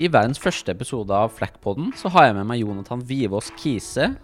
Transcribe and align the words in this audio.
I 0.00 0.08
verdens 0.08 0.40
første 0.40 0.72
episode 0.72 1.12
av 1.12 1.34
Flackpodden 1.36 1.90
så 2.00 2.08
har 2.14 2.30
jeg 2.30 2.36
med 2.38 2.46
meg 2.48 2.62
Jonathan 2.62 3.02
Vivås 3.04 3.50
Kise. 3.60 4.14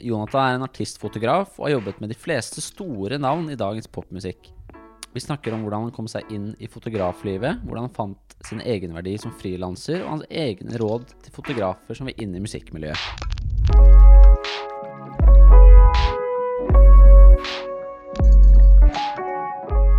Jonathan 0.00 0.40
er 0.40 0.54
en 0.56 0.64
artistfotograf 0.64 1.58
og 1.58 1.66
har 1.66 1.74
jobbet 1.74 1.98
med 2.00 2.08
de 2.08 2.16
fleste 2.16 2.62
store 2.64 3.18
navn 3.20 3.50
i 3.52 3.58
dagens 3.58 3.90
popmusikk. 3.92 4.48
Vi 5.12 5.20
snakker 5.20 5.52
om 5.52 5.66
hvordan 5.66 5.84
han 5.84 5.92
kom 5.92 6.08
seg 6.08 6.30
inn 6.32 6.54
i 6.56 6.68
fotograflivet, 6.70 7.60
hvordan 7.66 7.88
han 7.88 7.96
fant 7.96 8.36
sin 8.48 8.62
egenverdi 8.64 9.18
som 9.20 9.34
frilanser, 9.36 10.00
og 10.06 10.14
hans 10.14 10.28
egne 10.30 10.80
råd 10.80 11.04
til 11.26 11.34
fotografer 11.36 11.98
som 11.98 12.08
vil 12.08 12.24
inn 12.24 12.32
i 12.32 12.40
musikkmiljøet. 12.44 12.96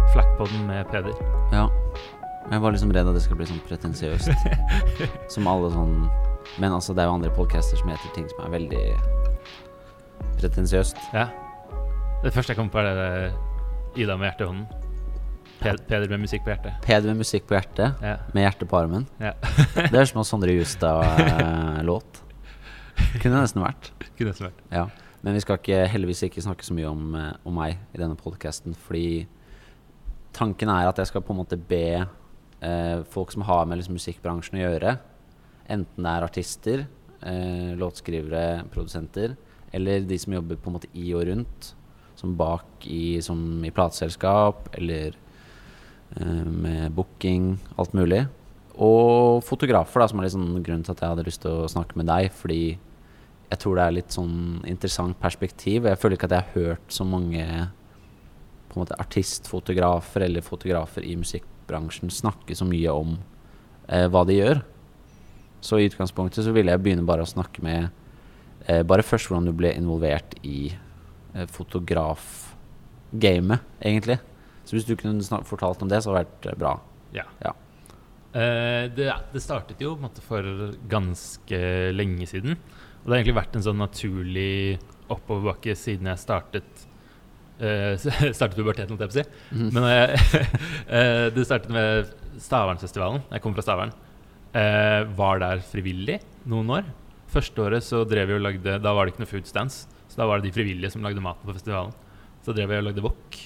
Flackpodden 0.09 0.65
med 0.65 0.89
Peder. 0.89 1.21
Ja. 1.53 1.67
Jeg 2.49 2.61
var 2.63 2.71
liksom 2.73 2.91
redd 2.95 3.07
at 3.11 3.13
det 3.17 3.21
skulle 3.23 3.37
bli 3.43 3.49
sånn 3.51 3.61
pretensiøst. 3.67 4.29
som 5.33 5.47
alle 5.51 5.69
sånn 5.73 5.95
Men 6.59 6.73
altså, 6.73 6.95
det 6.97 7.03
er 7.03 7.09
jo 7.09 7.17
andre 7.19 7.29
podcaster 7.35 7.77
som 7.77 7.89
heter 7.91 8.13
ting 8.15 8.25
som 8.31 8.41
er 8.47 8.53
veldig 8.55 8.83
pretensiøst. 10.39 10.97
Ja. 11.13 11.27
Det 12.23 12.31
første 12.35 12.53
jeg 12.53 12.59
kom 12.59 12.69
på, 12.73 12.81
er 12.81 12.95
det 12.97 13.99
Ida 13.99 14.15
med 14.19 14.29
hjertet 14.29 14.45
i 14.45 14.49
hånden. 14.49 14.85
Ped- 15.59 15.81
Peder 15.89 16.07
med 16.11 16.21
musikk 16.23 16.43
på 16.45 16.53
hjertet. 16.53 16.77
Peder 16.85 17.09
med 17.11 17.19
musikk 17.19 17.45
på 17.49 17.55
hjertet, 17.57 18.01
Ja. 18.03 18.15
med 18.33 18.45
hjertet 18.45 18.69
på 18.71 18.77
armen. 18.79 19.07
ja. 19.19 19.33
Det 19.75 19.89
høres 19.91 20.09
ut 20.09 20.13
som 20.13 20.21
en 20.23 20.29
Sondre 20.29 20.55
Justad-låt. 20.55 22.21
Kunne 23.21 23.41
nesten 23.41 23.63
vært. 23.63 23.91
Kunne 24.17 24.31
nesten 24.31 24.47
vært. 24.49 24.61
Ja. 24.71 24.85
Men 25.21 25.35
vi 25.35 25.41
skal 25.43 25.57
ikke, 25.59 25.81
heldigvis 25.91 26.23
ikke 26.29 26.41
snakke 26.45 26.63
så 26.63 26.73
mye 26.77 26.87
om, 26.87 27.15
eh, 27.15 27.33
om 27.45 27.53
meg 27.59 27.77
i 27.93 27.97
denne 27.99 28.15
podkasten, 28.15 28.75
fordi 28.87 29.27
tanken 30.33 30.69
er 30.71 30.87
at 30.87 30.97
jeg 31.01 31.07
skal 31.11 31.21
på 31.21 31.33
en 31.35 31.41
måte 31.41 31.57
be 31.59 32.05
eh, 32.61 33.03
folk 33.09 33.31
som 33.33 33.45
har 33.47 33.67
med 33.67 33.79
liksom 33.79 33.97
musikkbransjen 33.97 34.59
å 34.59 34.63
gjøre, 34.63 34.95
enten 35.69 36.05
det 36.05 36.13
er 36.13 36.25
artister, 36.25 36.85
eh, 37.21 37.75
låtskrivere, 37.79 38.65
produsenter, 38.73 39.35
eller 39.71 40.01
de 40.07 40.17
som 40.17 40.33
jobber 40.33 40.57
på 40.57 40.69
en 40.69 40.79
måte 40.79 40.91
i 40.97 41.13
og 41.13 41.27
rundt, 41.29 41.73
som 42.19 42.35
bak 42.35 42.85
i, 42.89 43.21
som 43.23 43.63
i 43.63 43.71
plateselskap, 43.71 44.69
eller 44.75 45.15
eh, 46.17 46.45
med 46.45 46.91
booking, 46.97 47.57
alt 47.77 47.95
mulig. 47.95 48.25
Og 48.79 49.43
fotografer, 49.43 50.01
da, 50.01 50.07
som 50.07 50.21
er 50.21 50.31
sånn 50.31 50.63
grunnen 50.63 50.85
til 50.87 50.95
at 50.95 51.03
jeg 51.03 51.13
hadde 51.13 51.27
lyst 51.27 51.43
til 51.43 51.65
å 51.65 51.71
snakke 51.71 51.99
med 51.99 52.09
deg, 52.09 52.31
fordi 52.35 52.63
jeg 53.49 53.61
tror 53.63 53.77
det 53.77 53.85
er 53.85 53.95
litt 53.95 54.13
sånn 54.13 54.35
interessant 54.69 55.17
perspektiv. 55.19 55.87
Jeg 55.89 55.99
føler 55.99 56.17
ikke 56.17 56.29
at 56.29 56.35
jeg 56.37 56.45
har 56.45 56.57
hørt 56.57 56.93
så 56.93 57.05
mange 57.07 57.45
på 58.69 58.77
en 58.77 58.83
måte 58.83 58.97
artistfotografer 59.01 60.27
eller 60.27 60.45
fotografer 60.45 61.07
i 61.07 61.15
musikkbransjen 61.69 62.09
snakke 62.09 62.55
så 62.55 62.65
mye 62.65 62.91
om 62.91 63.17
eh, 63.87 64.07
hva 64.09 64.25
de 64.25 64.33
gjør. 64.33 64.61
Så 65.61 65.79
i 65.79 65.85
utgangspunktet 65.89 66.45
så 66.45 66.51
ville 66.51 66.71
jeg 66.71 66.81
begynne 66.81 67.05
bare 67.05 67.21
å 67.23 67.27
snakke 67.27 67.61
med 67.61 67.89
eh, 68.65 68.83
Bare 68.83 69.03
først 69.03 69.27
hvordan 69.29 69.45
du 69.45 69.53
ble 69.53 69.73
involvert 69.75 70.35
i 70.43 70.73
eh, 71.35 71.47
fotografgamet, 71.47 73.59
egentlig. 73.81 74.17
Så 74.65 74.75
hvis 74.75 74.85
du 74.87 74.95
kunne 74.95 75.43
fortalt 75.45 75.81
om 75.81 75.89
det, 75.89 76.01
så 76.03 76.13
hadde 76.13 76.23
det 76.23 76.29
vært 76.29 76.45
eh, 76.45 76.59
bra. 76.59 76.79
Ja. 77.13 77.23
Ja. 77.43 77.53
Eh, 78.33 78.91
det, 78.93 79.13
det 79.33 79.41
startet 79.41 79.81
jo 79.81 79.95
på 79.95 79.99
en 79.99 80.07
måte, 80.07 80.21
for 80.21 80.43
ganske 80.89 81.91
lenge 81.93 82.27
siden. 82.29 82.51
Og 82.99 83.05
det 83.05 83.13
har 83.13 83.17
egentlig 83.21 83.41
vært 83.41 83.55
en 83.55 83.65
sånn 83.65 83.81
naturlig 83.81 84.79
oppoverbakke 85.09 85.75
siden 85.77 86.07
jeg 86.11 86.19
startet 86.21 86.88
Startet 88.37 88.55
puberteten, 88.55 88.93
holdt 88.93 89.03
jeg 89.03 89.11
på 89.11 89.15
å 89.15 89.19
si. 89.19 89.25
Mhm. 89.55 89.69
Men 89.75 89.87
jeg, 89.91 90.49
eh, 90.99 91.25
det 91.35 91.45
startet 91.47 91.73
med 91.75 92.11
Stavernfestivalen. 92.39 93.25
Jeg 93.33 93.43
kommer 93.43 93.59
fra 93.59 93.67
Stavern. 93.67 93.93
Eh, 94.55 95.03
var 95.17 95.41
der 95.43 95.61
frivillig 95.65 96.19
noen 96.49 96.71
år. 96.79 96.89
Første 97.29 97.61
året 97.61 97.85
så 97.85 98.01
drev 98.09 98.31
vi 98.31 98.37
og 98.39 98.41
lagde 98.41 98.79
Da 98.81 98.93
var 98.97 99.05
det 99.05 99.13
ikke 99.13 99.21
noe 99.21 99.29
food 99.29 99.49
stands. 99.49 99.83
Så 100.09 100.17
da 100.17 100.25
var 100.25 100.39
det 100.39 100.49
de 100.49 100.55
frivillige 100.55 100.89
som 100.95 101.03
lagde 101.05 101.21
maten 101.21 101.45
på 101.45 101.53
festivalen. 101.53 101.93
Så 102.45 102.55
drev 102.55 102.73
jeg 102.73 102.81
og 102.81 102.87
lagde 102.87 103.03
wok. 103.05 103.37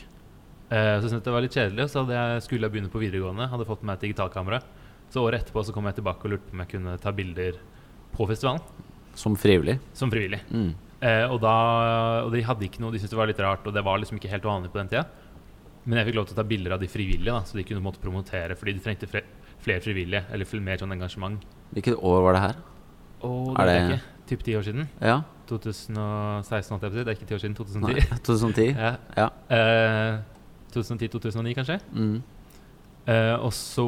Eh, 0.70 0.96
så 1.02 1.10
syntes 1.10 1.26
det 1.26 1.34
var 1.34 1.44
litt 1.44 1.58
kjedelig, 1.58 1.84
og 1.86 1.92
så 1.92 2.06
jeg, 2.08 2.46
skulle 2.46 2.70
jeg 2.70 2.76
begynne 2.76 2.94
på 2.94 3.02
videregående. 3.02 3.50
Hadde 3.52 3.68
fått 3.68 3.84
meg 3.84 3.98
et 3.98 4.08
digitalkamera. 4.08 4.62
Så 5.12 5.22
året 5.22 5.44
etterpå 5.44 5.66
så 5.66 5.76
kom 5.76 5.90
jeg 5.90 6.00
tilbake 6.00 6.26
og 6.26 6.34
lurte 6.34 6.48
på 6.48 6.56
om 6.56 6.64
jeg 6.64 6.72
kunne 6.72 6.96
ta 7.02 7.12
bilder 7.14 7.60
på 8.14 8.30
festivalen. 8.30 8.64
Som 9.20 9.36
frivillig. 9.38 9.76
Som 9.94 10.10
frivillig. 10.14 10.40
Mm. 10.50 10.72
Eh, 11.04 11.26
og, 11.28 11.42
da, 11.44 11.54
og 12.24 12.32
de 12.32 12.42
hadde 12.48 12.64
ikke 12.70 12.80
noe, 12.80 12.94
de 12.94 13.02
syntes 13.02 13.12
det 13.12 13.20
var 13.20 13.28
litt 13.28 13.42
rart, 13.44 13.66
og 13.68 13.74
det 13.76 13.84
var 13.84 14.00
liksom 14.00 14.20
ikke 14.22 14.30
helt 14.32 14.46
vanlig 14.48 14.72
på 14.72 14.80
den 14.80 14.88
tida. 14.94 15.04
Men 15.84 16.00
jeg 16.00 16.08
fikk 16.08 16.16
lov 16.16 16.28
til 16.30 16.36
å 16.38 16.40
ta 16.40 16.46
bilder 16.48 16.76
av 16.78 16.80
de 16.80 16.88
frivillige, 16.88 17.34
da, 17.34 17.42
så 17.44 17.58
de 17.60 17.66
kunne 17.68 17.84
måte 17.84 18.00
promotere, 18.00 18.56
fordi 18.56 18.78
de 18.78 18.84
trengte 18.86 19.10
flere, 19.12 19.82
frivillige, 19.84 20.24
eller 20.32 20.48
fl- 20.48 20.64
mer 20.64 20.80
sånn 20.80 20.96
engasjement. 20.96 21.44
Hvilket 21.76 22.00
år 22.00 22.22
var 22.24 22.38
det 22.38 22.44
her? 22.46 22.56
Er 23.24 23.28
det 23.28 23.60
er 23.60 23.68
det- 23.68 23.98
ikke 23.98 24.02
typ 24.32 24.44
ti 24.48 24.56
år 24.56 24.64
siden. 24.64 24.88
Ja? 25.02 25.18
2016, 25.48 26.72
holdt 26.72 26.84
jeg 26.88 26.92
på 26.92 26.96
å 26.96 27.00
si. 27.00 27.04
Det 27.04 27.12
er 27.12 27.18
ikke 27.20 27.28
ti 27.28 27.36
år 27.36 27.44
siden. 27.44 27.56
2010. 27.56 27.82
Nei, 27.84 28.20
2010? 28.24 28.76
Ja. 28.86 28.96
Ja. 29.18 29.30
Eh, 29.52 30.20
2010-2009, 30.74 31.54
kanskje. 31.60 31.80
Mm. 31.92 32.22
Eh, 33.12 33.36
og 33.44 33.52
så 33.52 33.84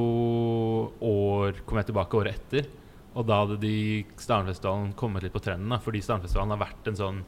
år 1.01 1.61
kom 1.65 1.79
jeg 1.79 1.87
tilbake 1.93 2.19
året 2.19 2.35
etter. 2.35 2.67
Og 3.15 3.27
da 3.27 3.41
hadde 3.41 3.59
de 3.61 3.75
Stavernfestivalen 4.19 4.93
kommet 4.99 5.23
litt 5.23 5.35
på 5.35 5.41
trenden. 5.43 5.71
Da, 5.71 5.79
fordi 5.83 6.01
Stavernfestivalen 6.03 6.55
har 6.55 6.63
vært 6.65 6.89
en 6.91 6.99
sånn 6.99 7.25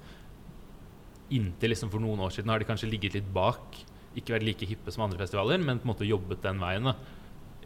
Inntil 1.36 1.74
liksom 1.74 1.90
for 1.92 2.00
noen 2.00 2.22
år 2.24 2.32
siden 2.32 2.48
har 2.54 2.62
de 2.62 2.68
kanskje 2.70 2.88
ligget 2.88 3.18
litt 3.18 3.32
bak. 3.36 3.76
Ikke 4.16 4.38
vært 4.38 4.46
like 4.48 4.68
hippe 4.70 4.94
som 4.96 5.04
andre 5.04 5.20
festivaler, 5.20 5.60
men 5.60 5.82
på 5.82 5.88
en 5.88 5.92
måte 5.92 6.08
jobbet 6.08 6.40
den 6.46 6.62
veien. 6.64 6.88
da 6.88 6.94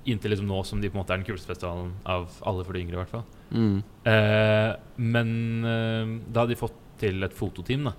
Inntil 0.09 0.33
liksom 0.33 0.47
nå 0.49 0.63
som 0.65 0.81
de 0.81 0.89
på 0.89 0.97
en 0.97 1.03
måte 1.03 1.13
er 1.13 1.21
den 1.21 1.27
kuleste 1.27 1.51
festivalen 1.51 1.91
av 2.09 2.39
alle 2.49 2.65
for 2.65 2.73
de 2.73 2.81
yngre. 2.81 2.97
i 2.97 3.01
hvert 3.03 3.15
fall 3.17 3.27
Mm. 3.51 3.83
Eh, 4.07 4.73
men 4.95 5.65
eh, 5.67 6.11
da 6.31 6.45
hadde 6.45 6.53
de 6.53 6.61
fått 6.61 6.77
til 7.01 7.21
et 7.21 7.33
fototeam 7.35 7.89
da 7.89 7.91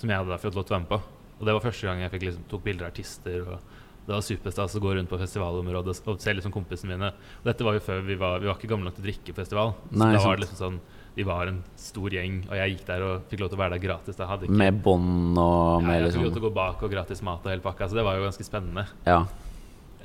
som 0.00 0.10
jeg 0.10 0.20
hadde 0.22 0.38
fått 0.40 0.56
lov 0.56 0.64
til 0.64 0.74
å 0.74 0.76
være 0.76 0.84
med 0.84 0.92
på. 0.92 1.00
Og 1.36 1.46
det 1.46 1.54
var 1.56 1.64
første 1.64 1.88
gang 1.88 2.00
jeg 2.00 2.12
fikk 2.14 2.24
liksom, 2.28 2.46
tok 2.50 2.64
bilder 2.64 2.86
av 2.86 2.92
artister. 2.92 3.44
Og 3.44 3.75
det 4.06 4.14
var 4.14 4.22
superstas 4.22 4.76
å 4.78 4.82
gå 4.82 4.92
rundt 4.94 5.10
på 5.10 5.18
festivalområdet 5.18 5.96
og 6.06 6.20
se 6.22 6.34
liksom 6.36 6.52
kompisene 6.54 6.94
mine. 6.94 7.08
Og 7.40 7.48
dette 7.48 7.66
var 7.66 7.74
jo 7.74 7.82
før 7.82 8.04
vi 8.06 8.14
var 8.20 8.38
Vi 8.38 8.46
var 8.46 8.54
ikke 8.54 8.70
gamle 8.70 8.86
nok 8.86 8.94
til 8.98 9.02
å 9.02 9.08
drikke 9.08 9.34
festival. 9.34 9.72
Så 9.90 9.98
Nei, 9.98 10.12
da 10.14 10.20
sant. 10.20 10.28
var 10.28 10.36
det 10.38 10.44
liksom 10.44 10.60
sånn 10.60 10.76
Vi 11.16 11.26
var 11.26 11.50
en 11.50 11.58
stor 11.80 12.14
gjeng, 12.14 12.36
og 12.46 12.54
jeg 12.60 12.74
gikk 12.74 12.84
der 12.86 13.06
og 13.06 13.26
fikk 13.30 13.42
lov 13.42 13.50
til 13.50 13.58
å 13.58 13.62
være 13.64 13.74
der 13.78 13.82
gratis. 13.82 14.20
Ikke, 14.20 14.52
Med 14.62 14.78
bånd 14.84 15.40
og 15.40 15.82
ja, 15.82 15.96
jeg 15.96 16.12
fikk 16.12 16.22
lov 16.22 16.28
til 16.28 16.28
liksom 16.28 16.38
å 16.38 16.46
gå 16.46 16.52
bak 16.60 16.84
og 16.86 16.92
gratis 16.92 17.22
mat 17.24 17.46
og 17.46 17.54
hele 17.54 17.64
pakka, 17.64 17.88
så 17.88 17.98
det 17.98 18.04
var 18.06 18.18
jo 18.20 18.26
ganske 18.28 18.46
spennende. 18.46 18.84
Ja. 19.08 19.22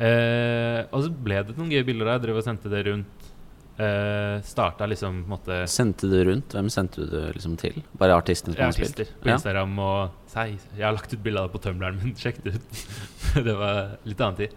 Eh, 0.02 0.80
og 0.90 1.04
så 1.04 1.12
ble 1.12 1.44
det 1.46 1.58
noen 1.60 1.70
gøye 1.74 1.86
bilder 1.86 2.08
der. 2.14 2.18
Jeg 2.18 2.26
drev 2.26 2.40
og 2.42 2.48
sendte 2.48 2.72
det 2.72 2.86
rundt. 2.88 3.31
Eh, 3.80 4.42
starta 4.46 4.86
liksom 4.86 5.22
måte 5.32 5.62
Sendte 5.72 6.06
du 6.12 6.18
rundt? 6.28 6.52
Hvem 6.54 6.68
sendte 6.70 7.02
du 7.02 7.08
det 7.10 7.22
liksom 7.38 7.56
til? 7.58 7.80
Bare 7.98 8.18
artistene 8.20 8.54
som 8.54 8.60
Ja, 8.60 8.68
har 8.68 8.76
spilt? 8.76 8.92
artister 9.00 9.14
på 9.22 9.30
Ja. 9.32 9.38
Instagram 9.38 9.80
og 9.80 10.12
Hei, 10.36 10.58
Jeg 10.78 10.86
har 10.86 10.94
lagt 10.94 11.14
ut 11.14 11.24
bilde 11.24 11.40
av 11.40 11.48
det 11.50 11.56
på 11.56 11.64
tømleren 11.64 11.98
min. 12.04 12.14
Sjekk 12.20 12.44
det 12.44 12.56
ut. 12.56 12.68
det 13.48 13.56
var 13.58 13.98
litt 14.06 14.20
annen 14.22 14.36
tid. 14.38 14.54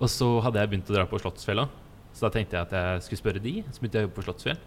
Og 0.00 0.08
så 0.10 0.28
hadde 0.42 0.58
jeg 0.60 0.70
begynt 0.70 0.90
å 0.90 0.94
dra 0.98 1.06
på 1.06 1.20
Slottsfjella. 1.22 1.68
Så 2.12 2.26
da 2.26 2.30
tenkte 2.34 2.58
jeg 2.58 2.66
at 2.66 2.72
jeg 2.76 3.02
skulle 3.06 3.22
spørre 3.22 3.42
de. 3.42 3.54
Så 3.70 3.80
begynte 3.80 3.98
jeg 3.98 4.04
å 4.04 4.08
jobbe 4.10 4.18
på 4.20 4.26
Slottsfjell. 4.26 4.58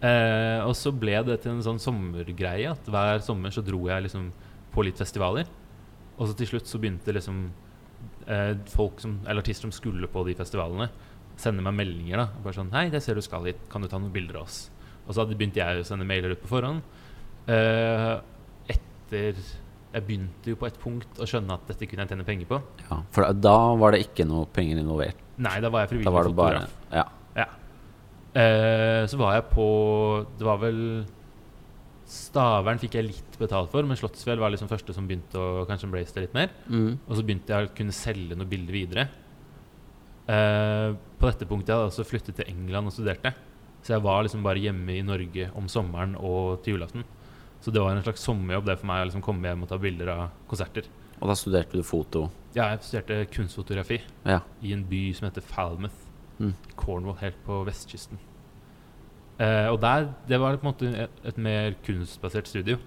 Uh, 0.00 0.64
og 0.64 0.72
så 0.76 0.92
ble 0.96 1.18
det 1.26 1.42
til 1.42 1.52
en 1.52 1.60
sånn 1.64 1.80
sommergreie 1.82 2.70
at 2.70 2.86
hver 2.88 3.20
sommer 3.20 3.50
så 3.52 3.60
dro 3.60 3.82
jeg 3.88 4.06
liksom 4.06 4.30
på 4.72 4.84
litt 4.86 4.96
festivaler. 4.96 5.48
Og 6.16 6.28
så 6.30 6.36
til 6.38 6.46
slutt 6.54 6.68
så 6.70 6.78
begynte 6.80 7.12
liksom 7.12 7.50
uh, 8.28 8.54
folk 8.72 9.00
som, 9.02 9.18
eller 9.26 9.42
artister 9.42 9.66
som 9.68 9.74
skulle 9.76 10.08
på 10.08 10.22
de 10.28 10.34
festivalene, 10.38 10.88
sende 11.40 11.64
meg 11.64 11.76
meldinger. 11.78 12.22
da 12.22 12.42
Bare 12.44 12.56
sånn 12.56 12.70
'Hei, 12.72 12.88
det 12.92 13.02
ser 13.02 13.14
du 13.18 13.22
skal 13.24 13.44
hit. 13.48 13.62
Kan 13.70 13.82
du 13.82 13.88
ta 13.88 13.98
noen 13.98 14.12
bilder 14.12 14.36
av 14.40 14.48
oss?' 14.48 14.70
Og 15.06 15.14
så 15.14 15.24
hadde 15.24 15.34
begynte 15.38 15.58
jeg 15.58 15.80
å 15.80 15.86
sende 15.86 16.06
mailer 16.06 16.36
ut 16.36 16.42
på 16.42 16.52
forhånd. 16.52 16.82
Uh, 17.48 18.20
etter 18.68 19.34
Jeg 19.90 20.06
begynte 20.06 20.52
jo 20.52 20.54
på 20.54 20.68
et 20.68 20.76
punkt 20.78 21.18
å 21.18 21.26
skjønne 21.26 21.50
at 21.50 21.64
dette 21.66 21.88
kunne 21.90 22.04
jeg 22.04 22.12
tjene 22.12 22.24
penger 22.24 22.46
på. 22.46 22.60
ja. 22.86 23.02
For 23.10 23.26
da 23.34 23.74
var 23.74 23.90
det 23.90 24.04
ikke 24.06 24.24
noe 24.24 24.46
penger 24.46 24.78
involvert. 24.78 25.18
Nei, 25.36 25.56
da 25.60 25.68
var 25.68 25.82
jeg 25.82 25.96
frivillig 25.96 26.12
var 26.12 26.28
det 26.28 26.36
bare. 26.36 26.60
Ja. 26.92 27.06
Ja. 27.34 27.48
Uh, 28.30 29.02
så 29.10 29.18
var 29.18 29.34
jeg 29.34 29.48
på 29.50 29.66
Det 30.38 30.46
var 30.46 30.60
vel 30.62 30.78
Stavern 32.10 32.78
fikk 32.78 32.94
jeg 32.98 33.06
litt 33.06 33.36
betalt 33.38 33.70
for, 33.70 33.86
men 33.86 33.98
Slottsfjell 33.98 34.38
var 34.42 34.50
liksom 34.50 34.70
første 34.70 34.94
som 34.94 35.06
begynte 35.06 35.38
å 35.38 35.64
kanskje 35.66 35.86
embrace 35.86 36.14
det 36.14 36.24
litt 36.24 36.34
mer. 36.34 36.50
Mm. 36.66 36.98
Og 37.06 37.12
så 37.14 37.22
begynte 37.22 37.54
jeg 37.54 37.68
å 37.68 37.74
kunne 37.74 37.94
selge 37.94 38.38
noen 38.38 38.50
bilder 38.50 38.74
videre. 38.74 39.04
Eh, 40.30 40.92
på 41.18 41.26
dette 41.30 41.48
punktet 41.48 41.72
hadde 41.74 41.88
jeg 41.88 41.92
også 41.94 42.06
flyttet 42.06 42.36
til 42.38 42.50
England 42.52 42.90
og 42.90 42.94
studerte. 42.94 43.32
Så 43.82 43.94
jeg 43.96 44.04
var 44.04 44.22
liksom 44.26 44.44
bare 44.44 44.60
hjemme 44.62 44.94
i 44.98 45.02
Norge 45.04 45.48
om 45.56 45.66
sommeren 45.72 46.14
og 46.20 46.60
til 46.64 46.76
julaften. 46.76 47.04
Så 47.60 47.72
det 47.72 47.80
var 47.82 47.92
en 47.96 48.04
slags 48.04 48.22
sommerjobb 48.24 48.68
det 48.68 48.78
for 48.80 48.88
meg 48.88 49.02
å 49.02 49.08
liksom 49.10 49.24
komme 49.24 49.48
hjem 49.48 49.64
og 49.64 49.70
ta 49.72 49.78
bilder 49.80 50.12
av 50.14 50.22
konserter. 50.48 50.86
Og 51.20 51.28
da 51.28 51.36
studerte 51.36 51.76
du 51.76 51.84
foto. 51.84 52.28
Ja, 52.56 52.70
jeg 52.72 52.84
studerte 52.86 53.26
kunstfotografi 53.34 54.00
Ja. 54.24 54.40
i 54.62 54.72
en 54.72 54.84
by 54.88 55.02
som 55.16 55.26
heter 55.28 55.44
Falmouth. 55.44 56.06
Mm. 56.38 56.54
Cornwall, 56.76 57.18
helt 57.20 57.36
på 57.44 57.58
vestkysten. 57.68 58.18
Eh, 59.40 59.68
og 59.72 59.80
der, 59.80 60.08
det 60.28 60.38
var 60.40 60.56
på 60.56 60.66
en 60.66 60.72
måte 60.72 60.88
et, 61.04 61.20
et 61.24 61.38
mer 61.40 61.74
kunstbasert 61.84 62.48
studio. 62.48 62.78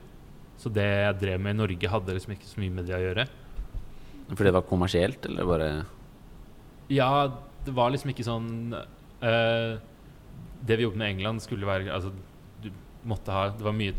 Så 0.57 0.69
det 0.73 0.85
jeg 0.85 1.19
drev 1.21 1.41
med 1.41 1.55
i 1.55 1.59
Norge, 1.61 1.89
hadde 1.89 2.13
liksom 2.13 2.33
ikke 2.33 2.49
så 2.49 2.61
mye 2.61 2.73
med 2.73 2.85
det 2.89 2.95
å 2.97 3.01
gjøre. 3.01 3.27
Fordi 4.33 4.47
det 4.49 4.53
var 4.55 4.65
kommersielt, 4.69 5.25
eller 5.29 5.45
bare 5.49 5.69
Ja, 6.91 7.09
det 7.63 7.73
var 7.75 7.93
liksom 7.93 8.11
ikke 8.11 8.25
sånn 8.27 8.49
uh, 8.75 9.79
det 10.63 10.79
vi 10.79 10.87
jobbet 10.87 10.99
med 10.99 11.13
England, 11.15 11.43
skulle 11.43 11.67
være 11.67 11.91
Altså, 11.93 12.11
du 12.63 12.69
måtte 13.07 13.31
ha 13.35 13.45
Det 13.55 13.63
var 13.63 13.75
mye 13.75 13.95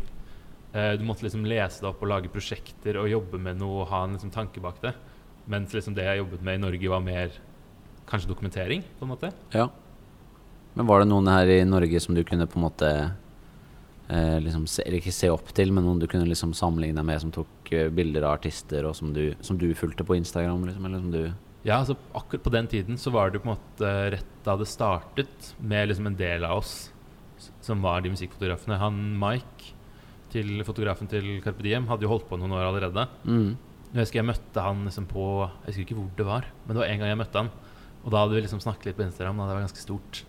uh, 0.75 0.93
Du 0.99 1.05
måtte 1.07 1.25
liksom 1.25 1.47
lese 1.49 1.81
det 1.81 1.89
opp 1.89 2.03
og 2.05 2.11
lage 2.11 2.31
prosjekter 2.33 2.99
og 3.01 3.09
jobbe 3.09 3.41
med 3.41 3.57
noe 3.61 3.83
og 3.83 3.89
ha 3.93 4.03
en 4.05 4.15
liksom 4.17 4.33
tanke 4.33 4.61
bak 4.63 4.81
det. 4.85 4.93
Mens 5.49 5.73
liksom 5.73 5.97
det 5.97 6.05
jeg 6.07 6.21
jobbet 6.23 6.45
med 6.45 6.59
i 6.59 6.63
Norge, 6.63 6.89
var 6.89 7.03
mer 7.05 7.33
kanskje 8.09 8.29
dokumentering, 8.29 8.81
på 8.97 9.05
en 9.05 9.11
måte. 9.11 9.29
Ja. 9.53 9.67
Men 10.75 10.89
var 10.89 11.01
det 11.01 11.09
noen 11.09 11.29
her 11.29 11.49
i 11.49 11.59
Norge 11.67 12.01
som 12.03 12.17
du 12.17 12.23
kunne 12.27 12.47
på 12.49 12.59
en 12.59 12.65
måte 12.65 12.89
eh, 14.09 14.37
liksom 14.43 14.65
se, 14.67 14.83
Eller 14.85 14.99
ikke 14.99 15.13
se 15.15 15.29
opp 15.31 15.53
til, 15.55 15.71
men 15.73 15.85
noen 15.87 16.01
du 16.01 16.07
kunne 16.11 16.27
liksom 16.27 16.53
sammenligne 16.57 16.99
deg 16.99 17.07
med, 17.07 17.21
som 17.23 17.33
tok 17.33 17.71
eh, 17.71 17.87
bilder 17.93 18.27
av 18.27 18.39
artister, 18.39 18.87
og 18.89 18.95
som 18.97 19.13
du, 19.15 19.29
som 19.45 19.59
du 19.61 19.69
fulgte 19.77 20.05
på 20.07 20.17
Instagram? 20.19 20.65
Liksom, 20.67 20.89
eller 20.89 21.03
som 21.03 21.13
du 21.13 21.23
Ja, 21.65 21.79
altså 21.79 21.95
akkurat 22.13 22.43
på 22.45 22.53
den 22.53 22.67
tiden 22.69 22.99
så 23.01 23.09
var 23.13 23.31
det 23.33 23.41
på 23.41 23.49
en 23.49 23.55
måte 23.55 23.93
rett 24.13 24.33
da 24.45 24.53
det 24.59 24.67
startet, 24.69 25.53
med 25.57 25.89
liksom 25.89 26.11
en 26.11 26.17
del 26.19 26.45
av 26.45 26.59
oss 26.61 26.75
som 27.65 27.81
var 27.81 28.03
de 28.05 28.11
musikkfotografene. 28.13 28.77
Han 28.77 28.99
Mike, 29.19 29.71
til 30.33 30.59
fotografen 30.67 31.09
til 31.09 31.39
Carpe 31.41 31.65
Diem, 31.65 31.87
hadde 31.89 32.05
jo 32.05 32.11
holdt 32.11 32.27
på 32.29 32.37
noen 32.37 32.53
år 32.53 32.69
allerede. 32.69 33.07
mm. 33.25 33.55
Jeg 33.95 34.03
husker 34.03 34.19
jeg 34.19 34.27
møtte 34.27 34.59
han 34.59 34.81
liksom 34.83 35.05
på 35.07 35.25
Jeg 35.45 35.69
husker 35.69 35.83
ikke 35.85 35.95
hvor 35.95 36.07
det 36.17 36.25
var, 36.27 36.47
men 36.65 36.75
det 36.75 36.81
var 36.81 36.89
en 36.91 36.99
gang 36.99 37.11
jeg 37.13 37.19
møtte 37.21 37.39
han. 37.39 37.49
Og 38.03 38.11
da 38.11 38.21
hadde 38.21 38.35
vi 38.35 38.41
liksom 38.43 38.59
snakket 38.59 38.89
litt 38.89 38.97
på 38.97 39.05
Instagram, 39.05 39.39
og 39.39 39.47
det 39.47 39.55
var 39.55 39.63
ganske 39.63 39.81
stort. 39.81 40.23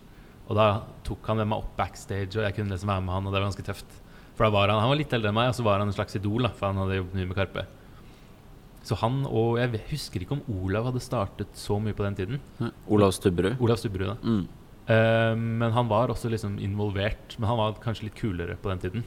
Og 0.47 0.55
da 0.56 0.67
tok 1.05 1.27
han 1.27 1.41
med 1.41 1.50
meg 1.50 1.65
opp 1.65 1.73
backstage, 1.77 2.37
og 2.38 2.44
jeg 2.47 2.55
kunne 2.56 2.71
liksom 2.73 2.93
være 2.93 3.03
med 3.03 3.17
han, 3.17 3.27
og 3.27 3.35
det 3.35 3.41
var 3.41 3.49
ganske 3.49 3.67
tøft. 3.67 3.99
For 4.38 4.47
da 4.47 4.53
var 4.55 4.71
han, 4.71 4.79
han 4.81 4.93
var 4.93 5.00
litt 5.00 5.17
eldre 5.17 5.33
enn 5.33 5.37
meg, 5.37 5.50
og 5.50 5.59
så 5.59 5.67
var 5.67 5.83
han 5.83 5.91
en 5.91 5.97
slags 5.97 6.17
idol, 6.17 6.47
da, 6.47 6.53
for 6.55 6.71
han 6.71 6.79
hadde 6.85 7.00
jobbet 7.00 7.19
mye 7.19 7.31
med 7.33 7.38
Karpe. 7.41 7.67
Så 8.87 8.94
han 9.00 9.25
og 9.27 9.59
Jeg 9.59 9.83
husker 9.91 10.23
ikke 10.23 10.37
om 10.37 10.44
Olav 10.62 10.87
hadde 10.91 11.03
startet 11.03 11.59
så 11.59 11.81
mye 11.83 11.97
på 11.97 12.06
den 12.06 12.19
tiden. 12.19 12.41
Ja. 12.61 12.71
Olav 12.87 13.15
Stubberud? 13.17 13.59
Olav 13.62 13.81
Stubberud, 13.83 14.12
da. 14.12 14.17
Mm. 14.23 14.44
Uh, 14.87 15.35
men 15.35 15.73
han 15.75 15.88
var 15.91 16.12
også 16.15 16.31
liksom 16.31 16.61
involvert. 16.62 17.35
Men 17.41 17.50
han 17.50 17.59
var 17.59 17.81
kanskje 17.83 18.06
litt 18.06 18.19
kulere 18.19 18.55
på 18.62 18.71
den 18.71 18.85
tiden. 18.85 19.06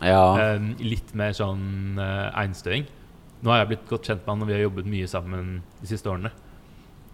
Ja. 0.00 0.56
Uh, 0.56 0.72
litt 0.80 1.12
mer 1.16 1.36
sånn 1.36 2.00
uh, 2.00 2.32
einstøing. 2.40 2.88
Nå 3.44 3.52
har 3.52 3.62
jeg 3.62 3.74
blitt 3.74 3.88
godt 3.90 4.08
kjent 4.08 4.24
med 4.24 4.32
han, 4.32 4.44
og 4.44 4.48
vi 4.48 4.56
har 4.56 4.64
jobbet 4.64 4.88
mye 4.88 5.08
sammen 5.10 5.58
de 5.82 5.90
siste 5.90 6.08
årene. 6.08 6.32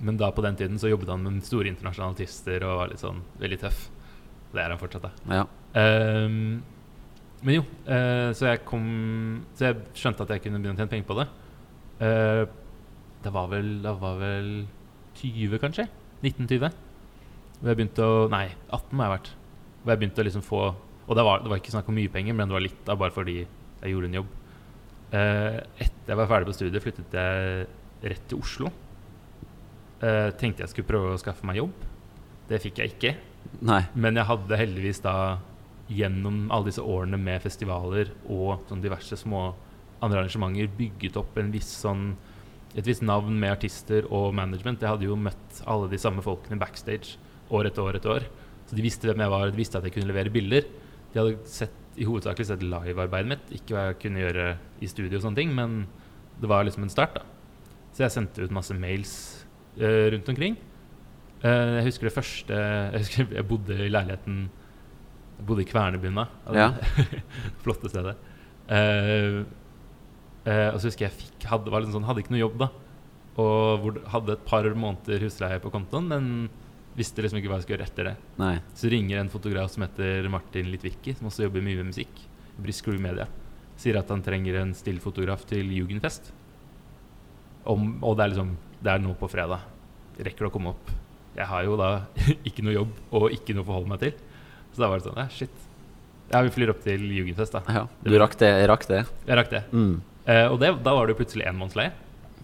Men 0.02 0.19
da 0.19 0.31
på 0.34 0.43
den 0.46 0.56
tiden 0.58 0.79
så 0.82 0.90
jobbet 0.90 1.11
han 1.11 1.26
med 1.26 1.43
store 1.46 1.70
internasjonale 1.70 2.14
artister 2.14 2.62
og 2.67 2.79
var 2.79 2.93
litt 2.93 3.02
sånn 3.02 3.20
veldig 3.43 3.58
tøff. 3.62 3.84
Det 4.52 4.62
er 4.62 4.75
han 4.75 4.81
fortsatt, 4.81 5.06
da. 5.06 5.37
ja. 5.38 5.44
Ehm, 5.81 6.61
men 7.43 7.56
jo, 7.56 7.62
uh, 7.88 8.29
så 8.37 8.50
jeg 8.50 8.61
kom 8.69 8.82
Så 9.56 9.70
jeg 9.70 9.79
skjønte 9.96 10.26
at 10.26 10.34
jeg 10.34 10.43
kunne 10.44 10.61
begynne 10.61 10.76
å 10.76 10.82
tjene 10.82 10.93
penger 10.93 11.08
på 11.08 11.17
det. 11.17 11.25
Eh, 12.02 12.44
det 13.22 13.31
var 13.31 13.50
vel 13.52 13.76
Det 13.82 13.93
var 14.00 14.16
vel 14.19 14.49
20, 15.14 15.58
kanskje? 15.62 15.87
1920. 16.22 16.72
Hvor 17.60 17.70
jeg 17.70 17.78
begynte 17.78 18.06
å 18.06 18.28
Nei, 18.32 18.46
18 18.70 18.96
må 18.96 19.04
jeg 19.04 19.10
ha 19.10 19.16
vært. 19.16 19.32
Hvor 19.82 19.93
jeg 19.93 20.00
begynte 20.02 20.22
å 20.22 20.26
liksom 20.26 20.46
få 20.46 20.62
Og 20.72 21.19
det 21.19 21.26
var, 21.26 21.43
det 21.43 21.52
var 21.52 21.60
ikke 21.60 21.75
snakk 21.75 21.90
om 21.90 21.99
mye 21.99 22.12
penger, 22.12 22.34
men 22.38 22.49
det 22.49 22.56
var 22.56 22.64
litt 22.64 22.90
av 22.90 22.99
bare 23.00 23.14
fordi 23.14 23.43
jeg 23.43 23.90
gjorde 23.90 24.08
en 24.08 24.20
jobb. 24.20 24.34
Uh, 25.12 25.58
etter 25.82 26.12
jeg 26.12 26.19
var 26.20 26.28
ferdig 26.31 26.46
på 26.46 26.54
studiet, 26.54 26.84
flyttet 26.84 27.16
jeg 27.19 27.64
rett 28.12 28.28
til 28.31 28.38
Oslo. 28.38 28.70
Uh, 29.98 30.31
tenkte 30.38 30.62
jeg 30.62 30.70
skulle 30.70 30.88
prøve 30.88 31.10
å 31.10 31.19
skaffe 31.20 31.44
meg 31.48 31.58
jobb. 31.58 31.82
Det 32.46 32.60
fikk 32.62 32.78
jeg 32.78 32.94
ikke. 32.94 33.12
Nei. 33.66 33.81
Men 33.98 34.16
jeg 34.16 34.28
hadde 34.31 34.60
heldigvis 34.62 35.02
da 35.02 35.16
gjennom 35.90 36.46
alle 36.55 36.70
disse 36.70 36.87
årene 36.87 37.19
med 37.20 37.43
festivaler 37.43 38.14
og 38.31 38.62
sånn 38.70 38.87
diverse 38.87 39.19
små 39.19 39.48
andre 40.02 40.22
arrangementer 40.22 40.70
bygget 40.78 41.19
opp 41.20 41.37
en 41.38 41.52
viss 41.54 41.70
sånn 41.84 42.12
et 42.72 42.87
visst 42.88 43.04
navn 43.04 43.34
med 43.37 43.52
artister 43.52 44.06
og 44.08 44.31
management. 44.37 44.81
Jeg 44.81 44.94
hadde 44.94 45.04
jo 45.04 45.19
møtt 45.19 45.60
alle 45.69 45.90
de 45.93 46.00
samme 46.00 46.25
folkene 46.25 46.56
backstage 46.60 47.19
år 47.52 47.69
etter 47.69 47.84
år 47.84 47.99
etter 47.99 48.14
år. 48.14 48.26
Så 48.64 48.78
de 48.78 48.84
visste 48.84 49.08
hvem 49.08 49.20
jeg 49.20 49.32
var, 49.34 49.50
de 49.50 49.60
visste 49.60 49.76
at 49.76 49.84
jeg 49.84 49.93
kunne 49.96 50.08
levere 50.08 50.32
bilder. 50.32 50.64
De 51.12 51.20
hadde 51.20 51.50
sett, 51.52 51.75
i 52.00 52.08
hovedsakelig 52.08 52.49
sett 52.49 52.64
livearbeidet 52.64 53.28
mitt, 53.28 53.52
ikke 53.58 53.76
hva 53.76 53.84
jeg 53.90 53.99
kunne 54.06 54.22
gjøre 54.22 54.46
i 54.81 54.88
studio 54.88 55.19
og 55.19 55.26
sånne 55.26 55.40
ting, 55.43 55.52
men 55.52 55.82
det 56.40 56.48
var 56.48 56.64
liksom 56.64 56.87
en 56.87 56.93
start, 56.93 57.19
da. 57.19 57.26
Så 57.93 58.06
jeg 58.06 58.14
sendte 58.14 58.46
ut 58.46 58.55
masse 58.56 58.72
mails 58.72 59.12
uh, 59.76 60.08
rundt 60.14 60.31
omkring. 60.32 60.56
Uh, 61.43 61.76
jeg 61.76 61.88
husker 61.90 62.06
det 62.06 62.14
første 62.14 62.55
Jeg 62.55 63.00
husker 63.02 63.32
jeg 63.34 63.44
bodde 63.50 63.75
i 63.75 63.88
leiligheten 63.90 64.37
Jeg 64.46 65.46
bodde 65.48 65.64
i 65.64 65.69
Kvernebunna. 65.69 66.25
Ja. 66.56 66.70
Flotte 67.64 67.90
stedet. 67.93 68.14
Eh, 68.72 69.43
og 70.44 70.81
så 70.81 70.89
husker 70.89 71.06
jeg 71.06 71.15
fikk 71.19 71.47
hadde, 71.50 71.71
var 71.71 71.85
liksom 71.85 72.00
sånn, 72.00 72.09
hadde 72.09 72.25
ikke 72.25 72.35
noe 72.35 72.43
jobb 72.43 72.59
da. 72.65 72.69
Og 73.43 73.85
hvor, 73.85 74.00
hadde 74.12 74.35
et 74.37 74.44
par 74.49 74.67
måneder 74.75 75.23
husleie 75.25 75.61
på 75.62 75.73
kontoen, 75.73 76.09
men 76.11 76.27
visste 76.99 77.25
liksom 77.25 77.39
ikke 77.41 77.49
hva 77.49 77.61
jeg 77.61 77.67
skulle 77.67 77.79
gjøre 77.79 77.89
etter 77.89 78.09
det. 78.11 78.15
Nei. 78.41 78.56
Så 78.77 78.91
ringer 78.93 79.23
en 79.23 79.33
fotograf 79.33 79.73
som 79.73 79.87
heter 79.87 80.29
Martin 80.33 80.69
Litvicki, 80.73 81.15
som 81.17 81.31
også 81.31 81.47
jobber 81.47 81.65
mye 81.65 81.79
med 81.81 81.93
musikk. 81.93 82.27
I 82.53 82.99
Media. 83.00 83.27
Sier 83.81 83.97
at 83.99 84.11
han 84.12 84.21
trenger 84.23 84.59
en 84.61 84.75
stillfotograf 84.77 85.47
til 85.49 85.71
Jugendfest. 85.73 86.29
Om, 87.65 88.03
og 88.03 88.17
det 88.19 88.25
er 88.25 88.31
liksom 88.33 88.50
Det 88.83 88.91
er 88.91 89.00
nå 89.00 89.15
på 89.15 89.29
fredag. 89.31 89.62
Rekker 90.19 90.44
det 90.44 90.50
å 90.50 90.53
komme 90.53 90.73
opp? 90.75 90.91
Jeg 91.37 91.47
har 91.49 91.65
jo 91.65 91.79
da 91.81 91.91
ikke 92.49 92.65
noe 92.67 92.75
jobb 92.75 92.97
og 93.15 93.33
ikke 93.33 93.55
noe 93.56 93.65
å 93.65 93.71
forholde 93.71 93.93
meg 93.94 94.03
til. 94.03 94.17
Så 94.75 94.83
da 94.83 94.91
var 94.91 95.00
det 95.00 95.09
sånn 95.09 95.21
Ja, 95.23 95.29
shit. 95.33 95.69
Ja, 96.33 96.43
vi 96.44 96.53
flyr 96.53 96.73
opp 96.75 96.83
til 96.85 97.09
Jugendfest, 97.09 97.56
da. 97.56 97.62
Ja. 97.73 97.87
Du 98.05 98.12
rakk 98.21 98.37
det? 98.41 98.50
Jeg 98.53 98.69
Rakk 98.71 98.87
det? 98.91 99.03
Jeg 99.29 99.39
rakk 99.39 99.50
det. 99.53 99.62
Mm. 99.73 99.97
Eh, 100.26 100.46
og 100.46 100.58
det, 100.62 100.70
da 100.84 100.94
var 100.94 101.08
det 101.10 101.16
plutselig 101.19 101.46
enmannsleie. 101.48 101.92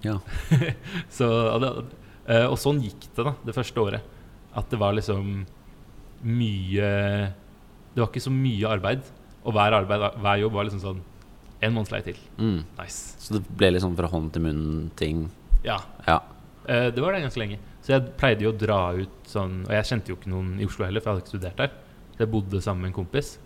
Ja. 0.04 0.18
Så, 1.16 1.28
og, 1.28 1.62
det, 1.62 1.70
eh, 2.30 2.46
og 2.46 2.58
sånn 2.60 2.80
gikk 2.84 3.08
det 3.16 3.26
da, 3.26 3.34
det 3.46 3.54
første 3.56 3.82
året. 3.82 4.16
At 4.58 4.70
det 4.72 4.80
var 4.80 4.96
liksom 4.96 5.44
mye 6.24 6.86
Det 7.92 8.00
var 8.00 8.08
ikke 8.08 8.24
så 8.24 8.32
mye 8.34 8.70
arbeid. 8.70 9.04
Og 9.44 9.54
hver, 9.54 9.76
arbeid, 9.76 10.06
hver 10.18 10.40
jobb 10.42 10.56
var 10.56 10.66
liksom 10.66 10.80
sånn 10.82 11.02
En 11.62 11.74
månedsleie 11.76 12.06
til. 12.06 12.18
Mm. 12.38 12.62
Nice. 12.78 13.18
Så 13.22 13.36
det 13.36 13.44
ble 13.60 13.72
liksom 13.76 13.94
fra 13.98 14.10
hånd 14.10 14.32
til 14.34 14.44
munn-ting? 14.46 15.26
Ja. 15.66 15.78
Ja. 16.06 16.20
Eh, 16.66 16.88
det 16.94 17.02
var 17.02 17.14
det 17.14 17.24
ganske 17.26 17.42
lenge. 17.42 17.58
Så 17.82 17.94
jeg 17.94 18.14
pleide 18.20 18.46
jo 18.46 18.52
å 18.52 18.58
dra 18.58 18.80
ut 18.98 19.30
sånn 19.30 19.60
Og 19.66 19.72
jeg 19.74 19.88
kjente 19.90 20.12
jo 20.12 20.18
ikke 20.18 20.32
noen 20.32 20.56
i 20.58 20.66
Oslo 20.68 20.86
heller, 20.86 21.02
for 21.02 21.10
jeg 21.10 21.18
hadde 21.18 21.26
ikke 21.26 21.34
studert 21.36 21.62
der. 21.62 21.76
Så 22.14 22.24
jeg 22.24 22.32
bodde 22.34 22.62
sammen 22.64 22.86
med 22.86 22.92
en 22.92 22.98
kompis. 22.98 23.36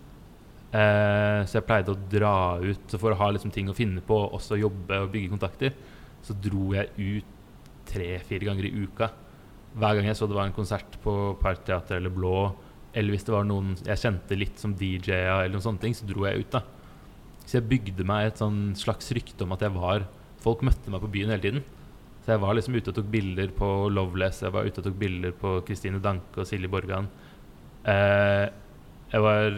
Eh, 0.73 1.41
så 1.45 1.59
jeg 1.59 1.67
pleide 1.67 1.93
å 1.93 2.03
dra 2.09 2.35
ut 2.57 2.95
for 2.97 3.13
å 3.13 3.19
ha 3.19 3.29
liksom 3.33 3.53
ting 3.53 3.69
å 3.69 3.77
finne 3.77 4.01
på, 4.05 4.17
også 4.33 4.57
jobbe 4.57 5.03
og 5.03 5.11
bygge 5.13 5.33
kontakter. 5.35 5.75
Så 6.25 6.33
dro 6.33 6.71
jeg 6.73 6.89
ut 6.97 7.29
tre-fire 7.89 8.47
ganger 8.47 8.65
i 8.69 8.73
uka. 8.85 9.11
Hver 9.77 9.97
gang 9.97 10.07
jeg 10.09 10.17
så 10.17 10.29
det 10.29 10.37
var 10.37 10.47
en 10.47 10.55
konsert 10.55 10.97
på 11.03 11.13
Parkteatret 11.41 11.97
eller 11.97 12.13
Blå, 12.13 12.53
eller 12.93 13.13
hvis 13.13 13.25
det 13.25 13.33
var 13.33 13.45
noen 13.49 13.73
jeg 13.81 14.01
kjente 14.01 14.37
litt 14.37 14.61
som 14.61 14.75
DJ-a, 14.77 15.43
eller 15.43 15.55
noen 15.55 15.65
sånne 15.65 15.81
ting, 15.81 15.95
så 15.97 16.07
dro 16.09 16.25
jeg 16.27 16.45
ut. 16.45 16.57
da 16.57 16.61
Så 17.45 17.57
jeg 17.57 17.69
bygde 17.69 18.05
meg 18.05 18.27
et 18.27 18.41
sånn 18.41 18.75
slags 18.77 19.09
rykte 19.17 19.45
om 19.45 19.55
at 19.55 19.65
jeg 19.65 19.73
var 19.77 20.09
Folk 20.43 20.59
møtte 20.59 20.91
meg 20.91 20.99
på 20.99 21.07
byen 21.07 21.29
hele 21.31 21.39
tiden. 21.39 21.61
Så 22.23 22.33
jeg 22.33 22.41
var 22.43 22.55
liksom 22.57 22.75
ute 22.75 22.91
og 22.91 22.97
tok 22.97 23.07
bilder 23.11 23.51
på 23.55 23.67
Loveless, 23.95 24.41
jeg 24.43 24.51
var 24.51 24.67
ute 24.67 24.81
og 24.81 24.87
tok 24.89 24.97
bilder 24.99 25.31
på 25.39 25.53
Kristine 25.63 26.01
Danke 26.03 26.41
og 26.43 26.47
Silje 26.49 26.67
Borgan. 26.71 27.07
Eh, 27.87 28.49
jeg 29.13 29.23
var 29.23 29.55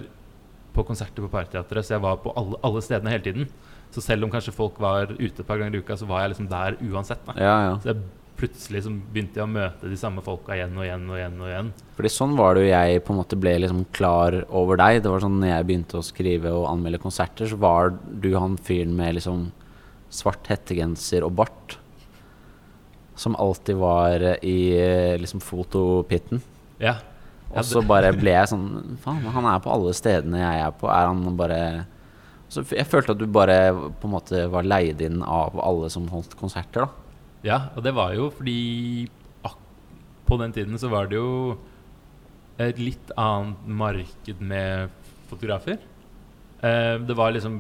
på 0.76 0.86
konserter 0.88 1.24
på 1.24 1.32
Parkteatret, 1.32 1.88
så 1.88 1.96
jeg 1.96 2.04
var 2.04 2.20
på 2.24 2.34
alle, 2.38 2.60
alle 2.66 2.84
stedene 2.84 3.14
hele 3.14 3.26
tiden. 3.26 3.48
Så 3.96 4.04
selv 4.04 4.28
om 4.28 4.32
kanskje 4.34 4.54
folk 4.56 4.78
var 4.82 5.14
ute 5.16 5.40
et 5.40 5.48
par 5.48 5.60
ganger 5.62 5.78
i 5.78 5.82
uka, 5.84 5.96
så 5.98 6.08
var 6.10 6.24
jeg 6.24 6.34
liksom 6.36 6.52
der 6.52 6.78
uansett. 6.84 7.34
Ja, 7.40 7.56
ja. 7.70 7.74
Så 7.80 7.94
jeg 7.94 8.04
plutselig 8.36 8.82
så 8.84 8.92
begynte 8.92 9.40
jeg 9.40 9.46
å 9.46 9.52
møte 9.52 9.90
de 9.90 9.98
samme 10.00 10.24
folka 10.26 10.56
igjen 10.58 10.76
og 10.76 10.84
igjen 10.84 11.06
og 11.08 11.20
igjen. 11.20 11.38
og 11.40 11.52
igjen. 11.52 11.70
Fordi 11.96 12.12
sånn 12.12 12.36
var 12.36 12.56
det 12.56 12.66
jo 12.66 12.74
jeg 12.74 13.04
på 13.06 13.14
en 13.14 13.20
måte 13.22 13.40
ble 13.40 13.54
liksom 13.64 13.86
klar 13.96 14.42
over 14.50 14.80
deg. 14.82 15.00
Det 15.06 15.14
var 15.14 15.24
sånn 15.24 15.40
når 15.40 15.54
jeg 15.54 15.68
begynte 15.70 16.00
å 16.00 16.06
skrive 16.06 16.52
og 16.52 16.68
anmelde 16.74 17.02
konserter, 17.04 17.48
så 17.52 17.60
var 17.62 17.96
du 17.96 18.30
han 18.36 18.60
fyren 18.60 18.96
med 18.98 19.18
liksom 19.20 19.48
svart 20.14 20.52
hettegenser 20.52 21.26
og 21.28 21.36
bart. 21.40 21.78
Som 23.16 23.38
alltid 23.40 23.80
var 23.80 24.24
i 24.44 24.58
eh, 24.76 25.16
liksom 25.22 25.40
fotopitten. 25.44 26.44
Ja. 26.84 26.98
Og 27.54 27.68
så 27.68 27.82
bare 27.86 28.12
ble 28.16 28.34
jeg 28.34 28.50
sånn 28.52 28.96
Faen, 29.04 29.22
han 29.32 29.48
er 29.48 29.62
på 29.64 29.72
alle 29.72 29.94
stedene 29.96 30.42
jeg 30.42 30.64
er 30.66 30.74
på. 30.76 30.90
Er 30.92 31.12
han 31.12 31.38
bare 31.38 31.60
så 32.50 32.62
Jeg 32.72 32.88
følte 32.88 33.16
at 33.16 33.22
du 33.22 33.26
bare 33.32 33.74
på 33.74 34.08
en 34.08 34.14
måte 34.14 34.46
var 34.54 34.68
leid 34.68 35.02
inn 35.04 35.22
av 35.26 35.58
alle 35.60 35.90
som 35.94 36.06
holdt 36.12 36.36
konserter, 36.40 36.86
da. 36.86 37.06
Ja, 37.46 37.58
og 37.78 37.84
det 37.86 37.94
var 37.94 38.14
jo 38.18 38.30
fordi 38.34 39.08
på 40.26 40.38
den 40.42 40.54
tiden 40.56 40.78
så 40.82 40.90
var 40.90 41.10
det 41.10 41.20
jo 41.20 41.58
et 42.62 42.80
litt 42.82 43.12
annet 43.20 43.66
marked 43.68 44.40
med 44.42 44.94
fotografer. 45.30 45.78
Eh, 46.66 46.96
det 47.06 47.18
var 47.18 47.36
liksom 47.36 47.60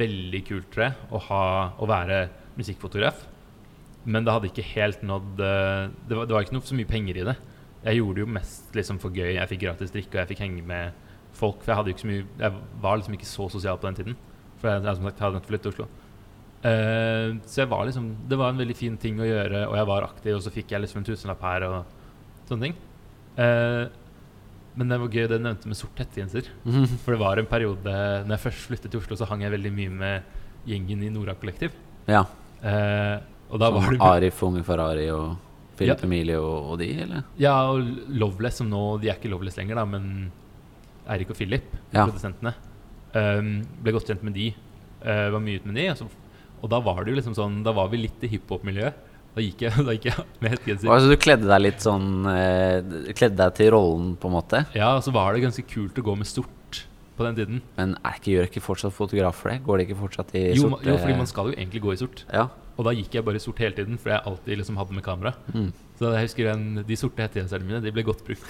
veldig 0.00 0.40
kult, 0.48 0.70
tror 0.72 0.88
jeg, 0.88 0.96
å, 1.12 1.20
ha, 1.28 1.44
å 1.78 1.88
være 1.88 2.24
musikkfotograf. 2.58 3.22
Men 4.10 4.24
det 4.24 4.34
hadde 4.34 4.50
ikke 4.50 4.66
helt 4.72 5.04
nådd 5.06 5.42
eh, 5.44 5.92
det, 6.08 6.16
var, 6.16 6.26
det 6.26 6.34
var 6.34 6.46
ikke 6.46 6.56
noe 6.56 6.66
så 6.66 6.78
mye 6.78 6.90
penger 6.90 7.20
i 7.20 7.26
det. 7.30 7.36
Jeg 7.84 7.96
gjorde 7.96 8.18
det 8.18 8.24
jo 8.26 8.34
mest 8.34 8.74
liksom 8.76 8.98
for 9.00 9.14
gøy. 9.14 9.32
Jeg 9.36 9.48
fikk 9.54 9.62
gratis 9.64 9.92
drikke, 9.94 10.12
og 10.12 10.20
jeg 10.22 10.30
fikk 10.34 10.42
henge 10.44 10.64
med 10.66 11.06
folk. 11.36 11.62
For 11.64 11.72
jeg 11.72 11.96
mye 12.08 12.26
Jeg 12.38 12.52
var 12.82 13.00
liksom 13.00 13.16
ikke 13.16 13.28
så 13.28 13.48
sosial 13.48 13.80
på 13.80 13.88
den 13.88 13.98
tiden. 14.00 14.16
For 14.60 14.68
jeg, 14.68 14.84
jeg 14.84 14.98
som 14.98 15.08
sagt 15.08 15.22
hadde 15.24 15.38
nettopp 15.38 15.52
flyttet 15.52 15.66
til 15.68 15.72
Oslo. 15.72 15.88
Uh, 16.60 17.40
så 17.48 17.64
var 17.64 17.86
liksom 17.88 18.10
Det 18.28 18.36
var 18.36 18.52
en 18.52 18.58
veldig 18.60 18.74
fin 18.76 18.96
ting 19.00 19.16
å 19.16 19.24
gjøre, 19.24 19.62
og 19.70 19.78
jeg 19.78 19.88
var 19.88 20.04
aktiv, 20.04 20.34
og 20.36 20.42
så 20.44 20.52
fikk 20.52 20.74
jeg 20.74 20.82
liksom 20.84 21.00
en 21.00 21.06
tusenlapp 21.08 21.46
her 21.46 21.64
og 21.70 21.78
sånne 22.50 22.68
ting. 22.68 22.76
Uh, 23.38 23.88
Men 24.76 24.92
det 24.92 25.00
var 25.00 25.14
gøy 25.16 25.24
det 25.24 25.38
du 25.40 25.44
nevnte 25.46 25.70
med 25.70 25.78
sort 25.78 25.96
hettegenser. 25.98 26.50
For 27.02 27.14
det 27.14 27.22
var 27.22 27.40
en 27.40 27.48
periode 27.48 27.94
Når 28.26 28.34
jeg 28.36 28.44
først 28.44 28.68
flyttet 28.68 28.92
til 28.92 29.00
Oslo, 29.00 29.16
så 29.16 29.28
hang 29.30 29.46
jeg 29.46 29.56
veldig 29.56 29.72
mye 29.78 29.96
med 30.02 30.36
gjengen 30.68 31.06
i 31.06 31.08
Nora 31.12 31.34
Kollektiv. 31.40 31.72
Ja. 32.10 32.26
Uh, 32.60 33.16
og 33.50 33.62
da 33.62 33.70
var 33.72 33.88
det 33.88 34.04
Arif 34.04 34.42
Unge 34.44 34.60
Ferrari 34.66 35.08
og 35.14 35.32
Philip 35.80 36.02
Ja. 36.04 36.06
Emilie 36.06 36.38
og, 36.38 36.70
og 36.74 36.78
de, 36.82 36.90
eller? 37.06 37.26
Ja, 37.40 37.56
og 37.72 37.82
Loveless, 38.12 38.60
som 38.60 38.68
nå 38.70 38.84
De 39.02 39.08
er 39.10 39.16
ikke 39.18 39.32
Loveless 39.32 39.56
lenger, 39.58 39.80
da, 39.80 39.84
men 39.88 40.30
Eirik 41.10 41.32
og 41.32 41.38
Philip, 41.40 41.72
Ja. 41.94 42.04
produsentene, 42.06 42.52
um, 43.16 43.54
ble 43.82 43.94
godt 43.96 44.06
kjent 44.12 44.22
med 44.26 44.36
de. 44.36 44.50
Uh, 45.00 45.30
var 45.34 45.40
mye 45.42 45.58
ute 45.58 45.66
med 45.72 45.80
de. 45.80 45.88
Og, 45.96 46.12
og 46.62 46.70
da 46.70 46.78
var 46.84 47.00
det 47.02 47.14
jo 47.14 47.16
liksom 47.22 47.34
sånn 47.34 47.62
Da 47.64 47.72
var 47.72 47.88
vi 47.90 48.02
litt 48.04 48.22
i 48.22 48.28
hiphop-miljøet. 48.36 49.06
Da 49.34 49.42
gikk 49.44 49.62
jeg, 49.64 49.72
da 49.86 49.94
gikk 49.96 50.08
jeg 50.10 50.24
med 50.42 50.54
hettegenser. 50.56 50.90
Altså, 50.92 51.10
du 51.10 51.16
kledde 51.22 51.46
deg 51.48 51.60
litt 51.64 51.82
sånn 51.84 52.06
eh, 52.26 53.12
Kledde 53.16 53.38
deg 53.40 53.54
til 53.58 53.70
rollen, 53.74 54.12
på 54.20 54.28
en 54.30 54.34
måte. 54.36 54.64
Ja, 54.76 54.92
og 54.98 55.04
så 55.06 55.14
var 55.14 55.32
det 55.34 55.44
ganske 55.46 55.64
kult 55.70 55.98
å 55.98 56.04
gå 56.10 56.16
med 56.18 56.28
stort 56.28 56.84
på 57.16 57.26
den 57.26 57.36
tiden. 57.36 57.58
Men 57.76 57.94
er 58.06 58.16
ikke, 58.18 58.32
gjør 58.34 58.46
ikke 58.48 58.62
fortsatt 58.64 58.94
fotografer 58.96 59.52
det? 59.54 59.58
Går 59.66 59.78
det 59.80 59.88
ikke 59.88 59.98
fortsatt 60.00 60.30
i 60.38 60.44
Jo, 60.56 60.70
sort? 60.70 60.86
jo, 60.88 60.94
fordi 61.02 61.16
man 61.18 61.28
skal 61.30 61.50
jo 61.50 61.56
egentlig 61.58 61.82
gå 61.84 61.92
i 61.94 61.98
sort. 62.00 62.22
Ja. 62.32 62.46
Og 62.80 62.86
da 62.86 62.94
gikk 62.96 63.18
jeg 63.18 63.26
bare 63.26 63.36
i 63.36 63.42
sort 63.42 63.58
hele 63.60 63.76
tiden, 63.76 63.98
for 64.00 64.14
jeg 64.14 64.24
alltid 64.24 64.56
liksom 64.56 64.78
hadde 64.80 64.94
med 64.96 65.04
kamera. 65.04 65.34
Mm. 65.52 65.66
Så 65.98 66.12
jeg 66.14 66.28
husker 66.30 66.46
den, 66.48 66.84
de 66.88 66.96
sorte 66.96 67.26
hettegenserne 67.26 67.66
mine, 67.68 67.82
de 67.84 67.92
ble 67.92 68.06
godt 68.06 68.22
brukt. 68.24 68.46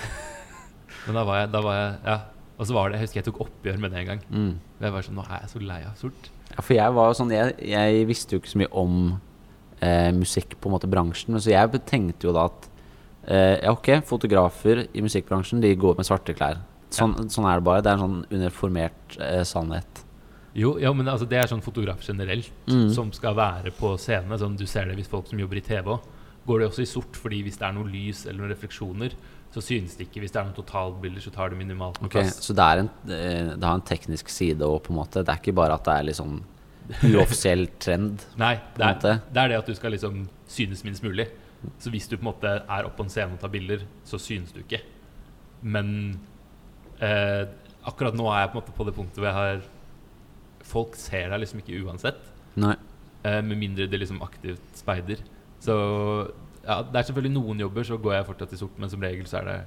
Men 1.07 1.19
da 1.19 1.25
var 1.27 1.41
jeg, 1.43 1.51
da 1.55 1.65
var 1.65 1.81
jeg 1.81 1.97
Ja. 2.05 2.21
Og 2.61 2.67
så 2.69 2.75
var 2.77 2.91
det, 2.91 2.99
jeg 2.99 3.07
husker 3.07 3.19
jeg 3.23 3.25
tok 3.25 3.39
oppgjør 3.41 3.79
med 3.81 3.95
det 3.95 4.01
en 4.03 4.09
gang. 4.11 4.19
Mm. 4.29 4.51
Jeg 4.85 4.93
var 4.93 5.05
sånn 5.07 5.15
Nå 5.17 5.23
er 5.25 5.39
jeg 5.41 5.49
så 5.49 5.61
lei 5.65 5.79
av 5.89 5.95
sort. 5.97 6.27
Ja, 6.51 6.61
for 6.61 6.75
jeg 6.77 6.95
var 6.99 7.15
sånn 7.17 7.31
Jeg, 7.33 7.55
jeg 7.71 8.03
visste 8.11 8.37
jo 8.37 8.43
ikke 8.43 8.53
så 8.53 8.61
mye 8.61 8.73
om 8.83 8.99
eh, 9.81 10.11
musikk, 10.13 10.59
på 10.61 10.69
en 10.69 10.75
måte, 10.77 10.91
bransjen. 10.93 11.39
Så 11.41 11.55
jeg 11.55 11.81
tenkte 11.89 12.29
jo 12.29 12.35
da 12.37 12.45
at 12.51 12.69
eh, 13.25 13.57
Ja, 13.65 13.73
ok, 13.73 13.89
fotografer 14.07 14.85
i 14.93 15.05
musikkbransjen, 15.07 15.65
de 15.65 15.73
går 15.81 15.97
med 15.97 16.09
svarte 16.11 16.37
klær. 16.37 16.61
Sånn, 16.93 17.17
sånn 17.33 17.49
er 17.49 17.63
det 17.63 17.67
bare. 17.71 17.83
Det 17.87 17.95
er 17.95 17.97
en 17.97 18.05
sånn 18.05 18.21
uniformert 18.43 19.19
eh, 19.25 19.41
sannhet. 19.49 20.05
Jo, 20.55 20.73
ja, 20.83 20.91
men 20.93 21.07
altså, 21.07 21.29
det 21.31 21.39
er 21.39 21.47
sånn 21.47 21.63
fotograf 21.63 22.01
generelt 22.03 22.51
Mm. 22.67 22.89
som 22.95 23.13
skal 23.13 23.35
være 23.39 23.71
på 23.71 23.93
scene. 23.99 24.39
Sånn, 24.39 24.57
du 24.59 24.67
ser 24.67 24.87
det 24.91 24.97
hvis 24.99 25.09
folk 25.09 25.29
som 25.31 25.39
jobber 25.39 25.57
i 25.57 25.61
TV 25.63 25.85
òg. 25.95 26.01
Går 26.47 26.59
det 26.61 26.69
også 26.71 26.83
i 26.83 26.89
sort 26.91 27.15
fordi 27.21 27.43
hvis 27.45 27.59
det 27.61 27.67
er 27.69 27.73
noe 27.77 27.87
lys 27.87 28.25
eller 28.27 28.41
noen 28.41 28.51
refleksjoner, 28.55 29.13
så 29.53 29.61
synes 29.63 29.97
det 29.97 30.09
ikke. 30.09 30.21
Hvis 30.25 30.33
det 30.33 30.41
er 30.41 30.45
noen 30.49 30.57
totalbilder, 30.57 31.21
så 31.23 31.31
tar 31.35 31.51
det 31.51 31.59
minimalt 31.59 32.01
med 32.01 32.09
Ok, 32.11 32.17
plass. 32.19 32.41
Så 32.43 32.55
det, 32.55 32.65
er 32.65 32.79
en, 32.83 32.91
eh, 33.11 33.55
det 33.57 33.63
har 33.67 33.75
en 33.75 33.83
teknisk 33.87 34.29
side 34.29 34.59
òg, 34.67 34.83
på 34.83 34.91
en 34.91 34.97
måte. 34.99 35.23
Det 35.25 35.29
er 35.29 35.39
ikke 35.43 35.55
bare 35.55 35.75
at 35.75 35.85
det 35.85 35.95
er 35.99 36.03
litt 36.09 36.17
sånn 36.19 36.41
uoffisiell 37.05 37.67
trend. 37.83 38.25
Nei, 38.41 38.57
det 38.77 38.87
er, 38.87 39.21
det 39.31 39.43
er 39.45 39.49
det 39.53 39.59
at 39.61 39.67
du 39.71 39.75
skal 39.79 39.93
liksom 39.95 40.29
synes 40.51 40.83
minst 40.85 41.03
mulig. 41.07 41.29
Så 41.79 41.91
hvis 41.93 42.09
du 42.09 42.17
på 42.17 42.23
en 42.25 42.31
måte 42.33 42.55
er 42.65 42.87
oppe 42.89 42.97
på 42.97 43.05
en 43.07 43.11
scene 43.13 43.35
og 43.37 43.41
tar 43.43 43.53
bilder, 43.53 43.83
så 44.09 44.19
synes 44.19 44.51
du 44.55 44.63
ikke. 44.65 44.81
Men 45.63 46.19
eh, 47.01 47.45
akkurat 47.87 48.17
nå 48.17 48.27
er 48.33 48.47
jeg 48.47 48.51
på 48.53 48.57
en 48.59 48.63
måte 48.63 48.77
på 48.77 48.87
det 48.89 48.95
punktet 48.97 49.21
hvor 49.21 49.29
jeg 49.29 49.37
har 49.39 49.61
Folk 50.67 50.97
ser 50.99 51.31
deg 51.33 51.43
liksom 51.43 51.63
ikke 51.63 51.81
uansett. 51.85 52.21
Nei. 52.61 52.77
Eh, 53.23 53.41
med 53.45 53.59
mindre 53.61 53.89
de 53.91 54.01
liksom 54.01 54.23
aktivt 54.25 54.79
speider. 54.79 55.23
Så 55.61 55.75
ja, 56.65 56.81
det 56.85 56.97
er 56.97 57.09
selvfølgelig 57.09 57.35
noen 57.35 57.61
jobber 57.65 57.87
så 57.89 57.99
går 58.01 58.19
jeg 58.19 58.29
fortsatt 58.29 58.55
i 58.57 58.61
sort, 58.61 58.79
men 58.81 58.93
som 58.93 59.03
regel 59.05 59.29
så 59.29 59.41
er 59.41 59.49
det 59.49 59.59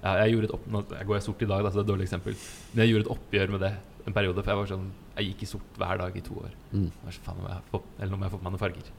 ja, 0.00 0.14
jeg, 0.22 0.32
gjorde 0.32 0.48
et 0.48 0.54
opp, 0.56 0.66
nå 0.72 0.80
jeg 0.94 1.06
går 1.10 1.18
i 1.18 1.24
sort 1.24 1.42
i 1.44 1.48
dag, 1.50 1.62
da, 1.64 1.70
så 1.70 1.76
det 1.76 1.82
er 1.82 1.86
et 1.86 1.92
dårlig 1.92 2.06
eksempel. 2.06 2.36
Men 2.72 2.82
jeg 2.82 2.92
gjorde 2.92 3.06
et 3.06 3.14
oppgjør 3.14 3.54
med 3.54 3.64
det 3.66 3.72
en 4.08 4.16
periode. 4.16 4.42
For 4.42 4.52
jeg 4.52 4.60
var 4.62 4.70
sånn 4.70 4.90
Jeg 5.18 5.32
gikk 5.32 5.42
i 5.44 5.48
sort 5.50 5.80
hver 5.80 6.00
dag 6.00 6.14
i 6.16 6.22
to 6.24 6.36
år. 6.40 6.52
Mm. 6.72 6.86
Var 7.04 7.16
så, 7.16 7.24
faen, 7.26 7.40
nå 7.40 7.44
må 7.44 7.50
jeg 7.52 7.64
få, 7.72 7.80
eller 7.98 8.12
nå 8.12 8.20
må 8.20 8.26
jeg 8.26 8.32
få 8.32 8.40
på 8.40 8.46
meg 8.46 8.54
noen 8.54 8.62
farger. 8.62 8.92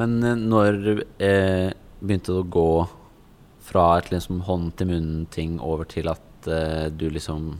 Men 0.00 0.14
eh, 0.22 0.44
når 0.52 0.78
eh, 1.22 1.70
begynte 2.00 2.34
det 2.34 2.44
å 2.44 2.52
gå 2.56 2.68
fra 3.64 3.84
et 3.98 4.10
liksom 4.12 4.42
hånd 4.46 4.74
til 4.78 4.90
munn-ting 4.92 5.56
over 5.64 5.88
til 5.88 6.10
at 6.12 6.48
eh, 6.50 6.86
du 6.92 7.08
liksom 7.10 7.54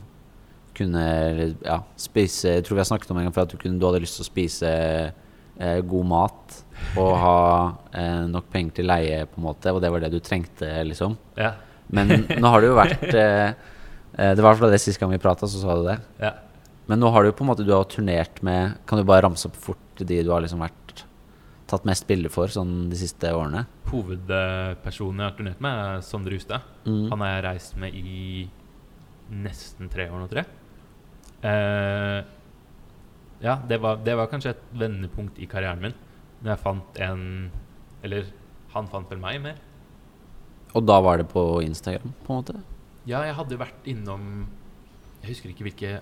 kunne 0.77 1.03
ja, 1.63 1.79
spise 1.99 2.57
Jeg 2.57 2.65
tror 2.65 2.77
vi 2.77 2.83
har 2.83 2.89
snakket 2.89 3.11
om 3.13 3.19
en 3.19 3.27
gang 3.27 3.35
før 3.35 3.47
at 3.47 3.53
du, 3.55 3.59
kunne, 3.61 3.79
du 3.79 3.85
hadde 3.87 4.01
lyst 4.03 4.19
til 4.19 4.25
å 4.25 4.29
spise 4.29 4.71
eh, 4.71 5.79
god 5.87 6.09
mat 6.11 6.57
og 6.99 7.11
ha 7.21 7.37
eh, 7.95 8.23
nok 8.29 8.49
penger 8.51 8.79
til 8.79 8.89
leie, 8.89 9.21
på 9.31 9.39
en 9.39 9.47
måte, 9.47 9.71
og 9.71 9.79
det 9.83 9.91
var 9.93 10.03
det 10.03 10.11
du 10.13 10.19
trengte, 10.23 10.67
liksom. 10.87 11.15
Ja, 11.39 11.53
Men 11.87 12.11
nå 12.41 12.51
har 12.51 12.61
det 12.63 12.69
jo 12.71 12.77
vært 12.77 13.05
eh, 13.13 13.53
eh, 14.17 14.31
Det 14.35 14.41
var 14.41 14.49
i 14.49 14.53
hvert 14.53 14.63
fall 14.63 14.73
det 14.75 14.81
sist 14.83 14.99
gang 14.99 15.13
vi 15.13 15.21
prata, 15.21 15.47
så 15.47 15.61
sa 15.61 15.77
du 15.79 15.85
det. 15.87 15.99
ja. 16.23 16.33
Men 16.85 16.99
nå 17.01 17.09
har 17.09 17.25
du 17.25 17.31
på 17.33 17.41
en 17.41 17.49
måte 17.49 17.63
Du 17.65 17.71
har 17.73 17.87
turnert 17.89 18.43
med 18.45 18.75
Kan 18.85 18.99
du 18.99 19.07
bare 19.09 19.23
ramse 19.25 19.47
opp 19.49 19.55
fort 19.57 20.03
de 20.05 20.19
du 20.21 20.29
har 20.29 20.43
liksom 20.43 20.61
vært 20.61 21.05
tatt 21.65 21.85
mest 21.87 22.05
bilder 22.05 22.29
for 22.29 22.51
sånn 22.51 22.91
de 22.91 22.97
siste 22.99 23.31
årene? 23.33 23.63
Hovedpersonen 23.89 25.23
jeg 25.23 25.31
har 25.31 25.37
turnert 25.39 25.63
med, 25.65 25.79
er 25.81 26.03
Sondre 26.05 26.37
Hustad. 26.37 26.67
Mm. 26.85 27.07
Han 27.09 27.23
har 27.23 27.31
jeg 27.31 27.43
reist 27.47 27.79
med 27.81 27.95
i 27.97 28.45
nesten 29.33 29.89
tre 29.89 30.05
år 30.11 30.21
nå, 30.21 30.27
tror 30.29 30.43
jeg. 30.43 30.51
Eh, 31.45 32.19
ja, 33.45 33.59
det 33.69 33.77
var, 33.83 33.99
det 34.01 34.15
var 34.17 34.29
kanskje 34.31 34.55
et 34.55 34.65
vendepunkt 34.73 35.37
i 35.41 35.47
karrieren 35.49 35.83
min. 35.83 35.95
Når 36.41 36.55
jeg 36.55 36.63
fant 36.63 36.99
en 37.05 37.23
Eller 38.05 38.27
han 38.73 38.89
fant 38.91 39.09
vel 39.09 39.21
meg 39.21 39.39
mer. 39.43 39.59
Og 40.75 40.83
da 40.83 40.97
var 41.01 41.21
det 41.21 41.29
på 41.31 41.61
Instagram, 41.63 42.11
på 42.25 42.33
en 42.33 42.41
måte? 42.41 42.57
Ja, 43.07 43.21
jeg 43.23 43.37
hadde 43.37 43.59
vært 43.61 43.87
innom 43.87 44.47
Jeg 45.21 45.31
husker 45.31 45.51
ikke 45.51 45.67
hvilke 45.69 45.95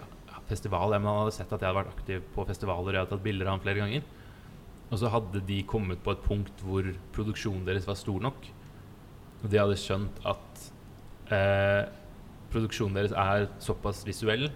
festival, 0.50 0.96
men 0.98 1.08
han 1.08 1.22
hadde 1.24 1.36
sett 1.38 1.52
at 1.54 1.62
jeg 1.62 1.70
hadde 1.70 1.80
vært 1.80 1.94
aktiv 1.94 2.24
på 2.34 2.46
festivaler. 2.48 2.90
og 2.90 2.94
Jeg 2.94 3.04
hadde 3.04 3.16
tatt 3.16 3.26
bilder 3.26 3.50
av 3.50 3.58
han 3.58 3.64
flere 3.64 3.84
ganger. 3.84 4.08
Og 4.92 5.00
så 5.00 5.10
hadde 5.10 5.42
de 5.48 5.62
kommet 5.66 6.02
på 6.04 6.14
et 6.14 6.26
punkt 6.26 6.64
hvor 6.66 6.88
produksjonen 7.16 7.64
deres 7.68 7.88
var 7.90 7.98
stor 8.00 8.20
nok. 8.22 8.50
Og 9.44 9.48
de 9.52 9.60
hadde 9.62 9.80
skjønt 9.80 10.20
at 10.30 10.66
eh, 11.34 11.86
produksjonen 12.54 13.00
deres 13.00 13.16
er 13.16 13.48
såpass 13.64 14.04
visuell. 14.08 14.50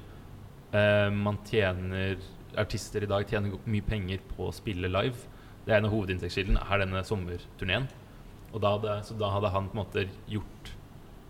Eh, 0.72 1.10
man 1.12 1.38
tjener 1.48 2.18
Artister 2.58 3.04
i 3.04 3.10
dag 3.10 3.28
tjener 3.30 3.54
mye 3.70 3.86
penger 3.86 4.24
på 4.34 4.48
å 4.48 4.56
spille 4.56 4.90
live. 4.90 5.28
Det 5.66 5.74
er 5.74 5.82
en 5.82 5.90
av 5.90 5.94
hovedinntektskildene 5.94 6.64
er 6.64 6.82
denne 6.84 7.04
sommerturneen. 7.06 7.88
Så 8.52 9.18
da 9.20 9.30
hadde 9.34 9.52
han 9.54 9.68
på 9.70 9.78
en 9.78 9.84
måte 9.84 10.08
gjort 10.32 10.74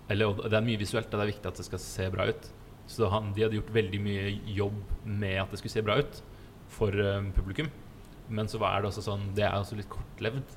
eller, 0.07 0.37
det 0.47 0.55
er 0.55 0.63
mye 0.63 0.79
visuelt, 0.79 1.09
det 1.11 1.19
er 1.19 1.27
viktig 1.33 1.49
at 1.49 1.57
det 1.59 1.65
skal 1.67 1.81
se 1.83 2.05
bra 2.13 2.29
ut. 2.29 2.45
Så 2.87 3.09
han, 3.11 3.33
de 3.35 3.43
hadde 3.43 3.57
gjort 3.57 3.73
veldig 3.75 3.99
mye 3.99 4.29
jobb 4.55 4.77
med 5.03 5.41
at 5.41 5.51
det 5.51 5.59
skulle 5.59 5.73
se 5.73 5.83
bra 5.83 5.97
ut 5.99 6.21
for 6.71 6.95
uh, 6.95 7.19
publikum. 7.35 7.67
Men 8.31 8.47
så 8.47 8.59
var 8.61 8.79
det 8.79 8.89
også 8.89 9.03
sånn 9.03 9.29
Det 9.35 9.43
er 9.43 9.57
også 9.57 9.75
litt 9.79 9.91
kortlevd. 9.91 10.55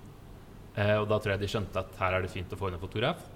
Uh, 0.77 1.01
og 1.01 1.09
da 1.11 1.19
tror 1.19 1.35
jeg 1.35 1.43
de 1.43 1.51
skjønte 1.51 1.83
at 1.83 1.99
her 1.99 2.15
er 2.15 2.23
det 2.23 2.31
fint 2.31 2.55
å 2.55 2.61
få 2.61 2.71
inn 2.71 2.79
en 2.79 2.85
fotograf. 2.85 3.27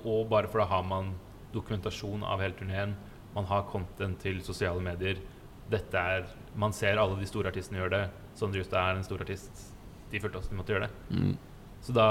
Og 0.00 0.26
bare 0.28 0.50
for 0.50 0.60
da 0.60 0.66
har 0.68 0.82
man 0.84 1.14
dokumentasjon 1.54 2.26
av 2.26 2.42
hele 2.42 2.58
turneen. 2.58 2.98
Man 3.34 3.46
har 3.46 3.68
content 3.70 4.18
til 4.22 4.40
sosiale 4.42 4.82
medier. 4.82 5.20
Dette 5.70 5.94
er 5.98 6.26
Man 6.58 6.72
ser 6.74 6.98
alle 6.98 7.18
de 7.20 7.28
store 7.30 7.52
artistene 7.52 7.78
gjøre 7.78 7.94
det. 7.94 8.04
Sondre 8.38 8.58
Justad 8.62 8.80
er 8.82 8.98
en 8.98 9.06
stor 9.06 9.22
artist. 9.22 9.66
De 10.10 10.18
følte 10.20 10.40
også 10.40 10.50
de 10.50 10.58
måtte 10.58 10.74
gjøre 10.74 10.88
det. 10.88 11.18
Mm. 11.20 11.36
Så 11.80 11.94
da 11.96 12.06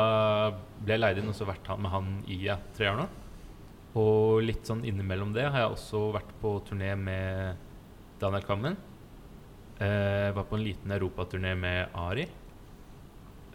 ble 0.79 0.95
jeg 0.95 1.01
leid 1.03 1.19
inn 1.21 1.29
og 1.29 1.35
så 1.37 1.45
vært 1.45 1.67
med 1.77 1.91
han 1.91 2.13
i 2.31 2.39
ja, 2.47 2.55
tre 2.77 2.87
år 2.89 3.01
nå. 3.01 3.07
Og 3.99 4.39
litt 4.45 4.65
sånn 4.69 4.85
innimellom 4.87 5.33
det 5.35 5.47
har 5.49 5.65
jeg 5.65 5.73
også 5.75 6.05
vært 6.15 6.31
på 6.41 6.53
turné 6.67 6.93
med 6.97 7.59
Daniel 8.21 8.45
Kvammen. 8.47 8.77
Eh, 9.79 10.29
var 10.35 10.47
på 10.47 10.57
en 10.57 10.63
liten 10.65 10.91
europaturné 10.91 11.53
med 11.57 11.93
Ari. 11.97 12.25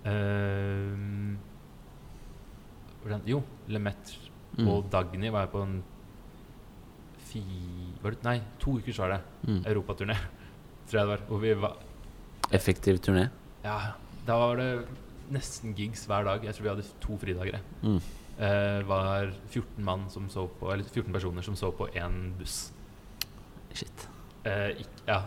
Eh, 0.04 0.94
hvordan, 3.02 3.26
jo, 3.28 3.42
Lemet 3.68 4.14
Mm. 4.54 4.68
og 4.70 4.84
Dagny 4.90 5.30
var 5.34 5.40
jeg 5.46 5.50
på 5.50 5.62
en 5.64 5.82
fi... 7.34 7.42
Var 8.04 8.14
det, 8.14 8.22
nei, 8.26 8.36
to 8.62 8.78
uker 8.78 8.94
så 8.96 9.04
var 9.06 9.16
det. 9.16 9.20
Mm. 9.50 9.60
Europaturné, 9.74 10.16
tror 10.88 10.98
jeg 11.00 11.04
det 11.04 11.10
var. 11.14 11.22
Hvor 11.28 11.42
vi 11.44 11.54
var 11.66 11.76
Effektiv 12.54 12.98
turné. 13.02 13.28
Ja, 13.64 13.78
da 14.26 14.34
var 14.38 14.58
det 14.60 14.66
nesten 15.32 15.72
gigs 15.76 16.02
hver 16.06 16.26
dag. 16.28 16.42
Jeg 16.44 16.54
tror 16.54 16.66
vi 16.66 16.72
hadde 16.74 16.84
to 17.00 17.16
fridager. 17.18 17.60
Mm. 17.82 17.96
Eh, 18.34 18.80
var 18.88 19.30
14 19.52 19.84
mann 19.86 20.08
som 20.10 20.26
så 20.28 20.42
på 20.58 20.66
Eller 20.74 20.84
14 20.90 21.12
personer 21.14 21.44
som 21.46 21.54
så 21.56 21.68
på 21.72 21.86
én 21.96 22.32
buss. 22.38 22.72
Shit. 23.72 24.08
Eh, 24.44 24.74
ikk- 24.82 25.04
ja, 25.08 25.20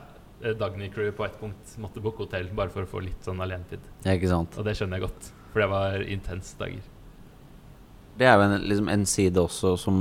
eh, 0.43 0.53
Dagny-crewet 0.59 1.15
på 1.17 1.25
et 1.25 1.39
punkt 1.41 1.73
måtte 1.81 2.03
booke 2.03 2.21
hotell 2.25 2.51
bare 2.55 2.69
for 2.69 2.85
å 2.85 2.91
få 2.91 3.01
litt 3.03 3.25
sånn 3.25 3.41
alenetid. 3.41 3.81
Ja, 4.05 4.13
ikke 4.13 4.29
sant. 4.29 4.57
Og 4.59 4.67
det 4.67 4.75
skjønner 4.77 4.99
jeg 5.01 5.07
godt, 5.09 5.31
for 5.53 5.63
det 5.65 5.69
var 5.73 6.05
intense 6.05 6.53
dager. 6.61 6.85
Det 8.17 8.27
er 8.29 8.37
jo 8.37 8.45
en, 8.45 8.61
liksom 8.69 8.87
en 8.93 9.05
side 9.09 9.41
også 9.41 9.73
som 9.81 9.97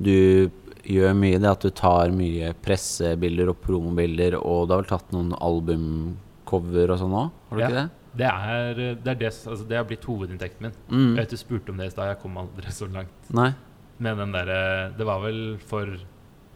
du 0.00 0.50
gjør 0.90 1.14
mye, 1.14 1.38
det 1.38 1.50
at 1.50 1.64
du 1.66 1.70
tar 1.76 2.10
mye 2.16 2.52
pressebilder 2.64 3.50
og 3.52 3.58
promobilder, 3.62 4.38
og 4.40 4.66
du 4.68 4.74
har 4.74 4.82
vel 4.82 4.90
tatt 4.90 5.10
noen 5.14 5.34
albumcover 5.36 6.94
og 6.94 7.00
sånn 7.02 7.16
òg? 7.20 7.30
Har 7.50 7.56
du 7.56 7.62
Ja. 7.62 7.68
ikke 7.68 7.80
det? 7.82 7.90
Det 8.10 8.26
er 8.26 8.74
det, 8.74 9.06
er 9.06 9.14
det, 9.14 9.26
altså 9.30 9.68
det 9.68 9.76
har 9.76 9.84
blitt 9.86 10.04
hovedinntekten 10.04 10.62
min. 10.66 10.72
Mm. 10.90 11.14
Jeg 11.14 11.20
vet 11.22 11.30
du 11.30 11.36
spurte 11.36 11.70
om 11.70 11.76
det 11.78 11.86
i 11.86 11.90
stad, 11.94 12.08
jeg 12.10 12.18
kom 12.22 12.38
aldri 12.40 12.72
så 12.74 12.88
langt. 12.90 13.30
Nei? 13.30 13.52
Men 14.00 14.16
den 14.16 14.32
der, 14.32 14.90
Det 14.96 15.06
var 15.06 15.20
vel 15.20 15.58
for 15.58 15.86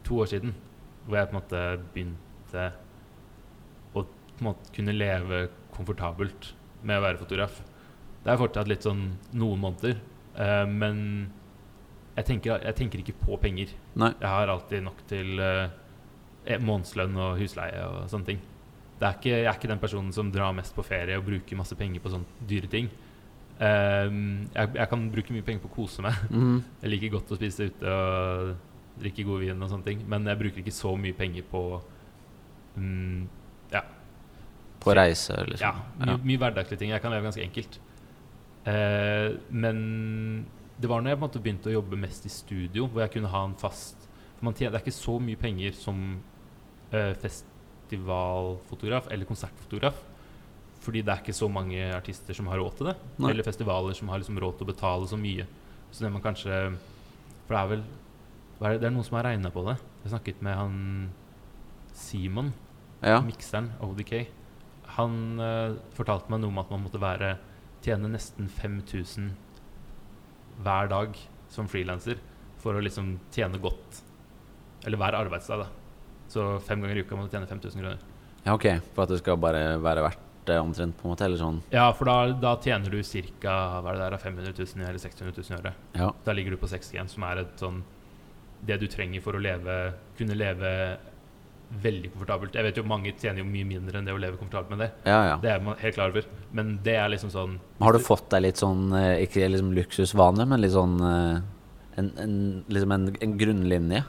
to 0.02 0.14
år 0.24 0.26
siden 0.26 0.54
hvor 1.06 1.16
jeg 1.18 1.28
på 1.28 1.36
en 1.36 1.40
måte 1.42 1.62
begynte 1.94 2.72
å 3.94 4.02
på 4.02 4.40
en 4.40 4.48
måte 4.48 4.72
kunne 4.74 4.96
leve 4.96 5.48
komfortabelt 5.76 6.54
med 6.82 6.98
å 6.98 7.04
være 7.04 7.20
fotograf. 7.20 7.60
Det 8.24 8.32
er 8.32 8.40
fortsatt 8.40 8.68
litt 8.68 8.82
sånn 8.82 9.18
noen 9.36 9.60
måneder, 9.60 9.98
uh, 10.38 10.64
men 10.66 11.30
jeg 12.14 12.26
tenker, 12.28 12.62
jeg 12.62 12.76
tenker 12.78 13.02
ikke 13.02 13.16
på 13.24 13.38
penger. 13.42 13.72
Nei. 13.98 14.12
Jeg 14.20 14.30
har 14.30 14.52
alltid 14.52 14.84
nok 14.86 15.00
til 15.10 15.40
uh, 15.42 16.58
månedslønn 16.62 17.16
og 17.18 17.40
husleie 17.40 17.80
og 17.88 18.04
sånne 18.12 18.28
ting. 18.28 18.44
Det 19.00 19.08
er 19.08 19.16
ikke, 19.18 19.32
jeg 19.32 19.48
er 19.50 19.56
ikke 19.58 19.72
den 19.72 19.82
personen 19.82 20.12
som 20.14 20.30
drar 20.32 20.54
mest 20.54 20.76
på 20.76 20.84
ferie 20.86 21.18
og 21.18 21.26
bruker 21.26 21.58
masse 21.58 21.74
penger 21.78 22.04
på 22.04 22.12
sånne 22.12 22.46
dyre 22.48 22.70
ting. 22.70 22.92
Um, 23.54 24.46
jeg, 24.54 24.70
jeg 24.74 24.88
kan 24.90 25.02
bruke 25.14 25.34
mye 25.34 25.46
penger 25.46 25.64
på 25.64 25.72
å 25.72 25.74
kose 25.74 26.04
meg. 26.06 26.22
Mm. 26.30 26.56
Jeg 26.82 26.90
liker 26.90 27.12
godt 27.12 27.34
å 27.34 27.38
spise 27.38 27.68
ute 27.70 27.90
og 27.90 28.54
drikke 28.98 29.26
god 29.26 29.42
vin 29.42 29.62
og 29.62 29.70
sånne 29.70 29.86
ting. 29.86 30.02
Men 30.10 30.26
jeg 30.30 30.38
bruker 30.38 30.62
ikke 30.62 30.74
så 30.74 30.94
mye 30.98 31.14
penger 31.18 31.46
på 31.50 31.62
Ja 33.74 33.82
På 34.82 34.94
reise, 34.94 35.36
liksom. 35.46 35.66
ja, 35.66 36.02
mye, 36.02 36.18
mye 36.26 36.40
hverdagslige 36.42 36.80
ting. 36.82 36.92
Jeg 36.94 37.02
kan 37.02 37.14
leve 37.14 37.26
ganske 37.26 37.42
enkelt. 37.42 37.78
Uh, 38.64 39.38
men 39.50 39.78
det 40.76 40.90
var 40.90 41.02
når 41.02 41.14
jeg 41.14 41.20
måte 41.22 41.40
begynte 41.42 41.70
å 41.70 41.76
jobbe 41.76 41.98
mest 41.98 42.26
i 42.26 42.32
studio, 42.32 42.88
hvor 42.88 43.04
jeg 43.04 43.14
kunne 43.16 43.30
ha 43.30 43.44
en 43.46 43.58
fast 43.58 44.00
tjener, 44.44 44.74
Det 44.74 44.76
er 44.76 44.82
ikke 44.82 44.92
så 44.92 45.14
mye 45.22 45.40
penger 45.40 45.72
som 45.72 46.00
uh, 46.92 47.14
festivalfotograf 47.22 49.06
eller 49.10 49.24
konsertfotograf. 49.24 49.96
Fordi 50.84 51.00
det 51.00 51.12
er 51.14 51.22
ikke 51.22 51.32
så 51.32 51.48
mange 51.48 51.80
artister 51.96 52.36
som 52.36 52.50
har 52.52 52.60
råd 52.60 52.76
til 52.76 52.90
det. 52.90 52.96
Nei. 53.16 53.30
Eller 53.30 53.46
festivaler 53.46 53.96
som 53.96 54.10
har 54.12 54.20
liksom 54.20 54.36
råd 54.42 54.58
til 54.58 54.66
å 54.66 54.72
betale 54.74 55.08
så 55.08 55.16
mye. 55.16 55.46
Så 55.90 56.04
det 56.04 56.12
man 56.12 56.24
kanskje 56.24 56.76
For 57.46 57.54
det 57.54 57.60
er 57.60 57.70
vel 57.70 57.84
er 58.64 58.74
det, 58.74 58.80
det 58.82 58.88
er 58.88 58.94
noen 58.94 59.06
som 59.06 59.18
har 59.18 59.26
regna 59.28 59.50
på 59.52 59.64
det. 59.66 59.76
Jeg 60.04 60.12
snakket 60.14 60.42
med 60.44 60.56
han 60.56 60.76
Simon 61.94 62.52
Ja. 63.04 63.20
mikseren 63.20 63.72
ODK, 63.84 64.26
han 64.96 65.40
uh, 65.40 65.76
fortalte 65.92 66.30
meg 66.32 66.40
noe 66.40 66.52
om 66.52 66.60
at 66.62 66.70
man 66.72 66.84
måtte 66.86 67.00
være 67.02 67.34
tjene 67.84 68.08
nesten 68.08 68.48
5000 68.48 69.34
hver 70.62 70.90
dag 70.90 71.16
som 71.50 71.68
frilanser 71.70 72.20
for 72.62 72.76
å 72.76 72.82
liksom 72.82 73.14
tjene 73.34 73.60
godt. 73.62 74.02
Eller 74.84 75.00
hver 75.00 75.16
arbeidsdag, 75.18 75.64
da. 75.64 75.68
Så 76.28 76.44
fem 76.64 76.82
ganger 76.82 76.98
i 77.00 77.04
uka 77.04 77.16
må 77.16 77.26
du 77.26 77.32
tjene 77.34 77.48
5000 77.48 77.80
kroner. 77.80 77.98
ja, 78.44 78.54
ok. 78.54 78.66
For 78.94 79.04
at 79.04 79.14
det 79.14 79.20
skal 79.22 79.40
bare 79.40 79.64
være 79.80 80.04
verdt 80.04 80.30
det 80.44 80.58
omtrent, 80.60 80.96
på 80.98 81.08
en 81.08 81.14
måte? 81.14 81.24
Eller 81.24 81.40
sånn? 81.40 81.62
Ja, 81.72 81.86
for 81.96 82.08
da, 82.08 82.34
da 82.36 82.54
tjener 82.60 82.92
du 82.92 83.00
ca. 83.00 83.54
hva 83.80 83.94
er 83.94 83.96
det 83.96 84.08
der, 84.10 84.18
500 84.20 84.52
000 84.58 84.88
eller 84.88 85.00
600 85.00 85.32
000 85.38 85.54
i 85.54 85.60
året. 85.60 85.84
Ja. 85.96 86.10
Da 86.26 86.34
ligger 86.36 86.52
du 86.52 86.60
på 86.60 86.68
6G, 86.68 87.00
som 87.08 87.24
er 87.24 87.44
et 87.44 87.60
sånn 87.60 87.82
det 88.64 88.78
du 88.80 88.86
trenger 88.88 89.20
for 89.24 89.36
å 89.36 89.40
leve, 89.42 89.74
kunne 90.18 90.36
leve 90.36 90.70
veldig 91.82 92.10
komfortabelt. 92.12 92.54
Jeg 92.54 92.64
vet 92.68 92.76
jo 92.80 92.84
mange 92.88 93.12
tjener 93.18 93.40
jo 93.42 93.46
mye 93.48 93.66
mindre 93.68 93.98
enn 93.98 94.06
det 94.08 94.14
å 94.14 94.20
leve 94.20 94.38
komfortabelt 94.40 94.70
med 94.74 94.82
det. 94.84 94.88
Ja, 95.08 95.20
ja. 95.28 95.36
Det 95.42 95.50
er 95.52 95.62
man 95.64 95.76
helt 95.80 95.94
klar 95.96 96.12
over. 96.14 96.26
Men 96.52 96.74
det 96.84 96.94
er 97.00 97.08
liksom 97.12 97.30
sånn 97.32 97.58
Har 97.82 97.92
du 97.96 97.98
fått 98.04 98.28
deg 98.30 98.44
litt 98.46 98.60
sånn 98.60 98.92
eh, 98.94 99.22
Ikke 99.24 99.48
liksom 99.50 99.72
luksusvane, 99.76 100.46
men 100.46 100.62
litt 100.62 100.74
sånn 100.76 100.94
eh, 101.00 101.40
en, 102.00 102.10
en, 102.18 102.36
liksom 102.68 102.92
en, 102.96 103.08
en 103.26 103.34
grunnlinje? 103.40 104.04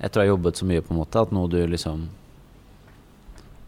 Etter 0.00 0.20
å 0.20 0.24
ha 0.24 0.30
jobbet 0.32 0.56
så 0.56 0.66
mye, 0.66 0.80
på 0.82 0.94
en 0.94 1.00
måte, 1.02 1.20
at 1.20 1.32
noe 1.36 1.50
du 1.52 1.58
liksom 1.68 2.08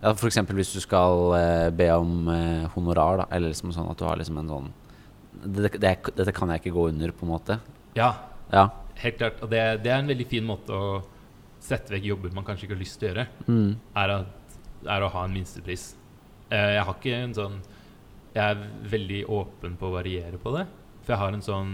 Ja, 0.03 0.13
eksempel 0.17 0.57
hvis 0.59 0.73
du 0.75 0.81
skal 0.83 1.35
eh, 1.39 1.71
be 1.77 1.89
om 1.95 2.29
eh, 2.33 2.65
honorar, 2.75 3.23
da, 3.23 3.27
eller 3.31 3.53
liksom 3.53 3.73
sånn 3.77 3.91
at 3.93 4.01
du 4.01 4.07
har 4.09 4.19
liksom 4.19 4.41
en 4.43 4.49
sånn 4.51 4.71
det, 5.45 5.73
det, 5.79 5.97
Dette 6.17 6.35
kan 6.35 6.51
jeg 6.51 6.63
ikke 6.63 6.75
gå 6.75 6.89
under, 6.91 7.13
på 7.15 7.27
en 7.27 7.33
måte. 7.37 7.59
Ja, 7.99 8.13
Ja. 8.53 8.69
helt 9.03 9.17
klart. 9.19 9.39
Og 9.43 9.51
det, 9.51 9.61
det 9.85 9.91
er 9.93 10.01
en 10.03 10.11
veldig 10.11 10.27
fin 10.29 10.45
måte 10.45 10.75
å 10.77 11.03
sette 11.63 11.95
vekk 11.95 12.05
jobber 12.11 12.33
man 12.35 12.45
kanskje 12.47 12.67
ikke 12.67 12.75
har 12.77 12.83
lyst 12.83 12.99
til 13.01 13.09
å 13.09 13.13
gjøre, 13.13 13.27
Mm. 13.47 13.77
er, 14.03 14.15
at, 14.19 14.57
er 14.97 15.05
å 15.07 15.11
ha 15.15 15.25
en 15.29 15.35
minstepris. 15.37 15.93
Uh, 16.51 16.73
jeg 16.77 16.85
har 16.85 16.95
ikke 16.99 17.15
en 17.23 17.35
sånn 17.39 17.61
Jeg 18.35 18.57
er 18.57 18.63
veldig 18.89 19.21
åpen 19.29 19.77
på 19.77 19.87
å 19.89 19.93
variere 19.95 20.39
på 20.41 20.53
det. 20.57 20.67
For 21.05 21.13
jeg 21.15 21.21
har 21.21 21.33
en 21.37 21.43
sånn 21.45 21.73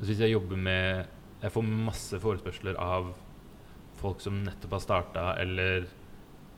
så 0.00 0.06
Hvis 0.08 0.18
jeg 0.24 0.32
jobber 0.32 0.56
med 0.56 1.06
Jeg 1.42 1.52
får 1.52 1.62
masse 1.68 2.18
forespørsler 2.22 2.78
av 2.78 3.12
folk 4.00 4.20
som 4.20 4.38
nettopp 4.44 4.72
har 4.72 4.80
starta, 4.84 5.24
eller 5.42 5.86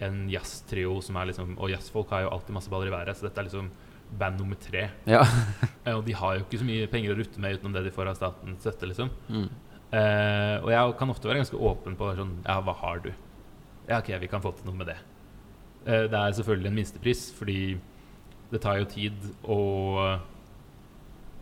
en 0.00 0.28
jazztrio 0.30 1.00
som 1.02 1.16
er 1.16 1.26
liksom 1.30 1.56
Og 1.58 1.70
jazzfolk 1.72 2.10
har 2.14 2.22
jo 2.26 2.30
alltid 2.36 2.54
masse 2.54 2.70
baller 2.70 2.88
i 2.88 2.94
været, 2.94 3.16
så 3.18 3.26
dette 3.28 3.38
er 3.42 3.48
liksom 3.48 3.70
band 4.18 4.38
nummer 4.42 4.56
tre. 4.60 4.90
Ja. 5.08 5.22
Eh, 5.86 5.94
Og 5.96 6.04
de 6.06 6.12
har 6.14 6.36
jo 6.38 6.44
ikke 6.44 6.60
så 6.60 6.64
mye 6.68 6.86
penger 6.90 7.12
å 7.14 7.18
rutte 7.18 7.40
med 7.42 7.56
utenom 7.58 7.72
det 7.74 7.84
de 7.88 7.90
får 7.94 8.10
av 8.12 8.14
statens 8.20 8.60
støtte, 8.62 8.86
liksom. 8.86 9.08
Mm. 9.28 9.48
Eh, 9.92 10.56
og 10.64 10.70
jeg 10.72 10.92
kan 10.96 11.10
ofte 11.12 11.28
være 11.28 11.42
ganske 11.42 11.58
åpen 11.68 11.96
på 12.00 12.06
sånn 12.16 12.30
Ja, 12.46 12.56
hva 12.64 12.72
har 12.80 13.02
du? 13.04 13.10
Ja, 13.90 13.98
ok, 13.98 14.14
vi 14.22 14.30
kan 14.30 14.40
få 14.40 14.54
til 14.56 14.70
noe 14.70 14.78
med 14.78 14.88
det. 14.88 14.98
Uh, 15.82 16.06
det 16.08 16.16
er 16.16 16.36
selvfølgelig 16.38 16.70
en 16.70 16.76
minstepris, 16.78 17.22
fordi 17.34 17.56
det 18.52 18.60
tar 18.62 18.78
jo 18.78 18.86
tid, 18.88 19.16
og 19.42 19.98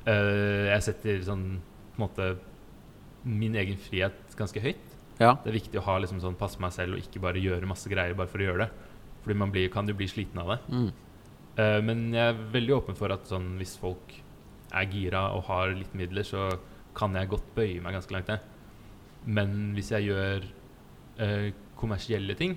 uh, 0.07 0.71
jeg 0.71 0.87
setter 0.87 1.21
sånn 1.27 1.45
på 1.93 2.01
en 2.01 2.05
måte 2.07 2.31
min 3.29 3.59
egen 3.61 3.77
frihet 3.85 4.35
ganske 4.39 4.63
høyt. 4.65 4.97
ja. 5.21 5.35
Det 5.45 5.53
er 5.53 5.59
viktig 5.59 5.79
å 5.79 5.85
ha 5.85 5.99
liksom 6.01 6.23
sånn 6.23 6.39
passe 6.41 6.63
meg 6.63 6.73
selv 6.73 6.97
og 6.97 7.05
ikke 7.05 7.21
bare 7.23 7.43
gjøre 7.43 7.69
masse 7.69 7.93
greier 7.93 8.17
bare 8.17 8.33
for 8.33 8.41
å 8.41 8.49
gjøre 8.49 8.65
det. 8.65 8.89
Fordi 9.21 9.37
man 9.37 9.53
blir, 9.53 9.69
kan 9.69 9.87
jo 9.87 9.95
bli 9.99 10.09
sliten 10.09 10.41
av 10.41 10.55
det. 10.55 10.59
Mm. 10.73 10.91
Men 11.85 12.07
jeg 12.15 12.25
er 12.25 12.39
veldig 12.55 12.73
åpen 12.79 12.97
for 12.97 13.13
at 13.13 13.27
sånn, 13.29 13.51
hvis 13.61 13.75
folk 13.77 14.15
er 14.73 14.87
gira 14.89 15.27
og 15.37 15.45
har 15.51 15.75
litt 15.77 15.93
midler, 15.99 16.25
så 16.25 16.47
kan 16.96 17.14
jeg 17.14 17.29
godt 17.31 17.50
bøye 17.57 17.81
meg 17.85 17.94
ganske 17.96 18.12
langt 18.14 18.29
ned. 18.33 18.38
Men 19.26 19.53
hvis 19.76 19.90
jeg 19.92 20.09
gjør 20.11 20.46
eh, 21.20 21.50
kommersielle 21.81 22.35
ting, 22.38 22.57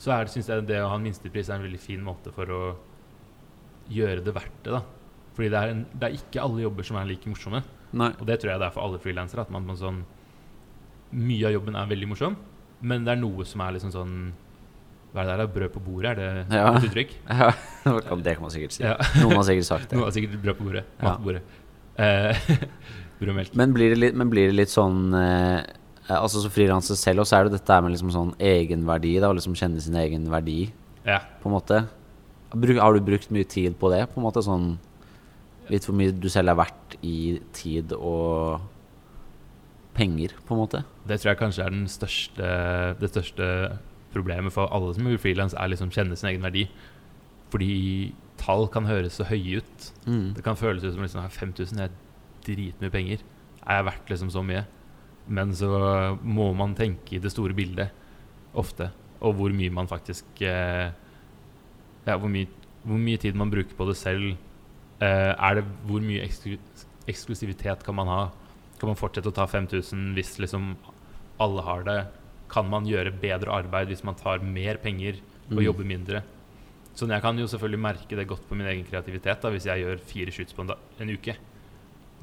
så 0.00 0.14
er 0.14 0.24
det, 0.24 0.32
synes 0.32 0.48
jeg 0.48 0.66
det 0.68 0.78
å 0.80 0.88
ha 0.88 0.96
en 0.96 1.04
minstepris 1.04 1.50
er 1.50 1.58
en 1.58 1.66
veldig 1.66 1.80
fin 1.82 2.00
måte 2.06 2.32
for 2.32 2.48
å 2.54 2.60
gjøre 3.92 4.22
det 4.24 4.32
verdt 4.36 4.62
det. 4.64 4.72
da. 4.78 4.82
Fordi 5.36 5.50
det 5.52 5.58
er, 5.60 5.72
en, 5.74 5.82
det 5.92 6.08
er 6.08 6.16
ikke 6.16 6.42
alle 6.44 6.62
jobber 6.64 6.86
som 6.88 6.96
er 7.00 7.08
like 7.10 7.28
morsomme. 7.30 7.60
Nei. 7.92 8.12
Og 8.20 8.26
det 8.28 8.38
tror 8.40 8.52
jeg 8.54 8.62
det 8.62 8.68
er 8.70 8.74
for 8.76 8.86
alle 8.86 9.00
frilansere. 9.02 9.44
At 9.46 9.50
man 9.54 9.66
man 9.66 9.78
sånn 9.80 10.00
Mye 11.10 11.42
av 11.48 11.50
jobben 11.56 11.74
er 11.74 11.88
veldig 11.90 12.06
morsom, 12.06 12.36
men 12.86 13.02
det 13.02 13.16
er 13.16 13.18
noe 13.18 13.42
som 13.48 13.60
er 13.64 13.72
liksom 13.74 13.90
sånn 13.90 14.12
Hva 15.10 15.24
er 15.24 15.26
det 15.32 15.38
der? 15.40 15.48
Brød 15.56 15.72
på 15.74 15.80
bordet? 15.82 16.12
Er 16.12 16.20
det 16.46 16.54
Ja. 16.54 16.68
et 16.76 16.84
uttrykk? 16.86 17.16
Ja, 17.34 17.48
det 18.14 18.34
kan 18.36 18.44
man 18.44 18.52
sikkert 18.54 18.76
si. 18.76 18.84
Ja. 18.84 18.92
Noen 19.18 19.34
har 19.40 19.46
sikkert 19.48 19.66
sagt 19.66 19.88
det. 19.90 19.96
Noen 19.98 20.06
har 20.06 20.14
sikkert 20.14 20.38
brød 20.44 20.56
på 20.60 20.66
bordet. 20.68 20.84
Ja. 21.00 21.02
Mat 21.08 21.18
på 21.18 21.24
bordet. 21.26 21.42
Eh, 21.98 22.52
brød. 23.20 23.54
Men 23.60 23.74
blir 23.76 23.92
det 23.94 23.98
litt, 24.00 24.16
men 24.18 24.30
blir 24.32 24.48
det 24.50 24.56
litt 24.56 24.72
sånn 24.72 25.14
eh, 25.14 25.60
Altså 26.10 26.40
Som 26.42 26.50
frilanser 26.50 26.96
selv 26.98 27.22
også, 27.22 27.30
så 27.30 27.36
er 27.38 27.46
det 27.46 27.52
dette 27.60 27.76
med 27.84 27.92
liksom 27.94 28.10
sånn 28.10 28.32
egenverdi. 28.42 29.12
Da, 29.22 29.28
å 29.30 29.36
liksom 29.36 29.54
kjenne 29.54 29.78
sin 29.80 29.94
egen 30.00 30.24
verdi, 30.32 30.72
Ja. 31.06 31.20
på 31.42 31.46
en 31.46 31.54
måte. 31.54 31.84
Har 32.50 32.94
du 32.96 33.00
brukt 33.06 33.30
mye 33.30 33.46
tid 33.46 33.76
på 33.78 33.90
det? 33.92 34.08
På 34.10 34.18
en 34.18 34.26
måte 34.26 34.42
sånn 34.42 34.78
Litt 35.70 35.84
hvor 35.86 35.94
mye 35.94 36.10
du 36.10 36.26
selv 36.28 36.50
er 36.50 36.56
verdt 36.58 36.96
i 37.06 37.38
tid 37.54 37.92
og 37.94 38.58
penger, 39.94 40.32
på 40.48 40.54
en 40.56 40.60
måte? 40.64 40.80
Det 41.06 41.20
tror 41.20 41.30
jeg 41.30 41.38
kanskje 41.38 41.62
er 41.64 41.70
den 41.70 41.86
største, 41.86 42.50
det 42.98 43.10
største 43.12 43.46
problemet 44.10 44.50
for 44.54 44.66
alle 44.74 44.92
som 44.96 45.06
gjør 45.06 45.20
frilans, 45.22 45.54
er 45.54 45.70
liksom 45.70 45.92
kjenne 45.94 46.16
sin 46.18 46.30
egen 46.32 46.42
verdi. 46.42 46.64
Fordi 47.54 48.12
tall 48.40 48.66
kan 48.72 48.86
høres 48.88 49.18
så 49.20 49.26
høye 49.28 49.60
ut. 49.62 49.90
Mm. 50.06 50.32
Det 50.34 50.42
kan 50.46 50.58
føles 50.58 50.82
ut 50.82 50.94
som 50.94 51.02
liksom, 51.06 51.30
5000 51.30 51.84
er 51.86 51.94
dritmye 52.46 52.90
penger. 52.92 53.22
Er 53.66 53.80
jeg 53.80 53.86
verdt 53.90 54.08
liksom 54.12 54.30
så 54.32 54.42
mye? 54.46 54.64
Men 55.28 55.52
så 55.54 55.68
må 56.24 56.50
man 56.56 56.74
tenke 56.74 57.16
i 57.16 57.22
det 57.22 57.30
store 57.32 57.54
bildet 57.54 57.90
ofte. 58.58 58.90
Og 59.20 59.34
hvor 59.36 59.52
mye 59.54 59.70
man 59.70 59.86
faktisk 59.90 60.24
eh, 60.42 60.90
Ja, 62.06 62.16
hvor 62.16 62.30
mye, 62.32 62.48
hvor 62.82 62.96
mye 62.98 63.18
tid 63.20 63.36
man 63.36 63.50
bruker 63.52 63.76
på 63.76 63.86
det 63.90 63.96
selv. 64.00 64.36
Eh, 65.00 65.32
er 65.36 65.54
det 65.60 65.64
Hvor 65.86 66.00
mye 66.00 66.24
eksklu 66.24 66.56
eksklusivitet 67.10 67.82
kan 67.84 67.94
man 67.96 68.06
ha? 68.08 68.20
Kan 68.78 68.88
man 68.92 68.96
fortsette 68.98 69.28
å 69.30 69.34
ta 69.34 69.46
5000 69.50 70.14
hvis 70.16 70.38
liksom 70.40 70.74
alle 71.40 71.62
har 71.66 71.82
det? 71.84 71.98
Kan 72.52 72.68
man 72.70 72.86
gjøre 72.86 73.12
bedre 73.20 73.50
arbeid 73.52 73.88
hvis 73.90 74.04
man 74.04 74.14
tar 74.18 74.38
mer 74.44 74.76
penger 74.82 75.18
og 75.50 75.56
Mm. 75.58 75.64
jobber 75.64 75.84
mindre? 75.84 76.22
Sånn, 76.94 77.10
Jeg 77.10 77.22
kan 77.22 77.36
jo 77.38 77.46
selvfølgelig 77.46 77.80
merke 77.80 78.16
det 78.16 78.26
godt 78.28 78.46
på 78.48 78.54
min 78.56 78.66
egen 78.66 78.84
kreativitet 78.84 79.40
da, 79.40 79.50
hvis 79.50 79.64
jeg 79.66 79.82
gjør 79.82 79.98
fire 79.98 80.30
shoots 80.30 80.52
på 80.52 80.62
en, 80.62 80.70
en 81.00 81.10
uke. 81.10 81.34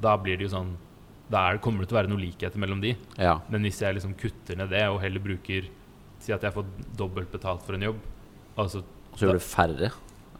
Da 0.00 0.16
blir 0.16 0.36
det 0.38 0.46
jo 0.48 0.52
sånn 0.56 0.76
Da 1.30 1.42
er, 1.50 1.58
kommer 1.60 1.82
det 1.84 1.90
til 1.90 1.96
å 1.96 2.00
være 2.00 2.08
noen 2.08 2.22
likheter 2.22 2.60
mellom 2.62 2.80
de. 2.80 2.94
Ja. 3.20 3.38
Men 3.52 3.66
hvis 3.66 3.80
jeg 3.82 3.98
liksom 3.98 4.14
kutter 4.16 4.56
ned 4.56 4.70
det 4.72 4.84
og 4.88 5.00
heller 5.02 5.20
bruker 5.20 5.66
Si 6.18 6.32
at 6.32 6.42
jeg 6.42 6.54
får 6.54 6.64
dobbelt 6.98 7.30
betalt 7.30 7.62
for 7.62 7.76
en 7.76 7.84
jobb, 7.88 7.98
altså 8.58 8.80
Så 9.14 9.26
gjør 9.26 9.38
du 9.38 9.44
færre 9.44 9.90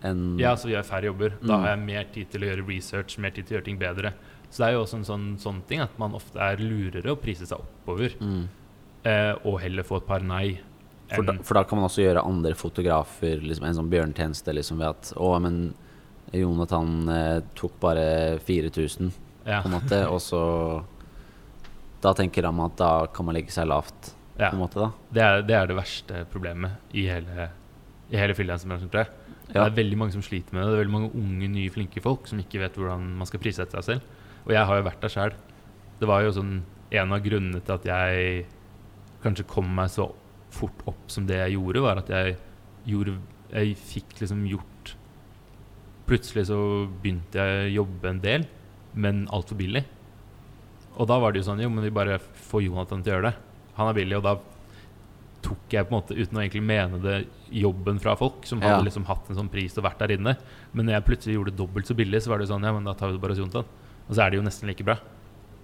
enn 0.03 0.39
ja, 0.39 0.53
så 0.59 0.69
gjør 0.71 0.77
jeg 0.81 0.87
færre 0.87 1.09
jobber. 1.11 1.33
Da 1.43 1.57
Mm. 1.57 1.63
har 1.63 1.69
jeg 1.73 1.79
mer 1.87 2.05
tid 2.15 2.29
til 2.31 2.43
å 2.43 2.49
gjøre 2.49 2.67
research, 2.69 3.19
mer 3.19 3.31
tid 3.35 3.47
til 3.47 3.55
å 3.55 3.59
gjøre 3.59 3.65
ting 3.67 3.79
bedre. 3.79 4.13
Så 4.51 4.63
det 4.63 4.67
er 4.69 4.73
jo 4.77 4.83
også 4.85 4.97
en 5.01 5.05
sånn, 5.05 5.27
sånn 5.43 5.63
ting 5.67 5.81
at 5.83 5.99
man 5.99 6.15
ofte 6.15 6.39
er 6.39 6.57
lurere 6.63 7.11
å 7.13 7.19
prise 7.19 7.47
seg 7.47 7.59
oppover, 7.59 8.15
mm. 8.21 8.45
eh, 9.05 9.35
og 9.45 9.61
heller 9.61 9.83
få 9.83 9.97
et 9.99 10.07
par 10.07 10.21
nei. 10.23 10.61
for, 11.11 11.23
da, 11.27 11.35
for 11.43 11.55
da 11.59 11.65
kan 11.65 11.79
man 11.79 11.89
også 11.89 12.03
gjøre 12.05 12.23
andre 12.25 12.55
fotografer 12.55 13.43
liksom 13.43 13.67
en 13.67 13.75
sånn 13.75 13.91
bjørntjeneste 13.91 14.55
liksom 14.55 14.79
ved 14.79 14.89
at 14.89 15.13
Å, 15.17 15.31
men 15.43 15.75
Jonathan 16.33 17.09
eh, 17.09 17.41
tok 17.59 17.79
bare 17.81 18.39
4000, 18.45 19.11
ja, 19.49 19.63
på 19.65 19.71
en 19.71 19.77
måte, 19.79 20.03
og 20.13 20.21
så 20.23 20.43
Da 21.99 22.13
tenker 22.15 22.45
de 22.47 22.51
at 22.63 22.77
da 22.79 22.93
kan 23.11 23.27
man 23.27 23.35
legge 23.35 23.51
seg 23.51 23.67
lavt, 23.67 24.13
ja. 24.37 24.51
på 24.51 24.55
en 24.55 24.61
måte, 24.61 24.79
da. 24.79 24.91
Det, 25.11 25.23
er, 25.25 25.41
det 25.49 25.57
er 25.57 25.71
det 25.71 25.79
verste 25.79 26.21
problemet 26.31 26.95
i 26.95 27.09
hele, 27.11 27.49
i 28.13 28.21
hele 28.21 28.37
frilansbransjen, 28.39 28.93
tror 28.93 29.03
jeg. 29.03 29.35
Ja. 29.49 29.65
Det 29.65 29.65
er 29.65 29.79
veldig 29.81 29.99
mange 29.99 30.15
som 30.15 30.23
sliter 30.23 30.55
med 30.55 30.63
det. 30.63 30.69
Det 30.69 30.77
er 30.77 30.83
veldig 30.85 30.95
mange 30.95 31.11
unge, 31.17 31.49
nye, 31.51 31.73
flinke 31.75 32.03
folk 32.05 32.29
som 32.31 32.39
ikke 32.39 32.61
vet 32.63 32.77
hvordan 32.79 33.09
man 33.19 33.29
skal 33.29 33.43
prissette 33.43 33.75
seg 33.81 33.87
selv. 33.89 34.29
Og 34.45 34.53
jeg 34.55 34.69
har 34.69 34.79
jo 34.79 34.87
vært 34.87 35.03
der 35.03 35.13
sjøl. 35.13 35.35
Det 35.99 36.09
var 36.09 36.23
jo 36.23 36.35
sånn 36.37 36.53
en 36.95 37.17
av 37.17 37.25
grunnene 37.25 37.61
til 37.65 37.75
at 37.75 37.89
jeg 37.89 38.45
kanskje 39.25 39.49
kom 39.51 39.69
meg 39.75 39.91
så 39.93 40.07
fort 40.55 40.85
opp 40.89 41.11
som 41.13 41.27
det 41.29 41.41
jeg 41.41 41.57
gjorde, 41.57 41.83
var 41.85 42.01
at 42.01 42.13
jeg 42.13 42.39
gjorde 42.89 43.19
Jeg 43.53 43.77
fikk 43.81 44.21
liksom 44.21 44.45
gjort 44.49 44.95
Plutselig 46.09 46.47
så 46.49 46.59
begynte 47.03 47.37
jeg 47.37 47.65
å 47.67 47.73
jobbe 47.83 48.09
en 48.09 48.21
del, 48.23 48.47
men 48.95 49.27
altfor 49.35 49.57
billig. 49.61 49.85
Og 50.99 51.07
da 51.07 51.19
var 51.23 51.33
det 51.33 51.43
jo 51.43 51.49
sånn 51.53 51.61
Jo, 51.63 51.69
men 51.71 51.85
vi 51.85 51.91
bare 51.95 52.19
får 52.19 52.65
Jonathan 52.65 53.03
til 53.05 53.13
å 53.13 53.17
gjøre 53.19 53.31
det. 53.31 53.37
Han 53.79 53.89
er 53.91 53.95
billig, 53.95 54.17
og 54.19 54.25
da 54.27 54.37
tok 55.43 55.71
jeg 55.71 55.87
på 55.87 55.93
en 55.95 56.01
måte, 56.01 56.17
uten 56.19 56.37
å 56.37 56.43
egentlig 56.43 56.65
mene 56.67 56.99
det, 57.03 57.19
jobben 57.55 58.01
fra 58.03 58.17
folk 58.19 58.45
som 58.49 58.61
hadde 58.61 58.81
Ja. 58.81 58.87
liksom 58.89 59.05
hatt 59.07 59.29
en 59.31 59.37
sånn 59.37 59.49
pris 59.53 59.77
og 59.79 59.85
vært 59.85 59.99
der 60.03 60.17
inne. 60.17 60.37
Men 60.75 60.87
når 60.87 60.99
jeg 60.99 61.05
plutselig 61.07 61.35
gjorde 61.37 61.53
det 61.55 61.61
dobbelt 61.61 61.87
så 61.87 61.95
billig, 61.95 62.21
så 62.23 62.29
var 62.33 62.39
det 62.39 62.49
sånn 62.49 62.65
Ja, 62.65 62.73
men 62.73 62.85
da 62.85 62.93
tar 62.95 63.09
vi 63.09 63.15
det 63.15 63.21
bare 63.23 63.31
hos 63.37 63.39
Jonathan. 63.39 63.65
Og 64.09 64.17
så 64.17 64.25
er 64.27 64.31
det 64.31 64.37
jo 64.41 64.43
nesten 64.43 64.67
like 64.69 64.85
bra. 64.85 64.99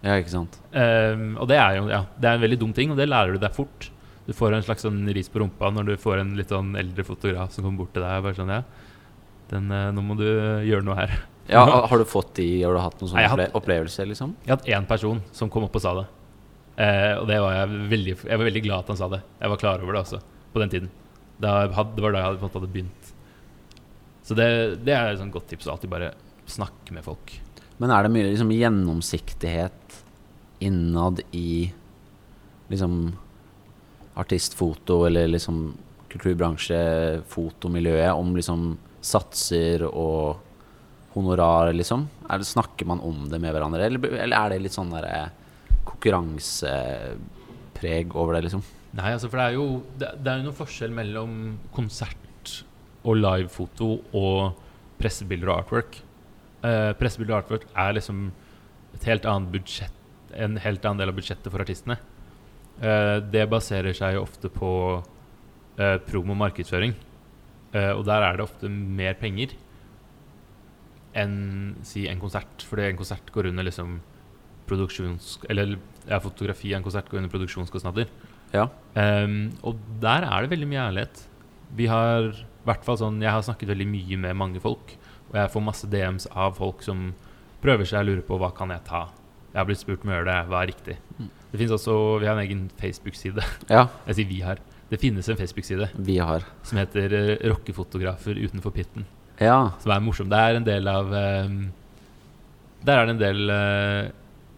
Ja, 0.04 0.14
ikke 0.20 0.30
sant. 0.30 0.58
Um, 0.72 1.36
og 1.40 1.48
det 1.48 1.56
er 1.58 1.76
jo 1.80 1.88
ja, 1.88 2.04
det 2.20 2.28
er 2.28 2.34
en 2.36 2.40
veldig 2.44 2.58
dum 2.60 2.72
ting, 2.72 2.90
og 2.92 2.96
det 2.96 3.08
lærer 3.08 3.32
du 3.32 3.38
deg 3.38 3.52
fort. 3.56 3.90
Du 4.26 4.32
får 4.32 4.54
en 4.54 4.62
slags 4.62 4.82
sånn 4.84 5.02
ris 5.12 5.28
på 5.28 5.40
rumpa 5.42 5.72
når 5.72 5.84
du 5.86 5.96
får 5.96 6.20
en 6.20 6.36
litt 6.36 6.48
sånn 6.48 6.76
eldre 6.76 7.02
fotograf 7.04 7.50
som 7.52 7.64
kommer 7.64 7.78
bort 7.82 7.92
til 7.92 8.02
deg 8.04 8.18
og 8.20 8.22
bare 8.28 8.34
sånn 8.38 8.48
Ja, 8.52 8.62
den, 9.50 9.70
eh, 9.72 9.90
nå 9.92 10.00
må 10.04 10.16
du 10.16 10.24
gjøre 10.64 10.84
noe 10.84 10.94
her. 10.96 11.18
Ja, 11.48 11.64
har- 11.86 11.98
du 11.98 12.04
fått 12.08 12.34
de 12.34 12.62
Har 12.62 12.72
du 12.72 12.80
hatt 12.80 13.00
noen 13.00 13.10
sånne 13.10 13.30
opple 13.30 13.50
opplevelser, 13.60 14.06
liksom? 14.08 14.34
Jeg 14.46 14.50
har 14.50 14.56
hatt 14.56 14.66
én 14.66 14.86
person 14.88 15.22
som 15.32 15.50
kom 15.50 15.64
opp 15.64 15.74
og 15.76 15.82
sa 15.82 15.94
det. 15.94 16.06
Eh, 16.76 17.18
og 17.20 17.26
det 17.28 17.36
var 17.40 17.52
jeg 17.54 17.68
veldig 17.90 18.14
Jeg 18.24 18.38
var 18.38 18.44
veldig 18.48 18.62
glad 18.64 18.78
at 18.78 18.86
han 18.88 18.96
sa 18.96 19.08
det. 19.08 19.22
Jeg 19.40 19.50
var 19.52 19.56
klar 19.60 19.82
over 19.82 19.92
det 19.92 20.02
også, 20.02 20.20
på 20.54 20.60
den 20.60 20.70
tiden. 20.70 20.90
Da 21.40 21.68
hadde, 21.68 21.94
det 21.96 22.02
var 22.02 22.12
da 22.12 22.18
jeg 22.22 22.28
hadde, 22.38 22.52
hadde 22.54 22.72
begynt. 22.72 23.12
Så 24.24 24.34
det, 24.34 24.84
det 24.84 24.94
er 24.96 25.12
et 25.12 25.18
sånn 25.20 25.30
godt 25.34 25.48
tips 25.48 25.68
alltid 25.68 25.90
bare 25.90 26.12
snakke 26.46 26.92
med 26.96 27.04
folk. 27.04 27.34
Men 27.78 27.90
er 27.90 28.02
det 28.06 28.12
mye 28.14 28.30
liksom, 28.30 28.50
gjennomsiktighet 28.54 30.00
innad 30.64 31.20
i 31.32 31.72
liksom 32.70 33.12
artistfoto 34.16 35.04
eller 35.06 35.28
liksom 35.28 35.74
kulturbransje, 36.08 37.22
fotomiljøet, 37.28 38.14
om 38.14 38.34
liksom 38.36 38.76
satser 39.04 39.82
og 39.90 40.38
honorar, 41.14 41.72
liksom? 41.74 42.08
Er 42.28 42.36
det, 42.42 42.46
snakker 42.48 42.86
man 42.90 43.00
om 43.04 43.16
det 43.30 43.38
med 43.42 43.52
hverandre, 43.54 43.82
eller, 43.86 44.00
eller 44.26 44.36
er 44.38 44.46
det 44.52 44.64
litt 44.66 44.76
sånn 44.76 44.94
der, 44.94 45.06
konkurransepreg 45.88 48.06
over 48.14 48.32
det, 48.36 48.42
liksom? 48.48 48.62
Nei, 48.94 49.10
altså 49.16 49.28
for 49.28 49.36
det 49.40 49.46
er 49.48 49.54
jo 49.56 49.66
Det, 49.98 50.08
det 50.22 50.30
er 50.30 50.38
noen 50.44 50.54
forskjell 50.54 50.92
mellom 50.94 51.30
konsert 51.74 52.48
og 53.04 53.14
livefoto 53.18 53.88
og 54.16 54.38
pressebilder 55.00 55.48
og 55.50 55.56
artwork. 55.58 55.92
Eh, 56.64 56.92
pressebilder 56.96 57.34
og 57.34 57.40
artwork 57.42 57.64
er 57.74 57.90
liksom 57.98 58.18
et 58.94 59.04
helt 59.10 59.24
annet 59.28 59.52
budsjett 59.52 59.96
en 60.36 60.58
helt 60.60 60.84
annen 60.84 61.02
del 61.02 61.12
av 61.12 61.18
budsjettet 61.18 61.52
for 61.52 61.64
artistene. 61.64 61.98
Eh, 62.82 63.18
det 63.30 63.46
baserer 63.50 63.96
seg 63.96 64.18
ofte 64.20 64.50
på 64.52 64.70
eh, 65.78 65.98
promo 66.06 66.36
markedsføring. 66.38 66.94
Eh, 67.74 67.92
og 67.94 68.04
der 68.08 68.26
er 68.26 68.38
det 68.38 68.46
ofte 68.46 68.70
mer 68.70 69.16
penger 69.20 69.54
enn 71.14 71.36
si 71.86 72.06
en 72.10 72.22
konsert. 72.22 72.64
Fordi 72.68 72.88
en 72.88 73.00
konsert 73.00 73.30
går 73.34 73.50
under 73.52 73.66
liksom 73.66 73.98
produksjons... 74.68 75.38
Eller 75.52 75.76
ja, 76.08 76.20
fotografi 76.20 76.72
av 76.72 76.80
en 76.80 76.86
konsert 76.86 77.10
går 77.10 77.22
under 77.22 77.32
produksjonskostnader. 77.32 78.10
Ja. 78.54 78.68
Um, 78.94 79.52
og 79.66 79.78
der 80.02 80.26
er 80.28 80.44
det 80.44 80.52
veldig 80.54 80.70
mye 80.70 80.88
ærlighet. 80.88 81.24
Vi 81.74 81.88
har 81.90 82.30
hvert 82.64 82.84
fall 82.86 82.98
sånn 83.00 83.22
Jeg 83.22 83.32
har 83.34 83.44
snakket 83.44 83.72
veldig 83.72 83.86
mye 83.90 84.20
med 84.20 84.38
mange 84.40 84.62
folk, 84.62 84.96
og 85.30 85.38
jeg 85.38 85.52
får 85.52 85.64
masse 85.66 85.88
DMs 85.90 86.28
av 86.32 86.56
folk 86.58 86.84
som 86.86 87.10
prøver 87.64 87.88
seg 87.88 88.04
og 88.04 88.10
lurer 88.10 88.26
på 88.28 88.38
hva 88.40 88.52
kan 88.56 88.72
jeg 88.72 88.84
ta. 88.88 89.06
Jeg 89.52 89.60
har 89.60 89.66
blitt 89.68 89.80
spurt 89.80 90.04
om 90.04 90.10
å 90.10 90.16
gjøre 90.16 90.28
det, 90.30 90.38
hva 90.50 90.60
er 90.60 90.70
riktig? 90.72 90.96
Mm. 91.18 91.28
Det 91.50 91.58
finnes 91.60 91.74
også, 91.76 91.96
Vi 92.20 92.26
har 92.26 92.34
en 92.34 92.44
egen 92.44 92.62
Facebook-side. 92.80 93.44
Ja, 93.70 93.88
Jeg 94.08 94.18
sier 94.18 94.30
vi 94.30 94.40
har. 94.42 94.62
Det 94.90 94.98
finnes 95.00 95.28
en 95.28 95.38
Facebook-side 95.38 95.88
vi 95.94 96.18
har. 96.18 96.44
som 96.62 96.78
heter 96.78 97.14
eh, 97.14 97.48
Rockefotografer 97.48 98.36
utenfor 98.36 98.74
pitten. 98.74 99.06
Ja. 99.40 99.72
Som 99.82 99.94
er 99.94 100.04
morsom. 100.04 100.30
Det 100.30 100.38
er 100.38 100.58
en 100.58 100.66
del 100.66 100.90
av 100.90 101.10
um, 101.10 101.58
Der 102.84 103.00
er 103.00 103.08
det 103.08 103.14
en 103.16 103.22
del 103.22 103.50
uh, 103.50 104.12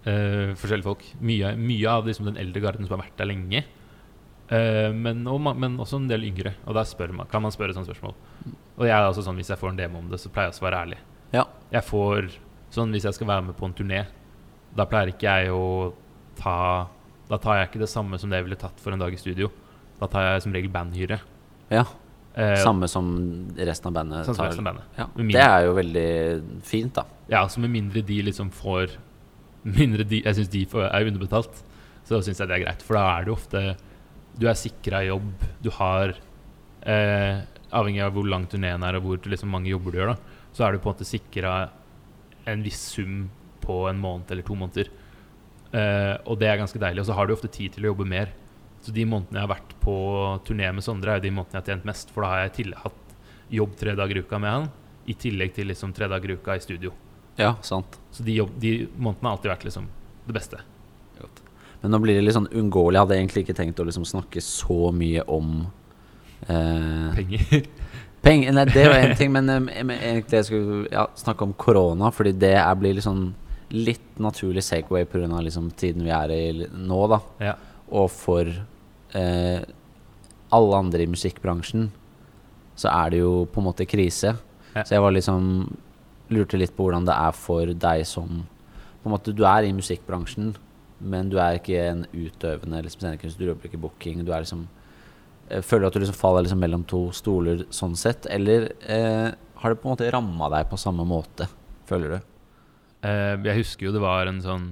uh, 0.07 0.53
forskjellige 0.59 0.87
folk. 0.87 1.07
Mye, 1.21 1.55
mye 1.61 1.91
av 1.93 2.09
liksom, 2.09 2.29
den 2.31 2.41
eldre 2.43 2.63
garden 2.65 2.87
som 2.87 2.97
har 2.97 3.07
vært 3.07 3.19
der 3.21 3.31
lenge. 3.31 3.65
Uh, 4.51 4.93
men, 4.95 5.25
og, 5.31 5.41
men 5.57 5.79
også 5.83 6.01
en 6.01 6.11
del 6.11 6.27
yngre. 6.29 6.57
Og 6.67 6.81
spør 6.89 7.15
man, 7.17 7.31
kan 7.31 7.45
man 7.45 7.55
spørre 7.55 7.77
sånne 7.77 7.89
spørsmål. 7.89 8.17
Og 8.77 8.85
jeg 8.85 8.97
er 8.97 9.09
også 9.09 9.25
sånn, 9.25 9.39
hvis 9.41 9.53
jeg 9.53 9.61
får 9.61 9.73
en 9.73 9.81
demo 9.81 10.03
om 10.03 10.11
det, 10.13 10.21
så 10.21 10.33
pleier 10.33 10.53
jeg 10.53 10.61
å 10.61 10.67
være 10.67 10.83
ærlig. 10.85 11.01
Ja. 11.35 11.47
Jeg 11.73 11.83
får 11.87 12.35
sånn 12.77 12.93
Hvis 12.93 13.07
jeg 13.07 13.17
skal 13.17 13.29
være 13.31 13.45
med 13.47 13.57
på 13.57 13.65
en 13.67 13.75
turné, 13.75 14.03
da 14.77 14.85
pleier 14.91 15.13
ikke 15.13 15.33
jeg 15.33 15.53
å 15.55 15.95
ta 16.37 16.57
Da 17.31 17.39
tar 17.41 17.57
jeg 17.59 17.71
ikke 17.71 17.81
det 17.81 17.89
samme 17.91 18.19
som 18.21 18.31
det 18.31 18.39
jeg 18.39 18.47
ville 18.47 18.59
tatt 18.61 18.83
for 18.83 18.93
en 18.93 19.01
dag 19.01 19.15
i 19.15 19.19
studio. 19.19 19.49
Da 19.99 20.11
tar 20.11 20.27
jeg 20.27 20.45
som 20.45 20.53
regel 20.55 20.71
bandhyre. 20.75 21.23
ja. 21.73 21.87
Eh, 22.37 22.59
Samme 22.61 22.85
som 22.89 23.07
resten 23.57 23.89
av 23.89 23.95
bandet 23.97 24.27
tar. 24.29 24.51
resten 24.51 24.67
av 24.67 24.75
bandet. 24.75 24.85
Ja. 24.99 25.07
Det 25.17 25.41
er 25.41 25.63
jo 25.65 25.73
veldig 25.79 26.11
fint, 26.69 26.93
da. 26.99 27.07
Ja, 27.33 27.47
så 27.49 27.63
med 27.65 27.73
mindre 27.73 28.03
de 28.05 28.23
liksom 28.23 28.51
får 28.53 28.91
Mindre 29.67 30.05
de 30.07 30.21
Jeg 30.23 30.37
syns 30.37 30.51
de 30.53 30.61
får, 30.71 30.85
er 30.95 31.09
underbetalt, 31.09 31.63
så 32.07 32.21
syns 32.23 32.39
jeg 32.39 32.47
det 32.47 32.59
er 32.59 32.65
greit. 32.67 32.83
For 32.87 32.95
da 32.95 33.07
er 33.17 33.25
det 33.25 33.33
jo 33.33 33.39
ofte 33.39 33.63
Du 34.39 34.47
er 34.47 34.55
sikra 34.55 35.01
jobb, 35.07 35.33
du 35.65 35.71
har 35.75 36.13
eh, 36.87 37.41
Avhengig 37.73 38.05
av 38.05 38.13
hvor 38.15 38.29
lang 38.29 38.45
turneen 38.47 38.85
er 38.87 38.95
og 39.01 39.03
hvor 39.09 39.27
liksom, 39.27 39.51
mange 39.51 39.73
jobber 39.73 39.91
du 39.91 39.99
gjør, 39.99 40.13
da, 40.15 40.37
så 40.55 40.67
er 40.67 40.77
du 40.77 40.79
på 40.79 40.91
en 40.91 40.95
måte 40.95 41.09
sikra 41.09 41.55
en 42.47 42.63
viss 42.63 42.79
sum 42.95 43.25
på 43.65 43.89
en 43.91 43.99
måned 43.99 44.31
eller 44.31 44.47
to 44.47 44.55
måneder. 44.55 44.93
Eh, 45.73 46.15
og 46.31 46.39
det 46.39 46.47
er 46.47 46.61
ganske 46.61 46.79
deilig. 46.79 47.03
Og 47.03 47.09
så 47.09 47.17
har 47.19 47.27
du 47.27 47.35
ofte 47.35 47.51
tid 47.51 47.75
til 47.75 47.89
å 47.89 47.91
jobbe 47.91 48.07
mer. 48.07 48.31
Så 48.87 48.95
de 48.95 49.03
månedene 49.09 49.41
jeg 49.41 49.49
har 49.49 49.55
vært 49.57 49.73
på 49.83 49.97
turné 50.47 50.69
med 50.71 50.85
Sondre, 50.87 51.17
er 51.17 51.19
jo 51.19 51.27
de 51.27 51.35
månedene 51.35 51.59
jeg 51.59 51.65
har 51.65 51.73
tjent 51.73 51.89
mest. 51.89 52.13
For 52.15 52.23
da 52.23 52.31
har 52.31 52.45
jeg 52.45 52.55
til, 52.61 52.77
hatt 52.85 53.17
jobb 53.51 53.75
tre 53.81 53.97
dager 53.99 54.21
i 54.21 54.23
uka 54.23 54.39
med 54.43 54.53
han, 54.53 54.71
i 55.11 55.17
tillegg 55.19 55.57
til 55.57 55.71
liksom 55.73 55.95
tre 55.97 56.07
dager 56.11 56.31
i 56.31 56.39
uka 56.39 56.55
i 56.55 56.63
studio. 56.63 56.95
Ja, 57.41 57.57
sant. 57.67 57.99
Så 58.15 58.23
de, 58.27 58.39
jobb, 58.39 58.55
de 58.63 58.79
månedene 58.95 59.29
har 59.29 59.37
alltid 59.37 59.55
vært 59.57 59.67
liksom 59.69 59.91
det 60.27 60.39
beste. 60.39 60.63
Men 61.83 61.93
nå 61.93 61.99
blir 62.03 62.17
det 62.19 62.25
litt 62.25 62.37
sånn 62.37 62.49
unngåelig. 62.51 62.97
Jeg 62.97 63.05
hadde 63.05 63.17
egentlig 63.19 63.43
ikke 63.45 63.57
tenkt 63.59 63.81
å 63.83 63.87
liksom 63.87 64.07
snakke 64.09 64.43
så 64.43 64.91
mye 64.97 65.23
om 65.31 65.51
eh, 66.49 67.19
Penger. 67.19 67.67
Penger 68.27 68.57
Nei, 68.57 68.65
det 68.73 68.87
var 68.89 69.03
én 69.05 69.19
ting, 69.19 69.31
men 69.35 69.53
eh, 69.53 69.83
egentlig 69.95 70.41
jeg 70.41 70.49
skulle 70.49 70.79
ja, 70.91 71.05
snakke 71.19 71.47
om 71.47 71.53
korona, 71.55 72.11
fordi 72.15 72.33
det 72.35 72.55
er, 72.59 72.73
blir 72.81 72.97
liksom 72.97 73.29
litt 73.77 74.19
naturlig 74.23 74.65
Segway 74.67 75.07
pga. 75.11 75.29
Liksom 75.45 75.69
tiden 75.79 76.07
vi 76.07 76.15
er 76.17 76.35
i 76.35 76.43
nå, 76.73 77.03
da. 77.13 77.21
Ja. 77.53 77.55
Og 77.95 78.11
for 78.15 78.51
eh, 79.17 79.65
alle 80.55 80.83
andre 80.83 81.07
i 81.07 81.11
musikkbransjen 81.11 81.89
så 82.77 82.93
er 82.93 83.15
det 83.15 83.23
jo 83.23 83.47
på 83.49 83.63
en 83.63 83.69
måte 83.71 83.87
krise. 83.89 84.35
Ja. 84.75 84.85
Så 84.85 84.97
jeg 84.97 85.03
var 85.05 85.15
liksom 85.17 85.49
lurte 86.33 86.59
litt 86.61 86.75
på 86.77 86.87
hvordan 86.87 87.07
det 87.09 87.17
er 87.17 87.35
for 87.37 87.71
deg 87.71 88.05
som 88.09 88.45
På 89.03 89.09
en 89.09 89.15
måte 89.15 89.33
Du 89.33 89.45
er 89.47 89.65
i 89.65 89.75
musikkbransjen, 89.75 90.57
men 90.99 91.29
du 91.31 91.39
er 91.39 91.61
ikke 91.61 91.79
en 91.93 92.05
utøvende 92.11 92.83
liksom, 92.83 93.05
scenekunstner. 93.05 93.45
Du 93.45 93.51
jobber 93.53 93.69
ikke 93.69 93.81
booking. 93.81 94.25
Du 94.27 94.33
er 94.33 94.43
liksom 94.43 94.67
eh, 95.49 95.63
Føler 95.63 95.87
du 95.87 95.89
at 95.89 95.99
du 95.99 96.03
liksom 96.03 96.19
faller 96.19 96.47
liksom 96.47 96.63
mellom 96.65 96.85
to 96.91 97.07
stoler 97.15 97.65
sånn 97.71 97.95
sett, 97.99 98.27
eller 98.27 98.73
eh, 98.83 99.31
har 99.57 99.73
det 99.73 99.81
på 99.81 99.89
en 99.89 99.95
måte 99.95 100.11
ramma 100.13 100.51
deg 100.53 100.67
på 100.69 100.81
samme 100.81 101.07
måte, 101.09 101.47
føler 101.89 102.17
du? 102.17 102.33
Eh, 103.07 103.37
jeg 103.47 103.63
husker 103.63 103.89
jo 103.89 103.95
det 103.95 104.03
var 104.03 104.27
en 104.27 104.43
sånn 104.43 104.65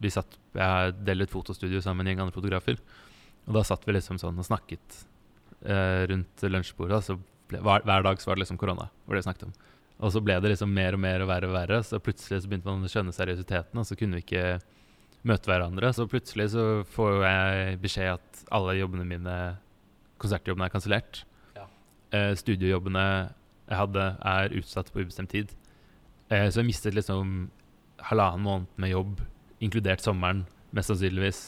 Vi 0.00 0.10
satt 0.10 0.32
Jeg 0.56 0.94
delte 1.06 1.28
et 1.28 1.32
fotostudio 1.32 1.82
sammen 1.84 2.02
med 2.02 2.06
en 2.06 2.10
gjeng 2.14 2.26
andre 2.26 2.36
fotografer. 2.36 2.80
Og 3.46 3.56
da 3.56 3.62
satt 3.66 3.86
vi 3.86 3.94
liksom 3.94 4.18
sånn 4.20 4.38
og 4.40 4.46
snakket 4.46 5.00
eh, 5.62 6.02
rundt 6.10 6.44
lunsjbordet. 6.46 7.02
Så 7.06 7.18
ble, 7.50 7.60
hver, 7.62 7.84
hver 7.86 8.06
dag 8.06 8.20
så 8.20 8.30
var 8.30 8.38
det 8.38 8.44
liksom 8.44 8.60
korona. 8.60 8.88
Var 9.06 9.18
det 9.18 9.26
snakket 9.26 9.48
om. 9.48 9.54
Og 10.04 10.12
så 10.12 10.20
ble 10.20 10.36
det 10.42 10.50
liksom 10.52 10.72
mer 10.76 10.96
og 10.96 11.00
mer 11.00 11.22
og 11.24 11.30
verre 11.30 11.48
og 11.48 11.54
verre. 11.56 11.78
Så 11.86 12.00
plutselig 12.02 12.42
så 12.42 12.50
begynte 12.50 12.68
man 12.68 12.84
å 12.84 12.90
skjønne 12.90 13.14
seriøsiteten, 13.16 13.80
og 13.80 13.86
så 13.88 13.96
kunne 13.98 14.18
vi 14.18 14.26
ikke 14.26 14.58
møte 15.26 15.50
hverandre. 15.50 15.92
Så 15.96 16.08
plutselig 16.10 16.50
så 16.52 16.66
får 16.92 17.22
jeg 17.24 17.78
beskjed 17.84 18.12
at 18.18 18.42
alle 18.54 18.76
jobbene 18.80 19.06
mine, 19.08 19.36
konsertjobbene, 20.22 20.68
er 20.68 20.74
kansellert. 20.74 21.22
Ja. 21.56 21.68
Eh, 22.18 22.32
studiojobbene 22.38 23.06
jeg 23.66 23.80
hadde, 23.80 24.10
er 24.34 24.58
utsatt 24.60 24.92
på 24.92 25.02
ubestemt 25.02 25.32
tid. 25.32 25.54
Eh, 26.28 26.48
så 26.50 26.60
jeg 26.60 26.68
mistet 26.68 26.98
liksom 26.98 27.48
halvannen 28.10 28.44
måned 28.44 28.80
med 28.82 28.92
jobb, 28.92 29.22
inkludert 29.64 30.04
sommeren, 30.04 30.44
mest 30.76 30.92
sannsynligvis, 30.92 31.40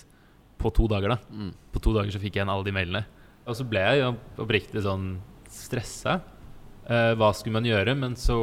på 0.58 0.72
to 0.74 0.88
dager. 0.90 1.14
da. 1.14 1.18
Mm. 1.30 1.52
På 1.72 1.82
to 1.82 1.94
dager 1.96 2.14
så 2.14 2.20
fikk 2.20 2.36
jeg 2.36 2.42
igjen 2.42 2.52
alle 2.52 2.66
de 2.66 2.74
mailene. 2.74 3.04
Og 3.48 3.56
så 3.56 3.64
ble 3.64 3.80
jeg 3.80 4.02
jo 4.02 4.12
oppriktig 4.44 4.84
sånn 4.84 5.06
stressa. 5.52 6.18
Eh, 6.88 7.12
hva 7.20 7.32
skulle 7.36 7.58
man 7.58 7.68
gjøre? 7.68 7.94
Men 7.98 8.16
så 8.16 8.38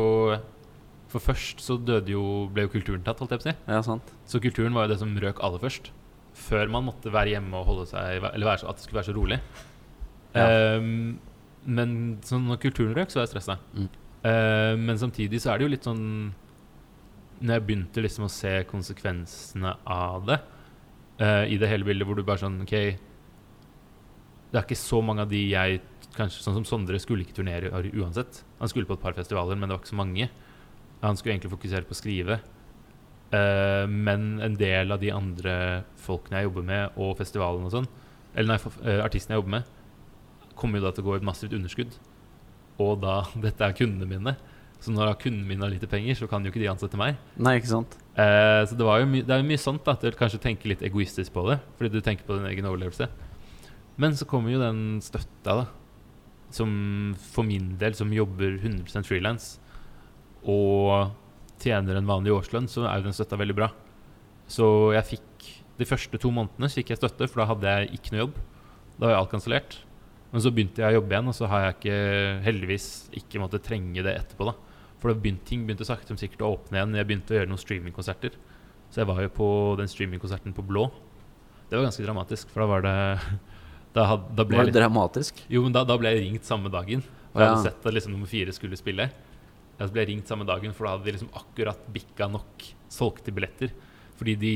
For 1.09 1.21
først 1.21 1.61
så 1.63 1.77
døde 1.79 2.11
jo, 2.11 2.49
ble 2.51 2.65
jo 2.65 2.71
kulturen 2.73 3.03
tatt, 3.05 3.21
holdt 3.21 3.35
jeg 3.35 3.39
på 3.39 3.45
å 3.45 3.51
si. 3.51 3.55
Ja, 3.71 3.83
sant. 3.85 4.09
Så 4.27 4.41
kulturen 4.43 4.73
var 4.75 4.87
jo 4.87 4.91
det 4.91 4.99
som 4.99 5.13
røk 5.21 5.37
aller 5.45 5.61
først. 5.61 5.91
Før 6.35 6.67
man 6.67 6.89
måtte 6.89 7.13
være 7.13 7.31
hjemme 7.37 7.55
og 7.55 7.69
holde 7.69 7.85
seg 7.87 8.25
Eller 8.33 8.49
være 8.49 8.59
så, 8.59 8.67
at 8.67 8.75
det 8.75 8.83
skulle 8.83 8.99
være 8.99 9.07
så 9.07 9.15
rolig. 9.15 9.37
Ja. 10.35 10.47
Um, 10.75 11.21
men 11.63 11.93
så 12.25 12.37
når 12.41 12.59
kulturen 12.65 12.97
røk, 12.97 13.13
så 13.13 13.21
var 13.21 13.29
jeg 13.29 13.35
stressa. 13.35 13.55
Mm. 13.77 13.87
Uh, 14.25 14.73
men 14.81 14.99
samtidig 14.99 15.39
så 15.39 15.53
er 15.53 15.61
det 15.61 15.67
jo 15.67 15.71
litt 15.71 15.85
sånn 15.85 16.03
Når 17.45 17.53
jeg 17.53 17.63
begynte 17.67 18.03
liksom 18.03 18.25
å 18.25 18.33
se 18.33 18.51
konsekvensene 18.67 19.75
av 19.85 20.27
det, 20.27 20.39
eh, 21.19 21.43
i 21.53 21.59
det 21.61 21.69
hele 21.71 21.87
bildet, 21.87 22.07
hvor 22.07 22.17
du 22.17 22.25
bare 22.25 22.41
sånn 22.41 22.61
OK 22.63 22.73
Det 22.75 24.59
er 24.59 24.63
ikke 24.63 24.79
så 24.79 25.01
mange 25.03 25.25
av 25.25 25.31
de 25.31 25.41
jeg 25.51 25.81
Kanskje 26.15 26.45
sånn 26.45 26.61
som 26.61 26.67
Sondre 26.67 26.99
skulle 27.03 27.25
ikke 27.25 27.35
turnere 27.35 27.67
uansett. 27.91 28.37
Han 28.61 28.69
skulle 28.71 28.87
på 28.87 28.95
et 28.95 29.01
par 29.03 29.17
festivaler, 29.17 29.57
men 29.59 29.67
det 29.67 29.75
var 29.75 29.81
ikke 29.81 29.91
så 29.91 29.97
mange. 29.99 30.29
Han 31.01 31.17
skulle 31.19 31.33
egentlig 31.33 31.51
fokusere 31.51 31.83
på 31.83 31.91
å 31.91 31.97
skrive. 31.99 32.37
Uh, 33.33 33.83
men 33.89 34.37
en 34.39 34.55
del 34.55 34.95
av 34.95 35.01
de 35.01 35.09
andre 35.11 35.55
folkene 35.99 36.39
jeg 36.39 36.47
jobber 36.47 36.67
med, 36.69 36.95
og 36.95 37.17
festivalen 37.19 37.67
og 37.67 37.73
sånn, 37.73 37.89
eller 38.35 38.53
nei, 38.53 38.73
eh, 38.85 39.01
artistene 39.03 39.35
jeg 39.35 39.41
jobber 39.41 39.55
med, 39.57 39.73
kommer 40.55 40.79
jo 40.79 40.85
da 40.85 40.93
til 40.95 41.03
å 41.03 41.07
gå 41.09 41.17
i 41.17 41.19
et 41.19 41.27
massivt 41.27 41.55
underskudd. 41.55 41.99
Og 42.83 42.99
da 43.03 43.21
Dette 43.45 43.67
er 43.67 43.75
kundene 43.75 44.07
mine. 44.07 44.35
Så 44.83 44.91
når 44.93 45.15
kundene 45.19 45.47
mine 45.47 45.63
har 45.63 45.71
lite 45.71 45.89
penger, 45.91 46.15
så 46.19 46.27
kan 46.31 46.43
jo 46.43 46.51
ikke 46.51 46.63
de 46.63 46.71
ansette 46.71 46.99
meg. 46.99 47.19
Nei, 47.39 47.57
ikke 47.59 47.71
sant? 47.71 47.95
Eh, 48.15 48.61
så 48.63 48.77
det, 48.79 48.85
var 48.87 49.01
jo 49.01 49.09
det 49.11 49.27
er 49.27 49.41
jo 49.41 49.47
mye 49.49 49.59
sånt 49.59 49.87
at 49.91 50.03
du 50.03 50.15
kanskje 50.15 50.39
tenker 50.43 50.71
litt 50.71 50.83
egoistisk 50.87 51.33
på 51.35 51.43
det, 51.49 51.59
fordi 51.75 51.97
du 51.97 52.03
tenker 52.03 52.27
på 52.27 52.37
din 52.37 52.47
egen 52.47 52.67
overlevelse. 52.69 53.09
Men 53.99 54.15
så 54.15 54.27
kommer 54.27 54.53
jo 54.53 54.61
den 54.61 55.01
støtta, 55.03 55.63
da. 55.63 55.65
Som 56.55 56.71
for 57.33 57.47
min 57.47 57.73
del, 57.81 57.95
som 57.97 58.13
jobber 58.13 58.55
100% 58.61 59.07
frilans, 59.07 59.55
og 60.47 61.11
tjener 61.59 61.97
en 61.97 62.07
vanlig 62.07 62.31
årslønn, 62.35 62.69
så 62.71 62.85
er 62.87 63.01
jo 63.01 63.09
den 63.09 63.17
støtta 63.17 63.39
veldig 63.39 63.57
bra. 63.57 63.71
Så 64.47 64.65
jeg 64.95 65.11
fikk 65.15 65.23
De 65.75 65.83
første 65.83 66.15
to 66.15 66.29
månedene 66.31 66.69
fikk 66.71 66.93
jeg 66.93 66.99
støtte, 67.01 67.27
for 67.27 67.41
da 67.41 67.49
hadde 67.49 67.71
jeg 67.73 67.97
ikke 67.97 68.13
noe 68.13 68.19
jobb. 68.21 68.35
Da 68.95 69.01
var 69.01 69.09
jo 69.11 69.17
alt 69.17 69.31
kansellert. 69.33 69.73
Men 70.31 70.43
så 70.45 70.51
begynte 70.55 70.79
jeg 70.79 70.87
å 70.87 71.01
jobbe 71.01 71.11
igjen, 71.11 71.27
og 71.27 71.35
så 71.35 71.49
har 71.51 71.65
jeg 71.65 71.73
ikke, 71.75 71.97
heldigvis 72.45 72.85
ikke 73.19 73.41
måttet 73.43 73.65
trenge 73.67 74.05
det 74.05 74.13
etterpå. 74.21 74.47
da 74.47 74.74
For 75.05 75.13
begynte, 75.13 75.45
ting 75.45 75.67
begynte 75.67 75.85
sakte, 75.85 76.09
men 76.09 76.17
sikkert 76.17 76.41
å 76.41 76.47
åpne 76.55 76.79
igjen. 76.79 76.95
Jeg 76.97 77.05
begynte 77.05 77.35
å 77.35 77.37
gjøre 77.37 77.49
noen 77.51 77.61
streamingkonserter. 77.61 78.33
Så 78.89 79.03
jeg 79.03 79.09
var 79.11 79.19
jo 79.21 79.29
på 79.37 79.47
den 79.77 79.89
streamingkonserten 79.91 80.55
på 80.57 80.63
Blå. 80.65 80.87
Det 81.69 81.77
var 81.77 81.85
ganske 81.85 82.05
dramatisk, 82.05 82.49
for 82.49 82.63
da 82.63 82.71
var 82.71 82.85
det 82.85 82.95
Da, 83.95 84.03
had, 84.09 84.23
da 84.35 84.43
ble 84.43 84.57
Var 84.57 84.67
det 84.67 84.75
dramatisk? 84.75 85.37
jo, 85.47 85.61
men 85.63 85.71
da, 85.71 85.85
da 85.87 85.95
ble 85.95 86.09
jeg 86.11 86.25
ringt 86.25 86.43
samme 86.43 86.67
dagen. 86.73 87.05
For 87.29 87.37
Å, 87.37 87.43
jeg 87.43 87.51
hadde 87.53 87.67
sett 87.69 87.85
at 87.85 87.95
liksom 87.95 88.11
nummer 88.11 88.27
fire 88.27 88.51
skulle 88.51 88.75
spille. 88.75 89.05
Jeg 89.77 89.93
ble 89.93 90.07
ringt 90.09 90.27
samme 90.27 90.47
dagen, 90.49 90.73
for 90.75 90.87
da 90.87 90.95
hadde 90.95 91.07
de 91.07 91.13
liksom 91.15 91.29
akkurat 91.37 91.85
bikka 91.95 92.27
nok 92.33 92.65
solgte 92.91 93.31
billetter. 93.35 93.71
Fordi 94.19 94.35
de 94.41 94.55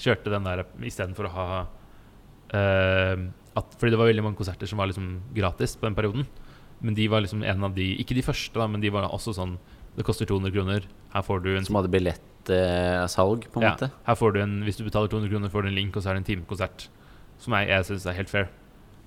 kjørte 0.00 0.32
den 0.32 0.46
der 0.46 0.62
istedenfor 0.88 1.28
å 1.28 1.34
ha 1.34 1.48
uh, 1.66 3.26
at, 3.58 3.76
Fordi 3.76 3.92
det 3.92 4.00
var 4.00 4.08
veldig 4.08 4.24
mange 4.24 4.40
konserter 4.40 4.70
som 4.70 4.80
var 4.80 4.88
liksom 4.88 5.18
gratis 5.36 5.74
på 5.76 5.88
den 5.88 5.98
perioden. 5.98 6.24
Men 6.80 6.96
de 6.96 7.10
var 7.10 7.26
liksom 7.26 7.42
en 7.42 7.68
av 7.68 7.74
de 7.74 7.90
Ikke 7.98 8.16
de 8.16 8.24
første, 8.24 8.54
da, 8.56 8.70
men 8.70 8.80
de 8.80 8.94
var 8.94 9.10
også 9.10 9.34
sånn 9.36 9.58
Det 9.98 10.06
koster 10.06 10.28
200 10.30 10.54
kroner. 10.54 10.86
Her 11.10 11.24
får 11.26 11.42
du 11.42 11.50
en 11.56 11.66
Som 11.66 11.80
hadde 11.80 11.90
billettsalg, 11.90 13.48
på 13.50 13.58
en 13.60 13.66
ja, 13.66 13.74
måte? 13.74 13.90
Her 14.06 14.18
får 14.18 14.34
du 14.36 14.40
en, 14.44 14.54
hvis 14.62 14.78
du 14.78 14.84
betaler 14.86 15.10
200 15.10 15.32
kroner, 15.32 15.50
får 15.50 15.66
du 15.66 15.70
en 15.72 15.78
link, 15.78 15.96
og 15.98 16.04
så 16.04 16.12
er 16.12 16.18
det 16.18 16.22
en 16.22 16.28
timekonsert. 16.30 16.86
Som 17.42 17.56
jeg, 17.58 17.70
jeg 17.72 17.86
syns 17.88 18.06
er 18.06 18.18
helt 18.20 18.30
fair. 18.30 18.46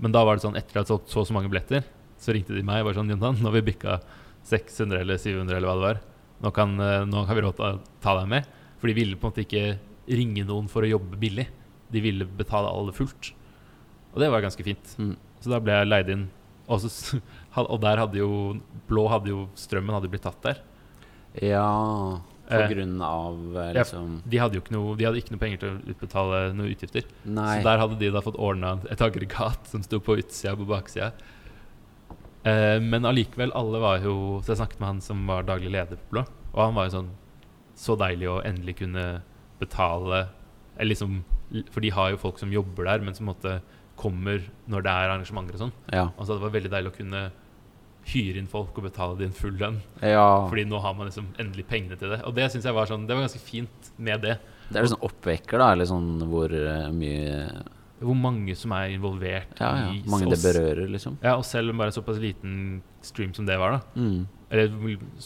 Men 0.04 0.12
da 0.16 0.26
var 0.28 0.36
det 0.36 0.44
sånn, 0.44 0.58
etter 0.60 0.76
at 0.76 0.76
jeg 0.76 0.82
hadde 0.82 0.92
solgt 0.92 1.14
så 1.14 1.24
og 1.24 1.30
så 1.30 1.36
mange 1.38 1.52
billetter, 1.52 1.86
så 2.22 2.36
ringte 2.36 2.58
de 2.58 2.64
meg 2.66 2.84
og 2.84 2.90
var 2.90 3.00
sånn 3.00 3.10
Jontan, 3.14 3.40
nå 3.40 3.50
har 3.50 3.56
vi 3.56 3.70
bikka 3.72 4.02
600 4.50 5.00
eller 5.06 5.22
700 5.22 5.58
eller 5.58 5.70
hva 5.70 5.78
det 5.78 5.88
var. 5.88 6.02
Nå 6.42 6.52
kan, 6.56 6.74
nå 7.08 7.24
har 7.30 7.38
vi 7.38 7.46
råd 7.46 7.58
til 7.58 7.68
å 7.68 8.02
ta 8.04 8.18
deg 8.18 8.30
med. 8.34 8.50
For 8.82 8.90
de 8.90 8.98
ville 8.98 9.18
på 9.18 9.30
en 9.30 9.34
måte 9.34 9.46
ikke 9.46 9.66
ringe 10.12 10.46
noen 10.48 10.68
for 10.72 10.84
å 10.84 10.90
jobbe 10.90 11.20
billig. 11.22 11.46
De 11.94 12.02
ville 12.04 12.26
betale 12.26 12.70
alle 12.72 12.94
fullt. 12.98 13.32
Og 14.12 14.20
det 14.24 14.32
var 14.34 14.44
ganske 14.44 14.66
fint. 14.66 14.96
Mm. 14.98 15.14
Så 15.42 15.54
da 15.54 15.62
ble 15.62 15.76
jeg 15.78 15.90
leid 15.90 16.12
inn. 16.14 16.26
Og, 16.72 16.82
så, 16.82 17.20
og 17.62 17.78
der 17.84 18.02
hadde 18.02 18.20
jo 18.22 18.32
Blå 18.90 19.06
hadde 19.12 19.32
jo 19.32 19.46
Strømmen 19.60 19.96
hadde 19.96 20.10
blitt 20.12 20.26
tatt 20.26 20.42
der. 20.46 20.62
Ja, 21.40 22.20
på 22.52 22.60
Eh, 22.60 22.70
grunn 22.70 23.02
av 23.02 23.36
liksom 23.76 24.08
ja. 24.18 24.30
De 24.32 24.40
hadde 24.42 24.58
jo 24.58 24.62
ikke 24.64 24.76
noe, 24.76 24.96
de 25.00 25.06
hadde 25.08 25.22
ikke 25.22 25.36
noe 25.36 25.42
penger 25.42 25.62
til 25.62 25.70
å 25.70 25.94
utbetale 25.94 26.40
noen 26.52 26.74
utgifter. 26.74 27.06
Nei. 27.24 27.54
Så 27.58 27.68
der 27.68 27.80
hadde 27.80 28.00
de 28.02 28.10
da 28.12 28.24
fått 28.26 28.40
ordna 28.40 28.74
et 28.92 29.04
aggregat 29.06 29.70
som 29.72 29.84
sto 29.86 30.02
på 30.04 30.18
utsida 30.20 30.56
og 30.56 30.66
på 30.66 30.72
baksida. 30.74 31.12
Eh, 32.44 32.78
men 32.84 33.06
allikevel, 33.08 33.54
alle 33.54 33.80
var 33.84 34.00
jo 34.02 34.42
Så 34.42 34.56
jeg 34.56 34.58
snakket 34.64 34.80
med 34.82 34.88
han 34.88 35.02
som 35.06 35.20
var 35.30 35.44
daglig 35.46 35.70
leder 35.76 36.00
på 36.00 36.16
Blå, 36.16 36.24
og 36.56 36.62
han 36.64 36.74
var 36.74 36.88
jo 36.88 36.94
sånn 36.96 37.12
Så 37.78 37.94
deilig 38.02 38.32
å 38.32 38.40
endelig 38.42 38.80
kunne 38.80 39.04
betale 39.60 40.24
Eller 40.74 40.90
liksom 40.90 41.20
For 41.70 41.86
de 41.86 41.92
har 41.94 42.10
jo 42.10 42.18
folk 42.18 42.42
som 42.42 42.50
jobber 42.50 42.90
der, 42.90 43.06
men 43.06 43.14
som 43.14 43.30
måtte 43.30 43.60
kommer 44.02 44.42
når 44.66 44.82
det 44.82 44.90
er 44.90 45.12
arrangementer 45.12 45.54
og 45.54 45.62
sånn. 45.62 45.74
Ja. 45.94 46.08
Og 46.16 46.26
så 46.26 46.34
det 46.34 46.42
var 46.42 46.54
veldig 46.56 46.72
deilig 46.74 46.90
å 46.90 46.96
kunne 46.96 47.20
hyre 48.12 48.42
inn 48.42 48.48
folk 48.50 48.78
og 48.80 48.88
betale 48.88 49.18
din 49.20 49.34
full 49.36 49.54
lønn. 49.60 49.78
ja. 50.02 50.48
Fordi 50.50 50.66
nå 50.68 50.80
har 50.82 50.96
man 50.98 51.08
liksom 51.10 51.28
endelig 51.40 51.68
pengene 51.70 51.98
til 52.00 52.10
det. 52.16 52.24
Og 52.26 52.34
det 52.36 52.50
synes 52.52 52.66
jeg 52.66 52.74
var 52.74 52.90
sånn 52.90 53.06
Det 53.08 53.16
var 53.16 53.28
ganske 53.28 53.44
fint 53.44 53.92
med 53.98 54.22
det. 54.26 54.40
Det 54.72 54.80
er 54.80 54.90
sånn 54.90 55.06
oppvekker, 55.06 55.60
da, 55.62 55.72
eller 55.76 55.86
sånn 55.90 56.10
hvor 56.32 56.52
eh, 56.56 56.90
mye 56.96 57.64
Hvor 58.02 58.18
mange 58.18 58.56
som 58.58 58.72
er 58.74 58.96
involvert 58.96 59.60
Ja, 59.60 59.72
ja. 59.78 59.88
i 59.94 60.02
Mange 60.10 60.32
det 60.32 60.42
berører, 60.42 60.88
liksom. 60.90 61.18
Ja, 61.22 61.36
og 61.38 61.46
selv 61.46 61.70
om 61.74 61.78
bare 61.78 61.94
såpass 61.94 62.18
liten 62.24 62.82
stream 63.06 63.34
som 63.38 63.46
det 63.46 63.60
var, 63.60 63.78
da. 63.78 64.02
Mm. 64.02 64.28
Eller 64.52 64.68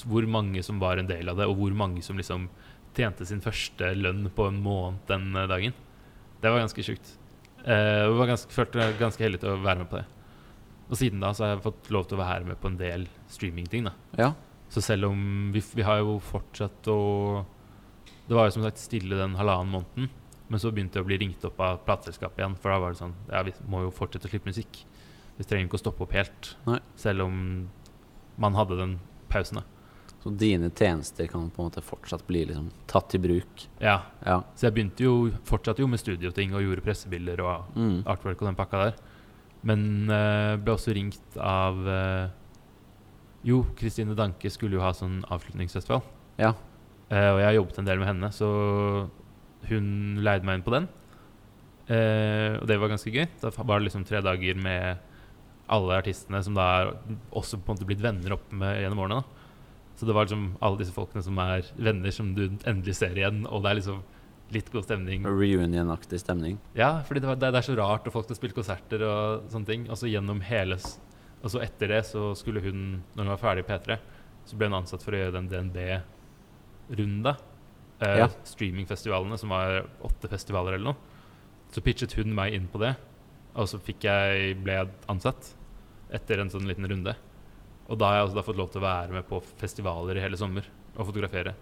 hvor- 0.06 0.28
mange 0.28 0.64
som 0.64 0.80
var 0.80 0.98
en 0.98 1.08
del 1.08 1.30
av 1.30 1.38
det, 1.38 1.46
og 1.48 1.56
hvor 1.58 1.74
mange 1.74 2.04
som 2.04 2.18
liksom 2.18 2.50
tjente 2.96 3.26
sin 3.26 3.42
første 3.42 3.94
lønn 3.96 4.30
på 4.36 4.48
en 4.48 4.62
måned 4.64 5.00
den 5.08 5.36
eh, 5.36 5.48
dagen. 5.48 5.74
Det 6.42 6.52
var 6.52 6.60
ganske 6.60 6.84
sjukt. 6.84 7.16
Uh, 7.66 8.06
jeg 8.06 8.18
var 8.20 8.38
følte 8.38 8.92
ganske 9.00 9.24
heldig 9.24 9.40
til 9.42 9.50
å 9.50 9.62
være 9.64 9.80
med 9.82 9.90
på 9.90 9.98
det. 9.98 10.06
Og 10.90 10.98
siden 11.00 11.20
da 11.24 11.32
så 11.34 11.44
har 11.46 11.56
jeg 11.56 11.64
fått 11.66 11.90
lov 11.92 12.06
til 12.08 12.18
å 12.20 12.22
være 12.22 12.46
med 12.46 12.60
på 12.62 12.68
en 12.70 12.78
del 12.78 13.08
streamingting. 13.32 13.88
Ja. 14.20 14.34
Så 14.70 14.82
selv 14.86 15.06
om 15.10 15.52
vi, 15.54 15.62
vi 15.74 15.82
har 15.86 16.00
jo 16.04 16.20
fortsatt 16.20 16.88
å 16.92 17.46
Det 18.28 18.34
var 18.34 18.48
jo 18.48 18.56
som 18.56 18.64
sagt 18.66 18.80
stille 18.82 19.16
den 19.20 19.36
halvannen 19.38 19.70
måneden. 19.72 20.10
Men 20.50 20.60
så 20.62 20.72
begynte 20.74 20.98
jeg 20.98 21.06
å 21.06 21.10
bli 21.10 21.18
ringt 21.22 21.44
opp 21.46 21.60
av 21.62 21.80
plateselskapet 21.86 22.40
igjen. 22.42 22.56
For 22.62 22.70
da 22.74 22.80
var 22.82 22.94
det 22.94 23.00
sånn 23.02 23.14
Ja, 23.32 23.42
vi 23.46 23.54
må 23.70 23.82
jo 23.86 23.92
fortsette 23.94 24.26
å 24.28 24.32
slippe 24.34 24.50
musikk. 24.50 24.84
Vi 25.38 25.44
trenger 25.44 25.68
ikke 25.68 25.78
å 25.78 25.84
stoppe 25.84 26.04
opp 26.06 26.14
helt. 26.14 26.56
Nei. 26.66 26.80
Selv 26.96 27.26
om 27.26 27.68
man 28.38 28.54
hadde 28.58 28.78
den 28.78 29.00
pausen. 29.30 29.56
da 29.62 29.64
Så 30.24 30.32
dine 30.38 30.70
tjenester 30.72 31.28
kan 31.28 31.50
på 31.52 31.62
en 31.62 31.70
måte 31.70 31.82
fortsatt 31.86 32.26
bli 32.28 32.46
liksom 32.46 32.72
tatt 32.88 33.14
i 33.16 33.18
bruk. 33.22 33.68
Ja, 33.80 34.02
Ja. 34.26 34.42
Så 34.56 34.66
jeg 34.70 34.74
begynte 34.74 35.04
jo 35.04 35.32
fortsatte 35.46 35.80
jo 35.82 35.88
med 35.88 36.00
studioting 36.00 36.54
og 36.56 36.62
gjorde 36.62 36.82
pressebilder 36.84 37.42
og 37.42 37.76
Mm. 37.76 38.04
artwork 38.06 38.42
og 38.42 38.48
den 38.48 38.56
pakka 38.56 38.72
der. 38.86 38.96
Men 39.66 40.10
uh, 40.12 40.56
ble 40.62 40.76
også 40.76 40.94
ringt 40.96 41.40
av 41.42 41.80
uh, 41.88 42.28
Jo, 43.46 43.64
Kristine 43.78 44.18
Danke 44.18 44.52
skulle 44.54 44.78
jo 44.78 44.84
ha 44.86 44.94
sånn 44.96 45.24
avslutningsfestival. 45.34 46.04
Ja. 46.42 46.54
Uh, 47.10 47.32
og 47.34 47.40
jeg 47.42 47.48
har 47.50 47.58
jobbet 47.60 47.82
en 47.82 47.90
del 47.90 48.02
med 48.02 48.10
henne, 48.12 48.30
så 48.34 48.50
hun 49.66 49.90
leide 50.22 50.46
meg 50.46 50.60
inn 50.60 50.66
på 50.66 50.74
den. 50.76 50.88
Og 51.86 52.64
det 52.66 52.76
var 52.82 52.90
ganske 52.90 53.12
gøy. 53.14 53.28
Da 53.42 53.52
var 53.56 53.78
det 53.78 53.88
liksom 53.88 54.06
tre 54.10 54.18
dager 54.26 54.58
med 54.58 55.02
alle 55.70 55.98
artistene 56.00 56.42
som 56.46 56.58
da 56.58 56.66
er 56.80 56.92
også 57.34 57.60
på 57.60 57.72
en 57.72 57.78
måte 57.78 57.88
blitt 57.90 58.04
venner 58.04 58.36
opp 58.38 58.52
med 58.54 58.82
gjennom 58.82 59.02
årene. 59.06 59.22
da 59.22 59.98
Så 59.98 60.06
det 60.06 60.16
var 60.18 60.26
liksom 60.26 60.48
alle 60.66 60.82
disse 60.82 60.94
folkene 60.94 61.24
som 61.26 61.38
er 61.42 61.66
venner 61.78 62.14
som 62.14 62.34
du 62.38 62.44
endelig 62.66 62.98
ser 63.00 63.18
igjen, 63.18 63.46
og 63.50 63.64
det 63.64 63.72
er 63.72 63.80
liksom 63.82 64.02
litt 64.54 64.70
god 64.74 64.86
stemning. 64.86 65.24
Reunion-aktig 65.26 66.20
stemning. 66.22 66.60
Ja, 66.78 67.02
fordi 67.08 67.24
det, 67.24 67.30
var, 67.32 67.40
det, 67.42 67.50
det 67.56 67.62
er 67.62 67.68
så 67.68 67.76
rart, 67.80 68.06
og 68.08 68.14
folk 68.14 68.30
har 68.30 68.38
spilt 68.38 68.56
konserter 68.58 69.02
og 69.08 69.48
sånne 69.54 69.70
ting. 69.70 69.88
Og 69.90 69.98
så 69.98 70.10
gjennom 70.12 70.42
hele 70.46 70.78
Og 71.46 71.52
så 71.54 71.60
etter 71.62 71.92
det 71.92 72.04
så 72.08 72.32
skulle 72.38 72.62
hun, 72.64 73.04
når 73.14 73.24
hun 73.28 73.34
var 73.36 73.42
ferdig 73.42 73.66
i 73.66 73.68
P3, 73.70 73.98
så 74.50 74.58
ble 74.58 74.70
hun 74.70 74.78
ansatt 74.80 75.04
for 75.06 75.14
å 75.14 75.20
gjøre 75.20 75.36
den 75.36 75.50
DNB-runda. 75.52 77.36
Eh, 78.00 78.18
Ja. 78.24 78.28
Streamingfestivalene, 78.44 79.38
som 79.38 79.50
var 79.54 79.86
åtte 80.02 80.30
festivaler 80.32 80.74
eller 80.74 80.94
noe. 80.94 80.96
Så 81.72 81.82
pitchet 81.86 82.14
hun 82.18 82.34
meg 82.34 82.54
inn 82.56 82.68
på 82.72 82.80
det, 82.82 82.96
og 83.56 83.68
så 83.68 83.80
jeg, 83.80 84.58
ble 84.64 84.74
jeg 84.74 84.90
ansatt 85.12 85.54
etter 86.14 86.40
en 86.40 86.50
sånn 86.50 86.68
liten 86.68 86.88
runde. 86.88 87.16
Og 87.90 87.98
da 88.00 88.06
har 88.10 88.16
jeg 88.20 88.28
også 88.30 88.36
da 88.40 88.46
fått 88.48 88.58
lov 88.58 88.72
til 88.72 88.82
å 88.82 88.86
være 88.88 89.12
med 89.14 89.28
på 89.30 89.42
festivaler 89.60 90.18
i 90.18 90.22
hele 90.24 90.38
sommer 90.38 90.66
og 90.96 91.06
fotografere. 91.12 91.54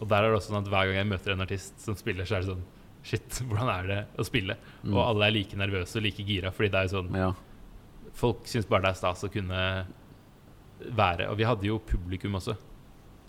Og 0.00 0.08
der 0.08 0.24
er 0.24 0.30
det 0.32 0.38
også 0.40 0.50
sånn 0.52 0.62
at 0.64 0.70
hver 0.72 0.88
gang 0.90 0.96
jeg 1.00 1.08
møter 1.12 1.32
en 1.34 1.44
artist 1.44 1.80
som 1.84 1.94
spiller, 1.98 2.24
så 2.28 2.38
er 2.38 2.44
det 2.44 2.52
sånn 2.54 2.66
Shit, 3.02 3.38
hvordan 3.48 3.70
er 3.72 3.86
det 3.88 4.00
å 4.20 4.24
spille? 4.28 4.56
Mm. 4.82 4.92
Og 4.92 5.00
alle 5.06 5.28
er 5.30 5.32
like 5.38 5.56
nervøse 5.56 5.96
og 5.96 6.04
like 6.04 6.24
gira, 6.26 6.50
fordi 6.52 6.68
det 6.74 6.80
er 6.82 6.88
jo 6.88 6.96
sånn 6.98 7.14
Ja. 7.16 7.30
Folk 8.20 8.44
syns 8.50 8.66
bare 8.68 8.82
det 8.88 8.90
er 8.90 8.98
stas 8.98 9.22
å 9.24 9.30
kunne 9.32 9.60
være. 10.90 11.28
Og 11.30 11.38
vi 11.38 11.46
hadde 11.48 11.68
jo 11.68 11.78
publikum 11.86 12.34
også. 12.36 12.56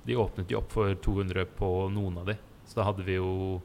De 0.08 0.18
åpnet 0.18 0.50
jo 0.52 0.58
opp 0.60 0.72
for 0.74 0.92
200 1.06 1.46
på 1.56 1.70
noen 1.94 2.18
av 2.24 2.32
de. 2.32 2.36
Så 2.66 2.80
da 2.80 2.88
hadde 2.90 3.06
vi 3.08 3.20
jo 3.20 3.62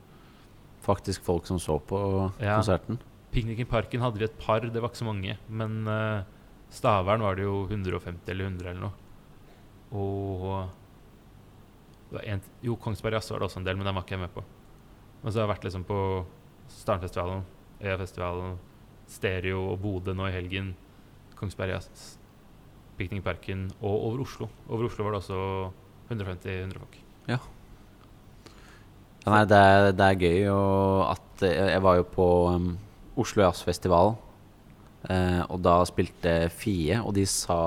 Faktisk 0.87 1.25
folk 1.27 1.47
som 1.49 1.59
så 1.59 1.81
på 1.83 1.99
Ja. 2.39 2.61
konserten. 2.61 3.01
Piknik 3.33 3.59
i 3.59 3.65
parken 3.67 4.01
hadde 4.05 4.21
vi 4.21 4.25
et 4.29 4.39
par, 4.39 4.61
det 4.61 4.79
var 4.79 4.91
ikke 4.93 5.01
så 5.03 5.09
mange. 5.09 5.35
Men 5.49 5.81
uh, 5.89 6.23
Stavern 6.71 7.25
var 7.25 7.35
det 7.35 7.43
jo 7.43 7.65
150 7.67 8.31
eller 8.31 8.45
100 8.45 8.71
eller 8.71 8.81
noe. 8.85 8.93
Og 9.91 10.71
en, 12.23 12.43
Jo, 12.63 12.77
Kongsberg 12.81 13.19
Jazz 13.19 13.31
var 13.33 13.43
det 13.43 13.49
også 13.49 13.61
en 13.61 13.67
del, 13.67 13.77
men 13.79 13.89
den 13.89 13.97
var 13.97 14.07
ikke 14.07 14.17
jeg 14.17 14.25
med 14.25 14.35
på. 14.35 14.45
Men 15.23 15.33
så 15.33 15.41
har 15.41 15.47
jeg 15.47 15.55
vært 15.55 15.67
liksom 15.67 15.87
på 15.89 16.01
Starnfestivalen, 16.71 17.43
Øyafestivalen, 17.83 18.57
Stereo 19.11 19.65
og 19.73 19.81
Bodø 19.83 20.15
nå 20.17 20.29
i 20.29 20.35
helgen. 20.35 20.75
Kongsberg 21.37 21.75
Jazz, 21.75 22.17
Piknikparken 22.97 23.69
og 23.81 23.93
over 23.95 24.23
Oslo. 24.25 24.49
Over 24.69 24.89
Oslo 24.89 25.05
var 25.05 25.17
det 25.17 25.23
også 25.25 25.41
150-100 26.09 26.79
folk. 26.79 26.99
Ja, 27.27 27.41
nei, 29.27 29.43
det 29.51 29.59
er, 29.59 29.89
det 29.99 30.07
er 30.07 30.21
gøy, 30.21 30.45
at 31.11 31.43
jeg, 31.43 31.71
jeg 31.75 31.83
var 31.83 31.99
jo 31.99 32.07
på 32.15 32.27
um, 32.55 32.69
Oslo 33.19 33.43
Jazzfestival, 33.43 34.15
eh, 35.11 35.43
og 35.51 35.59
da 35.65 35.81
spilte 35.89 36.37
Fie, 36.55 37.01
og 37.03 37.17
de 37.17 37.25
sa 37.29 37.59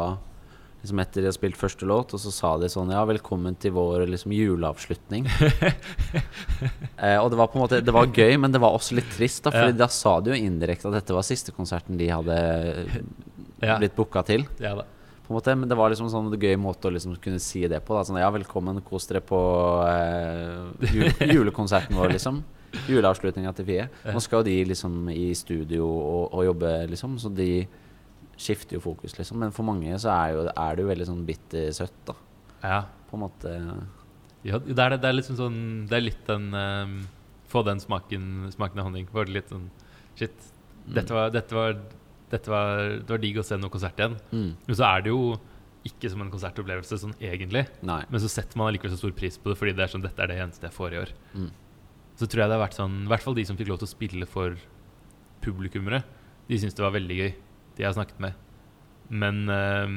liksom 0.81 0.99
etter 1.03 1.21
de 1.21 1.27
har 1.27 1.35
spilt 1.35 1.57
første 1.59 1.87
låt, 1.87 2.13
og 2.15 2.19
så 2.23 2.31
sa 2.31 2.53
de 2.61 2.69
sånn 2.71 2.91
Ja, 2.93 3.01
velkommen 3.09 3.55
til 3.59 3.73
vår 3.75 4.05
liksom 4.07 4.31
juleavslutning. 4.35 5.25
eh, 7.03 7.17
og 7.19 7.29
det 7.31 7.39
var 7.39 7.49
på 7.51 7.59
en 7.59 7.63
måte 7.65 7.81
Det 7.83 7.93
var 7.95 8.07
gøy, 8.07 8.37
men 8.39 8.53
det 8.53 8.61
var 8.63 8.75
også 8.77 8.95
litt 8.99 9.09
trist, 9.15 9.43
da, 9.45 9.51
Fordi 9.55 9.73
Ja. 9.73 9.79
da 9.85 9.87
sa 9.91 10.19
de 10.23 10.31
jo 10.33 10.39
indirekte 10.39 10.87
at 10.89 10.95
dette 10.99 11.15
var 11.15 11.25
siste 11.27 11.51
konserten 11.55 11.97
de 11.99 12.07
hadde 12.11 12.37
Ja. 13.61 13.75
blitt 13.77 13.95
booka 13.97 14.23
til. 14.25 14.45
Ja 14.59 14.75
da. 14.75 14.85
På 15.27 15.33
en 15.35 15.37
måte, 15.41 15.53
men 15.59 15.69
det 15.69 15.75
var 15.77 15.91
liksom 15.91 16.07
sånn 16.09 16.31
en 16.33 16.39
gøy 16.39 16.55
måte 16.57 16.87
å 16.89 16.93
liksom 16.95 17.17
kunne 17.21 17.39
si 17.43 17.61
det 17.67 17.83
på. 17.85 17.93
Da. 17.93 18.01
Sånn, 18.07 18.17
ja, 18.17 18.29
velkommen, 18.31 18.79
kos 18.81 19.05
dere 19.07 19.19
på 19.21 19.37
eh, 19.85 20.87
jul 20.89 21.11
julekonserten 21.35 21.93
vår, 21.99 22.15
liksom. 22.15 22.39
Juleavslutninga 22.87 23.53
til 23.57 23.65
Fie. 23.65 23.89
Nå 24.05 24.21
skal 24.21 24.39
jo 24.39 24.47
de 24.47 24.55
liksom 24.71 25.09
i 25.11 25.33
studio 25.37 25.85
og, 25.85 26.33
og 26.33 26.45
jobbe, 26.47 26.71
liksom, 26.89 27.19
så 27.21 27.29
de 27.35 27.67
skifter 28.39 28.77
jo 28.77 28.83
fokus, 28.83 29.17
liksom. 29.17 29.39
Men 29.43 29.53
for 29.55 29.67
mange 29.67 29.91
så 30.01 30.11
er, 30.13 30.33
jo, 30.35 30.47
er 30.49 30.75
det 30.75 30.85
jo 30.85 30.89
veldig 30.89 31.07
sånn 31.09 31.25
bittersøtt, 31.27 31.99
da. 32.07 32.15
Ja. 32.63 32.81
På 33.09 33.17
en 33.17 33.25
måte. 33.25 33.53
Ja, 34.47 34.59
det 34.63 34.79
er, 34.79 34.95
det 34.95 35.07
er 35.09 35.15
liksom 35.17 35.35
sånn 35.35 35.55
Det 35.89 35.97
er 35.97 36.03
litt 36.05 36.19
den 36.29 36.45
um, 36.55 36.91
Få 37.51 37.59
den 37.67 37.81
smaken 37.83 38.47
Smaken 38.53 38.79
av 38.79 38.87
honning. 38.87 39.07
Var 39.11 39.27
det 39.27 39.35
litt 39.35 39.49
sånn 39.51 39.65
Shit. 40.19 40.35
Mm. 40.85 40.93
Dette 40.95 41.15
var, 41.15 41.31
dette 41.33 41.55
var, 41.55 41.77
dette 42.31 42.51
var, 42.51 42.83
det 42.99 43.13
var 43.13 43.21
digg 43.23 43.39
å 43.39 43.45
se 43.47 43.57
noe 43.59 43.71
konsert 43.71 43.99
igjen. 43.99 44.17
Mm. 44.31 44.49
Men 44.67 44.77
så 44.77 44.85
er 44.87 45.05
det 45.05 45.13
jo 45.13 45.21
ikke 45.87 46.11
som 46.11 46.23
en 46.23 46.31
konsertopplevelse 46.33 46.99
sånn 46.99 47.15
egentlig. 47.23 47.63
Nei. 47.87 48.01
Men 48.11 48.23
så 48.23 48.31
setter 48.31 48.59
man 48.59 48.67
allikevel 48.67 48.91
så 48.91 48.99
stor 48.99 49.13
pris 49.15 49.39
på 49.39 49.51
det 49.51 49.55
fordi 49.59 49.75
det 49.77 49.85
er 49.85 49.93
sånn 49.93 50.03
dette 50.03 50.23
er 50.23 50.31
det 50.31 50.39
eneste 50.43 50.67
jeg 50.67 50.75
får 50.75 50.95
i 50.95 50.99
år. 50.99 51.13
Mm. 51.35 51.47
Så 52.19 52.27
tror 52.27 52.43
jeg 52.43 52.51
det 52.51 52.57
har 52.57 52.65
vært 52.65 52.75
sånn 52.75 52.97
I 53.05 53.11
hvert 53.13 53.23
fall 53.23 53.37
de 53.37 53.45
som 53.47 53.59
fikk 53.59 53.71
lov 53.71 53.79
til 53.79 53.87
å 53.87 53.93
spille 53.93 54.27
for 54.27 54.59
publikummere, 55.45 56.01
de 56.49 56.59
syntes 56.59 56.75
det 56.75 56.83
var 56.83 56.97
veldig 56.97 57.19
gøy. 57.21 57.31
De 57.79 57.85
jeg 57.85 57.95
snakket 57.95 58.19
med. 58.19 58.35
Men 59.09 59.45
uh, 59.47 59.93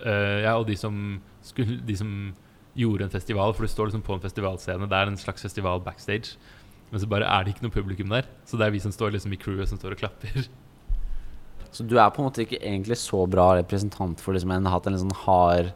uh, 0.00 0.38
Ja, 0.40 0.56
og 0.56 0.64
de 0.66 0.74
som 0.80 1.20
skulle 1.44 1.78
De 1.86 1.94
som 1.96 2.32
gjorde 2.78 3.04
en 3.04 3.12
festival, 3.12 3.52
for 3.52 3.66
du 3.66 3.70
står 3.70 3.90
liksom 3.90 4.02
på 4.06 4.14
en 4.16 4.22
festivalscene. 4.22 4.88
Det 4.88 4.96
er 4.96 5.10
en 5.10 5.18
slags 5.20 5.42
festival 5.44 5.82
backstage. 5.84 6.38
Men 6.90 7.02
så 7.02 7.08
bare 7.10 7.28
er 7.28 7.44
det 7.44 7.54
ikke 7.54 7.66
noe 7.66 7.74
publikum 7.74 8.12
der. 8.12 8.28
Så 8.48 8.58
det 8.58 8.66
er 8.66 8.74
vi 8.74 8.82
som 8.82 8.94
står 8.94 9.12
liksom 9.14 9.34
i 9.34 9.38
crewet 9.40 9.68
som 9.70 9.78
står 9.78 9.96
og 9.96 10.02
klapper. 10.04 10.46
Så 11.70 11.84
du 11.86 11.96
er 12.00 12.08
på 12.10 12.18
en 12.18 12.26
måte 12.26 12.42
ikke 12.42 12.58
egentlig 12.58 12.96
så 12.98 13.20
bra 13.30 13.52
representant 13.54 14.18
for 14.18 14.34
liksom 14.34 14.50
en 14.50 14.66
hatt 14.66 14.88
en 14.90 14.96
sånn 14.98 15.12
hard 15.22 15.68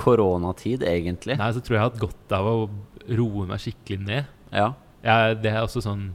koronatid, 0.00 0.80
egentlig. 0.88 1.36
nei, 1.36 1.50
så 1.52 1.60
tror 1.60 1.74
jeg 1.74 1.76
jeg 1.76 1.82
har 1.82 1.90
hatt 1.90 2.00
godt 2.00 2.32
av 2.32 2.48
å 2.48 2.54
roe 3.18 3.44
meg 3.50 3.60
skikkelig 3.60 3.98
ned. 4.00 4.30
Ja. 4.48 4.70
Jeg, 5.04 5.36
det 5.44 5.52
er 5.52 5.62
også 5.64 5.80
sånn 5.84 6.10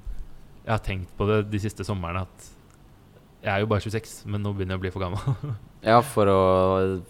Jeg 0.66 0.72
har 0.74 0.82
tenkt 0.86 1.14
på 1.18 1.26
det 1.30 1.38
de 1.50 1.62
siste 1.62 1.86
somrene 1.86 2.24
at 2.26 2.50
jeg 3.46 3.52
er 3.54 3.62
jo 3.62 3.70
bare 3.70 3.84
26, 3.86 4.16
men 4.34 4.42
nå 4.42 4.52
begynner 4.58 4.76
jeg 4.76 4.82
å 4.82 4.84
bli 4.84 4.92
for 4.96 5.06
gammel. 5.06 5.54
ja, 5.92 6.00
for 6.02 6.32
å 6.32 6.40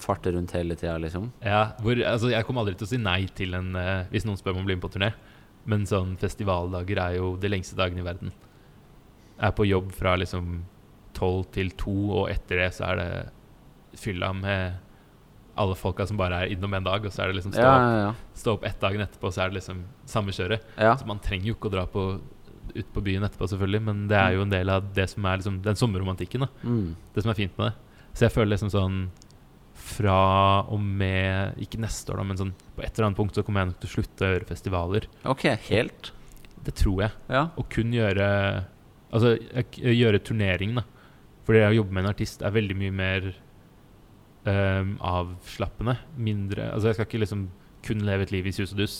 farte 0.04 0.34
rundt 0.36 0.52
hele 0.58 0.76
tida, 0.76 0.98
liksom. 1.02 1.30
ja, 1.45 1.62
hvor, 1.82 2.02
altså, 2.12 2.30
jeg 2.34 2.43
kommer 2.48 2.65
aldri 2.65 2.76
til 2.80 2.88
å 2.89 2.91
si 2.91 3.00
nei 3.00 3.21
til 3.38 3.56
en 3.56 3.71
uh, 3.80 4.04
hvis 4.12 4.28
noen 4.28 4.39
spør 4.41 4.58
om 4.58 4.65
å 4.65 4.67
bli 4.67 4.76
med 4.78 4.84
på 4.84 4.91
turné. 4.98 5.13
Men 5.65 5.88
sånn 5.89 6.13
festivaldager 6.21 7.00
er 7.02 7.15
jo 7.17 7.32
de 7.41 7.50
lengste 7.50 7.78
dagene 7.80 8.04
i 8.04 8.06
verden. 8.06 8.34
Jeg 9.36 9.48
er 9.50 9.56
på 9.58 9.65
jobb 9.65 9.89
fra 9.95 10.13
liksom 10.19 10.60
tolv 11.15 11.48
til 11.56 11.71
to, 11.80 11.95
og 12.19 12.28
etter 12.30 12.60
det 12.62 12.74
så 12.76 12.91
er 12.91 13.00
det 13.00 13.10
fylla 13.98 14.34
med 14.36 14.82
alle 15.56 15.76
folka 15.80 16.04
som 16.08 16.19
bare 16.19 16.41
er 16.43 16.52
innom 16.52 16.74
en 16.76 16.84
dag, 16.84 17.06
og 17.08 17.13
så 17.15 17.24
er 17.24 17.32
det 17.32 17.38
liksom 17.39 17.54
stå, 17.56 17.63
Ja, 17.63 17.71
opp, 17.71 17.84
ja, 17.95 18.00
ja. 18.10 18.13
stå 18.36 18.56
opp 18.58 18.65
ett 18.67 18.80
dagen 18.84 19.04
etterpå, 19.06 19.32
så 19.32 19.45
er 19.45 19.52
det 19.54 19.62
liksom 19.62 19.86
samme 20.12 20.36
kjøret. 20.36 20.65
ja. 20.76 20.98
Så 21.00 21.08
man 21.08 21.21
trenger 21.24 21.48
jo 21.48 21.56
ikke 21.56 21.71
å 21.71 21.76
dra 21.78 21.86
på, 21.88 22.04
ut 22.75 22.89
på 22.93 23.03
byen 23.05 23.25
etterpå, 23.25 23.47
selvfølgelig, 23.51 23.81
men 23.88 24.05
det 24.11 24.17
er 24.19 24.35
jo 24.35 24.45
en 24.45 24.53
del 24.53 24.71
av 24.73 24.89
det 24.95 25.07
som 25.11 25.25
er 25.27 25.39
liksom, 25.41 25.61
den 25.65 25.79
sommerromantikken. 25.79 26.47
Mm. 26.63 26.95
Det 27.15 27.23
som 27.23 27.31
er 27.31 27.39
fint 27.39 27.55
med 27.59 27.71
det. 27.71 28.01
Så 28.15 28.27
jeg 28.27 28.35
føler 28.35 28.53
liksom 28.55 28.71
sånn 28.71 28.99
Fra 29.75 30.63
og 30.71 30.79
med 30.79 31.57
Ikke 31.61 31.81
neste 31.83 32.13
år, 32.13 32.21
da, 32.21 32.27
men 32.29 32.39
sånn 32.39 32.53
på 32.77 32.83
et 32.83 32.95
eller 32.95 33.09
annet 33.09 33.19
punkt 33.19 33.35
så 33.35 33.43
kommer 33.45 33.61
jeg 33.61 33.73
nok 33.73 33.81
til 33.81 33.89
å 33.89 33.93
slutte 33.95 34.25
å 34.25 34.29
gjøre 34.31 34.47
festivaler. 34.49 35.07
Ok, 35.27 35.43
helt. 35.67 36.11
Det 36.65 36.73
tror 36.79 37.03
jeg. 37.05 37.15
Ja. 37.29 37.47
Og 37.59 37.67
kun 37.71 37.93
gjøre 37.93 38.27
Altså 39.15 39.35
gjøre 39.75 40.23
turnering, 40.25 40.73
da. 40.79 40.83
Fordi 41.45 41.61
det 41.61 41.67
å 41.69 41.77
jobbe 41.77 41.93
med 41.93 42.05
en 42.05 42.11
artist 42.11 42.41
er 42.43 42.55
veldig 42.55 42.77
mye 42.79 42.95
mer 42.95 43.27
um, 44.47 44.95
avslappende. 45.05 45.99
Mindre 46.17 46.71
Altså 46.73 46.89
jeg 46.89 46.97
skal 46.97 47.09
ikke 47.09 47.21
liksom 47.23 47.45
kun 47.85 48.01
leve 48.07 48.25
et 48.25 48.33
liv 48.33 48.47
i 48.49 48.55
sus 48.55 48.73
og 48.73 48.81
dus. 48.81 48.95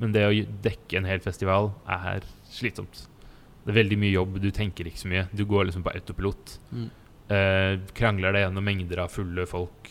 Men 0.00 0.12
det 0.16 0.26
å 0.26 0.34
dekke 0.64 1.00
en 1.00 1.08
hel 1.08 1.22
festival 1.24 1.72
er 1.88 2.26
slitsomt. 2.50 3.06
Det 3.64 3.72
er 3.74 3.78
veldig 3.82 3.98
mye 4.00 4.14
jobb, 4.14 4.38
du 4.42 4.50
tenker 4.50 4.88
ikke 4.88 5.02
så 5.02 5.08
mye. 5.12 5.26
Du 5.36 5.44
går 5.48 5.68
liksom 5.68 5.82
på 5.84 5.92
autopilot. 5.94 6.58
Mm. 6.72 6.90
Eh, 7.30 7.72
krangler 7.94 8.32
deg 8.34 8.46
gjennom 8.48 8.64
mengder 8.66 9.04
av 9.04 9.10
fulle 9.14 9.44
folk 9.46 9.90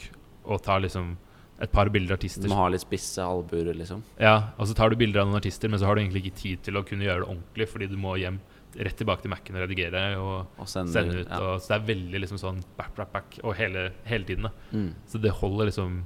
og 0.50 0.62
tar 0.66 0.82
liksom 0.84 1.14
et 1.62 1.72
par 1.76 1.90
bilder 1.92 2.14
av 2.16 2.20
Du 2.20 2.26
artister. 2.26 2.48
må 2.50 2.56
ha 2.56 2.70
litt 2.72 2.82
spisse 2.82 3.20
albuer, 3.24 3.74
liksom. 3.76 4.02
Ja, 4.20 4.52
og 4.58 4.68
så 4.68 4.76
tar 4.76 4.90
du 4.90 4.96
bilder 4.96 5.22
av 5.22 5.28
noen 5.28 5.40
artister, 5.42 5.70
men 5.70 5.80
så 5.80 5.86
har 5.90 5.96
du 5.96 6.02
egentlig 6.02 6.26
ikke 6.26 6.36
tid 6.40 6.62
til 6.64 6.80
å 6.80 6.84
kunne 6.88 7.04
gjøre 7.04 7.20
det 7.26 7.28
ordentlig, 7.30 7.68
fordi 7.68 7.88
du 7.92 7.98
må 8.00 8.16
hjem 8.18 8.40
rett 8.80 8.96
tilbake 8.98 9.22
til 9.26 9.32
Mac-en 9.34 9.56
og 9.58 9.64
redigere 9.68 10.04
og 10.22 10.48
Og 10.62 10.68
sende, 10.70 10.94
sende 10.94 11.20
ut. 11.20 11.28
Ja. 11.28 11.40
Og, 11.42 11.60
så 11.62 11.74
det 11.74 11.78
er 11.82 11.88
veldig 11.96 12.20
liksom 12.24 12.38
sånn 12.40 12.64
back, 12.78 12.96
back, 12.96 13.12
back 13.12 13.40
og 13.44 13.56
hele, 13.60 13.92
hele 14.06 14.24
tiden. 14.26 14.44
da 14.44 14.52
Mm. 14.72 14.94
Så 15.08 15.20
det 15.22 15.32
holder 15.32 15.66
liksom 15.72 16.04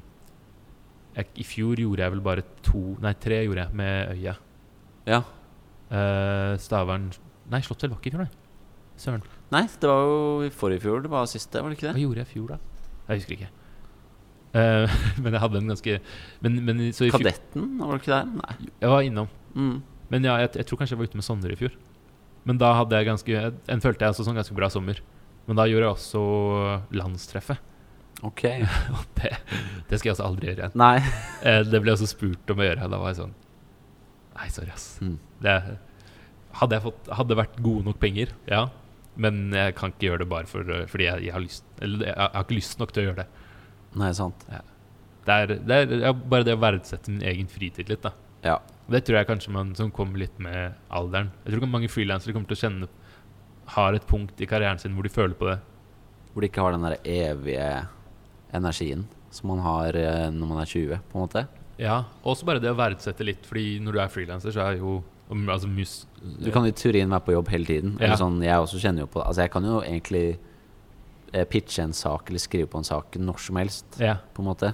jeg, 1.16 1.26
I 1.36 1.44
fjor 1.44 1.76
gjorde 1.78 2.00
jeg 2.02 2.12
vel 2.16 2.22
bare 2.26 2.44
to 2.66 2.98
Nei, 3.04 3.14
tre 3.14 3.44
gjorde 3.46 3.68
jeg 3.68 3.76
med 3.76 4.18
Øya. 4.18 4.36
ja. 5.06 5.24
Eh, 5.92 6.54
Stavern 6.62 7.12
Nei, 7.52 7.60
Slottsfjell 7.64 7.92
var 7.92 8.00
ikke 8.00 8.12
i 8.12 8.14
fjor, 8.14 8.24
nei. 8.24 8.44
Søren. 9.00 9.26
Nei, 9.54 9.66
det 9.82 9.90
var 9.90 10.06
jo 10.08 10.46
i 10.46 10.52
forrige 10.54 10.84
fjor. 10.86 11.02
Det 11.04 11.12
var 11.12 11.28
siste, 11.30 11.62
var 11.62 11.72
det 11.72 11.78
ikke 11.78 11.90
det? 11.90 11.96
Hva 11.98 12.04
gjorde 12.06 12.22
jeg 12.22 12.30
i 12.30 12.32
fjor, 12.32 12.54
da? 12.54 12.58
Jeg 13.10 13.20
husker 13.20 13.36
ikke. 13.36 13.50
Uh, 14.54 14.96
men 15.24 15.34
jeg 15.34 15.42
hadde 15.42 15.60
en 15.64 15.72
ganske 15.72 15.94
Men, 16.46 16.60
men 16.62 16.82
så 16.94 17.08
i 17.08 17.10
fjor 17.10 17.24
Kadetten, 17.24 17.72
var 17.80 17.96
det 17.96 18.04
ikke 18.04 18.12
der? 18.14 18.28
Nei. 18.38 18.70
Jeg 18.84 18.94
var 18.94 19.08
innom. 19.08 19.32
Mm. 19.58 19.76
Men 20.14 20.30
ja, 20.30 20.38
jeg, 20.44 20.54
jeg 20.62 20.70
tror 20.70 20.80
kanskje 20.82 20.96
jeg 20.96 21.02
var 21.02 21.10
ute 21.10 21.20
med 21.20 21.26
Sondre 21.26 21.56
i 21.56 21.60
fjor. 21.60 21.76
Men 22.48 22.60
da 22.62 22.74
hadde 22.78 23.00
jeg 23.00 23.08
ganske 23.08 23.44
En 23.72 23.84
følte 23.84 24.06
jeg 24.06 24.14
også 24.14 24.28
sånn 24.28 24.38
ganske 24.40 24.58
bra 24.58 24.70
sommer. 24.72 25.00
Men 25.50 25.60
da 25.60 25.68
gjorde 25.68 25.88
jeg 25.88 25.98
også 25.98 26.24
landstreffet. 26.96 27.72
Ok. 28.24 28.46
Og 28.96 29.06
det, 29.20 29.34
det 29.90 30.00
skal 30.00 30.12
jeg 30.12 30.16
altså 30.16 30.28
aldri 30.30 30.52
gjøre 30.52 30.62
igjen. 30.62 30.78
Nei. 30.80 30.98
Eh, 31.44 31.64
det 31.68 31.82
ble 31.82 31.92
jeg 31.92 32.00
også 32.00 32.14
spurt 32.14 32.54
om 32.54 32.62
å 32.62 32.68
gjøre, 32.70 32.92
da 32.94 33.02
var 33.02 33.12
jeg 33.12 33.24
sånn 33.24 33.34
Nei, 34.34 34.48
sorry, 34.54 34.72
ass. 34.74 34.88
Mm. 35.04 35.18
Det, 35.44 35.58
hadde 36.60 36.78
jeg 36.78 36.86
fått 36.86 37.12
Hadde 37.20 37.38
vært 37.38 37.60
gode 37.66 37.88
nok 37.88 38.00
penger, 38.02 38.34
ja. 38.50 38.68
Men 39.14 39.46
jeg 39.54 39.76
kan 39.78 39.94
ikke 39.94 40.08
gjøre 40.08 40.24
det 40.24 40.30
bare 40.32 40.50
for, 40.50 40.70
eh, 40.74 40.86
fordi 40.90 41.06
jeg, 41.06 41.26
jeg 41.28 41.36
har 41.36 41.44
lyst 41.44 41.66
Eller 41.86 42.08
jeg, 42.08 42.14
jeg 42.16 42.34
har 42.34 42.46
ikke 42.46 42.58
lyst 42.58 42.80
nok 42.82 42.94
til 42.94 43.04
å 43.04 43.08
gjøre 43.10 43.24
det. 43.24 43.50
Nei, 44.02 44.12
sant. 44.18 44.46
Det 45.24 45.36
er, 45.40 45.52
det 45.64 46.00
er 46.02 46.16
bare 46.18 46.46
det 46.48 46.56
å 46.58 46.62
verdsette 46.62 47.14
min 47.14 47.24
egen 47.30 47.50
fritid 47.52 47.92
litt, 47.92 48.04
da. 48.04 48.12
Ja. 48.44 48.58
Det 48.92 49.06
tror 49.06 49.22
jeg 49.22 49.30
kanskje 49.30 49.54
man 49.56 49.72
som 49.78 49.94
kommer 49.96 50.20
litt 50.20 50.36
med 50.42 50.74
alderen. 50.92 51.30
Jeg 51.46 51.56
tror 51.56 51.70
mange 51.72 51.92
frilansere 51.92 52.36
kommer 52.36 52.50
til 52.50 52.58
å 52.58 52.64
kjenne 52.66 52.90
Har 53.78 53.96
et 53.96 54.08
punkt 54.08 54.42
i 54.44 54.48
karrieren 54.50 54.82
sin 54.82 54.98
hvor 54.98 55.08
de 55.08 55.14
føler 55.14 55.38
på 55.40 55.48
det. 55.48 55.60
Hvor 56.34 56.44
de 56.44 56.50
ikke 56.50 56.66
har 56.66 56.76
den 56.76 56.84
der 56.84 56.98
evige 57.08 57.68
energien 58.54 59.06
som 59.34 59.50
man 59.54 59.64
har 59.64 59.96
eh, 59.98 60.28
når 60.34 60.50
man 60.50 60.60
er 60.62 60.70
20, 60.70 61.06
på 61.10 61.18
en 61.18 61.24
måte. 61.24 61.46
Ja, 61.84 61.98
Også 62.24 62.48
bare 62.48 62.62
det 62.64 62.72
å 62.72 62.78
verdsette 62.80 63.26
litt, 63.28 63.44
Fordi 63.50 63.78
når 63.84 63.98
du 63.98 64.00
er 64.00 64.12
frilanser, 64.14 64.56
så 64.56 64.64
er 64.64 64.80
jo 64.80 65.02
altså 65.52 65.68
mus... 65.68 66.06
Du 66.22 66.52
kan 66.54 66.66
i 66.68 66.72
teorien 66.76 67.10
være 67.12 67.26
på 67.26 67.34
jobb 67.36 67.50
hele 67.52 67.66
tiden. 67.68 67.96
Ja. 67.98 68.08
Eller 68.08 68.20
sånn, 68.22 68.40
jeg 68.44 68.64
også 68.64 68.80
kjenner 68.80 69.06
jo 69.06 69.10
på. 69.12 69.22
Altså, 69.24 69.44
jeg 69.44 69.52
kan 69.56 69.66
jo 69.66 69.80
egentlig 69.82 70.26
eh, 71.34 71.46
pitche 71.50 71.84
en 71.84 71.96
sak 71.98 72.30
eller 72.30 72.44
skrive 72.44 72.70
på 72.70 72.80
en 72.80 72.88
sak 72.88 73.18
når 73.20 73.42
som 73.42 73.60
helst, 73.60 74.00
Ja, 74.00 74.20
på 74.34 74.44
en 74.44 74.50
måte. 74.52 74.74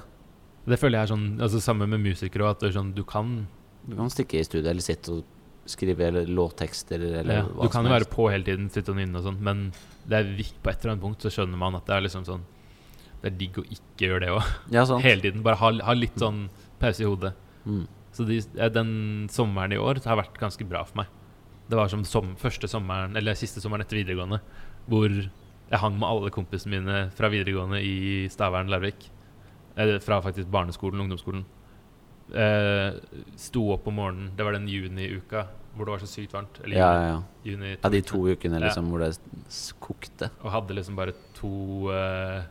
Det 0.69 0.77
føler 0.77 0.99
jeg 0.99 1.07
er 1.07 1.11
sånn 1.13 1.27
altså 1.41 1.61
Sammen 1.63 1.89
med 1.89 2.03
musikere 2.03 2.49
at 2.51 2.61
det 2.61 2.69
er 2.69 2.77
sånn, 2.77 2.93
du 2.93 3.01
kan 3.07 3.47
Du 3.87 3.95
kan 3.97 4.11
stikke 4.13 4.37
i 4.37 4.45
studio 4.45 4.69
eller 4.69 4.85
sitte 4.85 5.15
og 5.15 5.69
skrive 5.69 6.07
eller 6.09 6.29
låttekster 6.29 7.01
eller 7.21 7.41
ja, 7.41 7.43
Du 7.47 7.71
kan 7.71 7.85
jo 7.85 7.93
være 7.93 8.09
på 8.09 8.27
hele 8.29 8.45
tiden, 8.45 8.69
sitte 8.73 8.93
og 8.93 8.99
nynne 8.99 9.21
og 9.21 9.27
sånn, 9.27 9.39
men 9.45 9.69
det 10.09 10.19
er 10.19 10.29
på 10.35 10.71
et 10.71 10.81
eller 10.81 10.95
annet 10.95 11.03
punkt 11.05 11.25
så 11.25 11.31
skjønner 11.33 11.61
man 11.61 11.77
at 11.77 11.85
det 11.89 11.95
er 11.95 12.05
liksom 12.05 12.25
sånn 12.27 12.45
Det 13.21 13.31
er 13.31 13.37
digg 13.37 13.59
å 13.61 13.65
ikke 13.65 14.07
gjøre 14.07 14.21
det 14.25 14.31
òg. 14.33 14.51
Ja. 14.73 14.85
Hele 15.07 15.25
tiden. 15.25 15.43
Bare 15.45 15.59
ha, 15.61 15.71
ha 15.89 15.95
litt 15.97 16.17
sånn 16.21 16.45
pause 16.79 17.03
i 17.03 17.07
hodet. 17.09 17.33
Mm. 17.65 17.85
Så 18.15 18.25
de, 18.25 18.39
den 18.73 18.91
sommeren 19.31 19.73
i 19.75 19.77
år 19.79 20.01
har 20.05 20.17
vært 20.23 20.39
ganske 20.41 20.65
bra 20.67 20.83
for 20.87 21.03
meg. 21.03 21.07
Det 21.69 21.77
var 21.77 21.87
som 21.91 22.01
som 22.07 22.31
første 22.41 22.67
sommeren, 22.71 23.15
eller 23.19 23.37
siste 23.37 23.61
sommeren 23.61 23.83
etter 23.85 23.99
videregående, 24.01 24.39
hvor 24.89 25.09
jeg 25.13 25.79
hang 25.83 25.99
med 26.01 26.07
alle 26.09 26.31
kompisene 26.33 26.79
mine 26.79 26.97
fra 27.13 27.29
videregående 27.29 27.77
i 27.85 28.27
Stavern, 28.33 28.71
Larvik. 28.73 29.11
Fra 30.01 30.17
faktisk 30.25 30.49
barneskolen, 30.51 30.99
ungdomsskolen. 31.05 31.45
Eh, 32.33 32.97
sto 33.39 33.67
opp 33.73 33.87
om 33.89 33.95
morgenen, 33.97 34.31
det 34.37 34.45
var 34.45 34.53
den 34.57 34.67
juniuka 34.69 35.47
hvor 35.75 35.85
det 35.87 35.93
var 35.93 36.01
så 36.03 36.09
sykt 36.09 36.33
varmt. 36.35 36.57
Eller 36.65 36.77
Ja, 36.77 36.89
ja, 36.93 37.03
ja. 37.13 37.19
juni, 37.45 37.69
ja, 37.81 37.89
de 37.89 38.01
to 38.01 38.17
ukene 38.27 38.59
Ja. 38.59 38.65
liksom 38.67 38.89
hvor 38.89 38.99
det 38.99 39.17
kokte. 39.79 40.29
Og 40.43 40.51
hadde 40.51 40.75
liksom 40.75 40.95
bare 40.97 41.13
to 41.37 41.89
eh, 41.93 42.43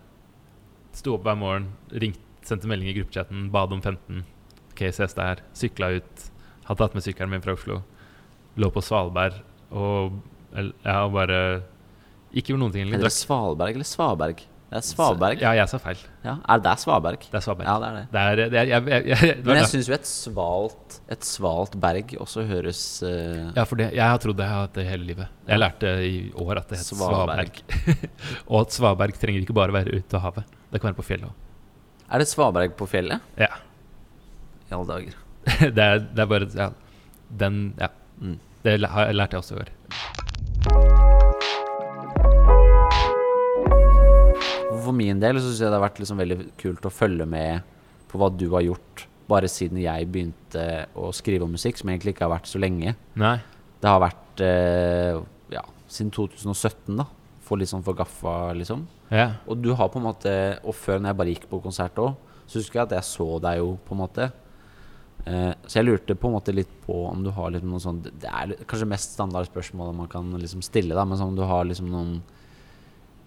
Sto 0.92 1.14
opp 1.14 1.22
hver 1.26 1.36
morgen, 1.36 1.66
ringt, 1.92 2.18
sendte 2.48 2.70
melding 2.70 2.90
i 2.90 2.96
gruppechatten, 2.96 3.48
bad 3.54 3.74
om 3.76 3.82
15. 3.84 4.24
Ok, 4.72 4.84
ses 4.94 5.16
der. 5.18 5.44
Sykla 5.56 5.92
ut. 5.98 6.26
Hadde 6.68 6.82
tatt 6.82 6.96
med 6.96 7.04
sykkelen 7.04 7.32
min 7.32 7.44
fra 7.44 7.56
Oslo. 7.56 7.80
Lå 8.58 8.70
på 8.74 8.82
Svalbard 8.84 9.38
og 9.68 10.18
ja, 10.56 11.02
bare 11.12 11.40
Ikke 12.32 12.52
gjorde 12.52 12.62
noen 12.64 12.74
ting. 12.74 12.88
Heter 12.92 13.08
det 13.08 13.14
Svalberg 13.14 13.76
eller 13.76 13.88
Svaberg? 13.88 14.40
Det 14.68 14.76
er 14.76 14.84
Svaberg. 14.84 15.40
Ja, 15.40 15.54
jeg 15.56 15.70
sa 15.70 15.78
feil. 15.80 16.00
Ja, 16.20 16.34
er 16.44 16.60
det 16.60 16.74
Svaberg? 16.82 17.22
Det 17.24 17.38
er 17.38 17.44
Svaberg. 17.44 17.64
Ja, 17.64 17.76
det 17.80 17.88
er 17.88 17.94
det. 17.96 18.02
Det 18.12 18.20
er, 18.20 18.36
det 18.36 18.58
er, 18.60 18.68
jeg, 18.68 18.88
jeg, 18.92 19.06
jeg, 19.08 19.36
det 19.38 19.48
Men 19.48 19.60
jeg 19.62 19.70
syns 19.72 19.88
jo 19.88 19.94
et 19.96 20.10
svalt, 20.10 20.98
et 21.16 21.24
svalt 21.24 21.78
berg 21.80 22.12
også 22.20 22.44
høres 22.50 22.82
uh... 23.00 23.48
Ja, 23.56 23.64
for 23.64 23.80
det, 23.80 23.88
jeg 23.96 24.04
har 24.04 24.20
trodd 24.20 24.36
det 24.36 24.48
har 24.50 24.66
hatt 24.66 24.76
det 24.76 24.84
hele 24.90 25.08
livet. 25.08 25.32
Jeg 25.48 25.62
lærte 25.62 25.94
i 26.04 26.14
år 26.36 26.60
at 26.60 26.68
det 26.68 26.82
het 26.82 26.90
Svaberg. 26.90 27.62
Svaberg. 27.64 28.08
og 28.50 28.60
at 28.60 28.76
svaberg 28.76 29.20
trenger 29.24 29.46
ikke 29.46 29.56
bare 29.56 29.78
være 29.80 29.96
ute 29.96 30.20
av 30.20 30.26
havet. 30.28 30.56
Det 30.68 30.82
kan 30.82 30.90
være 30.90 31.00
på 31.00 31.08
fjellet 31.14 31.32
òg. 31.32 31.47
Er 32.08 32.22
det 32.22 32.28
Svaberg 32.30 32.72
på 32.78 32.86
fjellet? 32.88 33.20
Ja. 33.36 33.50
I 34.70 34.74
alle 34.76 34.88
dager. 34.88 35.16
det, 35.76 35.84
er, 35.84 35.98
det 36.08 36.22
er 36.24 36.30
bare 36.30 36.48
ja, 36.56 36.70
Den 37.28 37.58
Ja. 37.80 37.90
Mm. 38.20 38.38
Det 38.64 38.80
har- 38.90 39.12
lærte 39.14 39.36
jeg 39.36 39.42
også 39.44 39.54
i 39.54 39.60
år. 39.62 39.68
For 44.84 44.94
min 44.96 45.20
del 45.20 45.36
så 45.38 45.50
syns 45.50 45.60
jeg 45.60 45.68
det 45.70 45.76
har 45.76 45.84
vært 45.84 46.00
liksom 46.00 46.20
veldig 46.22 46.38
kult 46.60 46.86
å 46.88 46.92
følge 46.92 47.26
med 47.28 47.62
på 48.08 48.18
hva 48.20 48.30
du 48.32 48.46
har 48.54 48.64
gjort 48.64 49.04
bare 49.28 49.48
siden 49.52 49.76
jeg 49.82 50.08
begynte 50.08 50.62
å 50.96 51.10
skrive 51.12 51.44
om 51.44 51.52
musikk, 51.52 51.76
som 51.76 51.90
egentlig 51.92 52.14
ikke 52.14 52.24
har 52.24 52.32
vært 52.32 52.48
så 52.48 52.60
lenge. 52.62 52.94
Nei. 53.20 53.34
Det 53.82 53.90
har 53.92 54.00
vært 54.00 54.40
eh, 54.40 55.18
ja, 55.52 55.62
siden 55.92 56.10
2017, 56.16 56.96
da. 56.96 57.04
For 57.48 57.60
litt 57.60 57.70
sånn 57.70 57.84
for 57.86 57.96
gaffa, 57.96 58.52
liksom. 58.58 58.84
Ja. 59.08 59.30
Og 59.48 59.62
du 59.64 59.72
har 59.72 59.88
på 59.88 60.00
en 60.00 60.04
måte 60.04 60.32
Og 60.60 60.74
før 60.76 61.00
når 61.00 61.10
jeg 61.10 61.18
bare 61.20 61.32
gikk 61.32 61.46
på 61.48 61.62
konsert 61.64 61.96
òg, 62.02 62.12
så 62.48 62.60
husker 62.60 62.80
jeg 62.80 62.88
at 62.88 62.94
jeg 62.98 63.08
så 63.08 63.26
deg 63.44 63.58
jo, 63.60 63.72
på 63.84 63.96
en 63.96 64.00
måte. 64.02 64.26
Eh, 65.28 65.52
så 65.66 65.80
jeg 65.80 65.88
lurte 65.88 66.16
på 66.16 66.30
en 66.30 66.36
måte 66.38 66.54
litt 66.54 66.70
på 66.86 66.94
om 67.10 67.24
du 67.24 67.30
har 67.34 67.50
liksom 67.52 67.72
noen 67.72 67.82
sånn 67.82 67.98
Det 68.06 68.28
er 68.30 68.54
kanskje 68.70 68.88
mest 68.88 69.16
standard 69.16 69.48
spørsmål 69.50 69.90
man 69.96 70.10
kan 70.10 70.30
liksom 70.38 70.62
stille, 70.64 70.94
da, 70.96 71.04
men 71.04 71.18
sånn 71.18 71.34
om 71.34 71.36
du 71.36 71.42
har 71.48 71.66
liksom 71.66 71.90
noen 71.92 72.14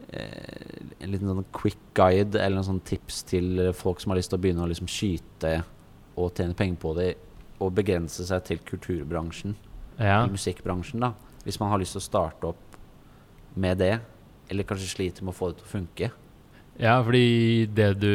eh, 0.08 0.80
En 1.04 1.12
liten 1.12 1.30
sånn 1.30 1.46
quick 1.54 1.84
guide 1.98 2.40
eller 2.40 2.58
noen 2.58 2.70
sånn 2.72 2.86
tips 2.88 3.22
til 3.30 3.68
folk 3.78 4.02
som 4.02 4.14
har 4.14 4.22
lyst 4.22 4.34
til 4.34 4.40
å 4.40 4.46
begynne 4.46 4.66
å 4.66 4.72
liksom 4.72 4.90
skyte 4.90 5.60
og 6.18 6.34
tjene 6.38 6.58
penger 6.58 6.80
på 6.82 6.96
det, 6.98 7.12
og 7.62 7.76
begrense 7.78 8.26
seg 8.28 8.42
til 8.48 8.60
kulturbransjen 8.68 9.54
ja. 10.00 10.24
i 10.26 10.34
musikkbransjen, 10.34 11.04
da. 11.06 11.14
Hvis 11.46 11.60
man 11.62 11.72
har 11.72 11.80
lyst 11.82 11.96
til 11.96 12.02
å 12.02 12.08
starte 12.08 12.50
opp 12.50 12.71
med 13.56 13.82
det, 13.82 13.96
eller 14.52 14.68
kanskje 14.68 14.90
sliter 14.92 15.26
med 15.26 15.34
å 15.34 15.38
få 15.38 15.52
det 15.52 15.62
til 15.62 15.68
å 15.68 15.72
funke. 15.72 16.12
Ja, 16.82 16.98
fordi 17.04 17.68
det 17.72 17.90
du 18.02 18.14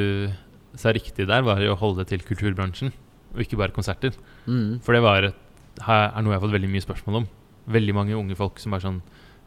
sa 0.77 0.93
riktig 0.93 1.29
der, 1.29 1.45
var 1.47 1.61
jo 1.63 1.75
å 1.75 1.81
holde 1.81 2.05
det 2.05 2.13
til 2.13 2.25
kulturbransjen, 2.27 2.93
og 3.35 3.43
ikke 3.45 3.59
bare 3.61 3.75
konserter. 3.75 4.17
Mm. 4.47 4.81
For 4.85 4.97
det 4.97 5.05
var 5.05 5.29
et, 5.29 5.39
her 5.85 6.09
er 6.09 6.25
noe 6.25 6.33
jeg 6.35 6.41
har 6.41 6.47
fått 6.47 6.57
veldig 6.57 6.73
mye 6.73 6.85
spørsmål 6.85 7.21
om. 7.23 7.31
Veldig 7.77 7.95
mange 7.97 8.17
unge 8.17 8.37
folk 8.39 8.61
som 8.63 8.75
er 8.75 8.85
sånn 8.85 9.01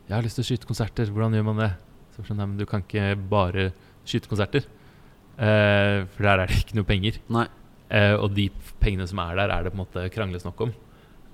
'Jeg 0.09 0.15
har 0.17 0.23
lyst 0.25 0.41
til 0.41 0.43
å 0.43 0.49
skyte 0.49 0.65
konserter. 0.65 1.05
Hvordan 1.05 1.33
gjør 1.33 1.45
man 1.45 1.57
det?' 1.57 1.77
Så 2.15 2.25
sånn, 2.25 2.37
Nei, 2.37 2.45
men 2.45 2.57
du 2.57 2.65
kan 2.65 2.81
ikke 2.81 3.15
bare 3.29 3.71
skyte 4.03 4.27
konserter. 4.27 4.65
Eh, 5.37 6.05
for 6.09 6.23
der 6.23 6.39
er 6.39 6.47
det 6.47 6.65
ikke 6.65 6.75
noe 6.75 6.83
penger. 6.83 7.19
Eh, 7.89 8.15
og 8.15 8.33
de 8.35 8.49
pengene 8.81 9.07
som 9.07 9.19
er 9.19 9.35
der, 9.35 9.49
er 9.49 9.63
det 9.63 9.71
på 9.71 9.79
en 9.79 9.85
måte 9.85 10.09
krangles 10.11 10.43
nok 10.43 10.59
om. 10.61 10.73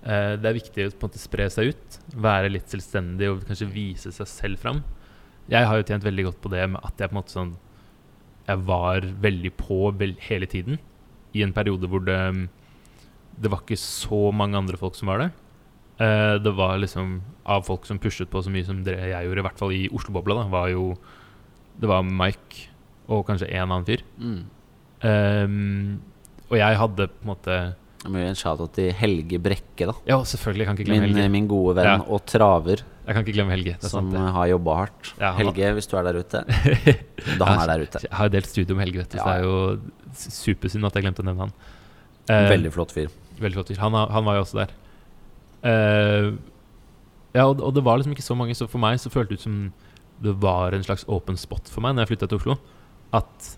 Eh, 0.05 0.35
det 0.37 0.49
er 0.49 0.57
viktig 0.59 0.85
å 0.85 0.91
på 0.93 1.01
en 1.01 1.09
måte 1.09 1.21
spre 1.21 1.47
seg 1.49 1.73
ut, 1.73 1.99
være 2.13 2.51
litt 2.53 2.69
selvstendig 2.69 3.29
og 3.31 3.45
kanskje 3.47 3.71
vise 3.73 4.11
seg 4.13 4.29
selv 4.29 4.61
fram. 4.61 4.83
Jeg 5.49 5.65
har 5.65 5.79
jo 5.79 5.85
tjent 5.87 6.05
veldig 6.05 6.27
godt 6.27 6.41
på 6.43 6.51
det 6.53 6.65
med 6.73 6.85
at 6.85 6.99
jeg 7.01 7.09
på 7.09 7.15
en 7.15 7.21
måte 7.21 7.33
sånn 7.35 7.55
Jeg 8.45 8.61
var 8.65 9.05
veldig 9.21 9.51
på 9.57 9.77
vel, 9.97 10.15
hele 10.21 10.45
tiden. 10.49 10.77
I 11.33 11.41
en 11.45 11.53
periode 11.53 11.89
hvor 11.89 12.01
det 12.05 12.49
Det 13.35 13.51
var 13.51 13.61
ikke 13.61 13.77
så 13.77 14.31
mange 14.31 14.57
andre 14.57 14.77
folk 14.77 14.95
som 14.95 15.09
var 15.09 15.19
det. 15.19 15.29
Eh, 15.97 16.37
det 16.41 16.53
var 16.53 16.77
liksom 16.77 17.21
Av 17.45 17.65
folk 17.65 17.85
som 17.85 17.99
pushet 17.99 18.29
på 18.29 18.41
så 18.41 18.49
mye 18.49 18.65
som 18.65 18.83
det 18.83 18.97
jeg 18.97 19.25
gjorde, 19.25 19.39
i 19.39 19.47
hvert 19.47 19.59
fall 19.59 19.73
i 19.73 19.89
Oslo-bobla, 19.89 20.35
da, 20.41 20.47
var 20.49 20.69
jo 20.69 20.95
Det 21.79 21.89
var 21.89 22.03
Mike 22.03 22.69
og 23.07 23.25
kanskje 23.27 23.51
en 23.53 23.69
annen 23.69 23.85
fyr. 23.85 24.01
Mm. 24.17 24.45
Um, 25.05 26.01
og 26.49 26.55
jeg 26.57 26.77
hadde 26.79 27.05
på 27.11 27.21
en 27.21 27.29
måte 27.29 27.57
Jeg 28.05 28.13
må 28.13 28.19
gi 28.21 28.25
en 28.29 28.37
shout-out 28.37 28.73
til 28.77 28.91
Helge 28.93 29.39
Brekke, 29.41 29.85
da. 29.89 29.93
Ja, 30.05 30.19
selvfølgelig. 30.29 30.61
Jeg 30.61 30.67
kan 30.69 30.75
ikke 30.77 30.85
glemme 30.91 31.07
Min, 31.07 31.15
Helge. 31.17 31.31
min 31.33 31.47
gode 31.49 31.73
venn 31.79 31.87
Ja. 31.89 31.95
og 32.05 32.21
traver, 32.29 32.83
Jeg 33.05 33.13
kan 33.15 33.23
ikke 33.25 33.33
glemme 33.33 33.51
Helge. 33.55 33.73
Det 33.81 33.83
er 33.85 33.89
som 33.89 34.11
sant, 34.11 34.13
det. 34.13 34.33
har 34.35 34.45
jobba 34.51 34.75
hardt. 34.77 35.09
Ja, 35.19 35.31
han- 35.33 35.37
Helge, 35.45 35.73
hvis 35.73 35.87
du 35.89 35.97
er 35.97 36.03
der 36.05 36.19
ute. 36.21 36.43
Da 37.39 37.45
han 37.49 37.59
er 37.63 37.67
der 37.77 37.83
ute. 37.87 37.99
Jeg 38.05 38.13
har 38.13 38.29
delt 38.29 38.45
studio 38.47 38.75
med 38.77 38.85
Helge, 38.85 38.99
vet 39.01 39.09
du, 39.09 39.17
så 39.17 39.25
det 39.25 39.35
er 39.35 39.43
jo 39.43 39.79
supersynd 40.13 40.85
at 40.85 40.93
jeg 40.93 41.03
glemte 41.03 41.21
å 41.21 41.25
nevne 41.25 41.39
han. 41.49 41.53
Eh, 42.29 42.49
Veldig 42.49 42.71
flott 42.73 42.91
fyr. 42.93 43.09
veldig 43.41 43.53
flott 43.57 43.67
fyr. 43.73 43.81
Han, 43.81 43.93
han 43.93 44.23
var 44.25 44.35
jo 44.37 44.41
også 44.45 44.61
der. 44.61 44.69
Eh, 45.65 46.31
ja, 47.35 47.45
og, 47.49 47.59
og 47.61 47.73
det 47.75 47.83
var 47.83 47.97
liksom 47.99 48.13
ikke 48.15 48.25
så 48.25 48.37
mange, 48.37 48.53
så 48.55 48.67
for 48.69 48.77
meg 48.81 48.97
så 49.01 49.09
føltes 49.13 49.29
det 49.29 49.39
ut 49.41 49.45
som 49.47 49.73
det 50.21 50.33
var 50.39 50.71
en 50.77 50.83
slags 50.85 51.03
åpen 51.11 51.35
spot 51.37 51.67
for 51.67 51.81
meg 51.83 51.95
når 51.95 52.05
jeg 52.05 52.13
flytta 52.13 52.29
til 52.31 52.37
Oslo. 52.39 52.55
At 53.17 53.55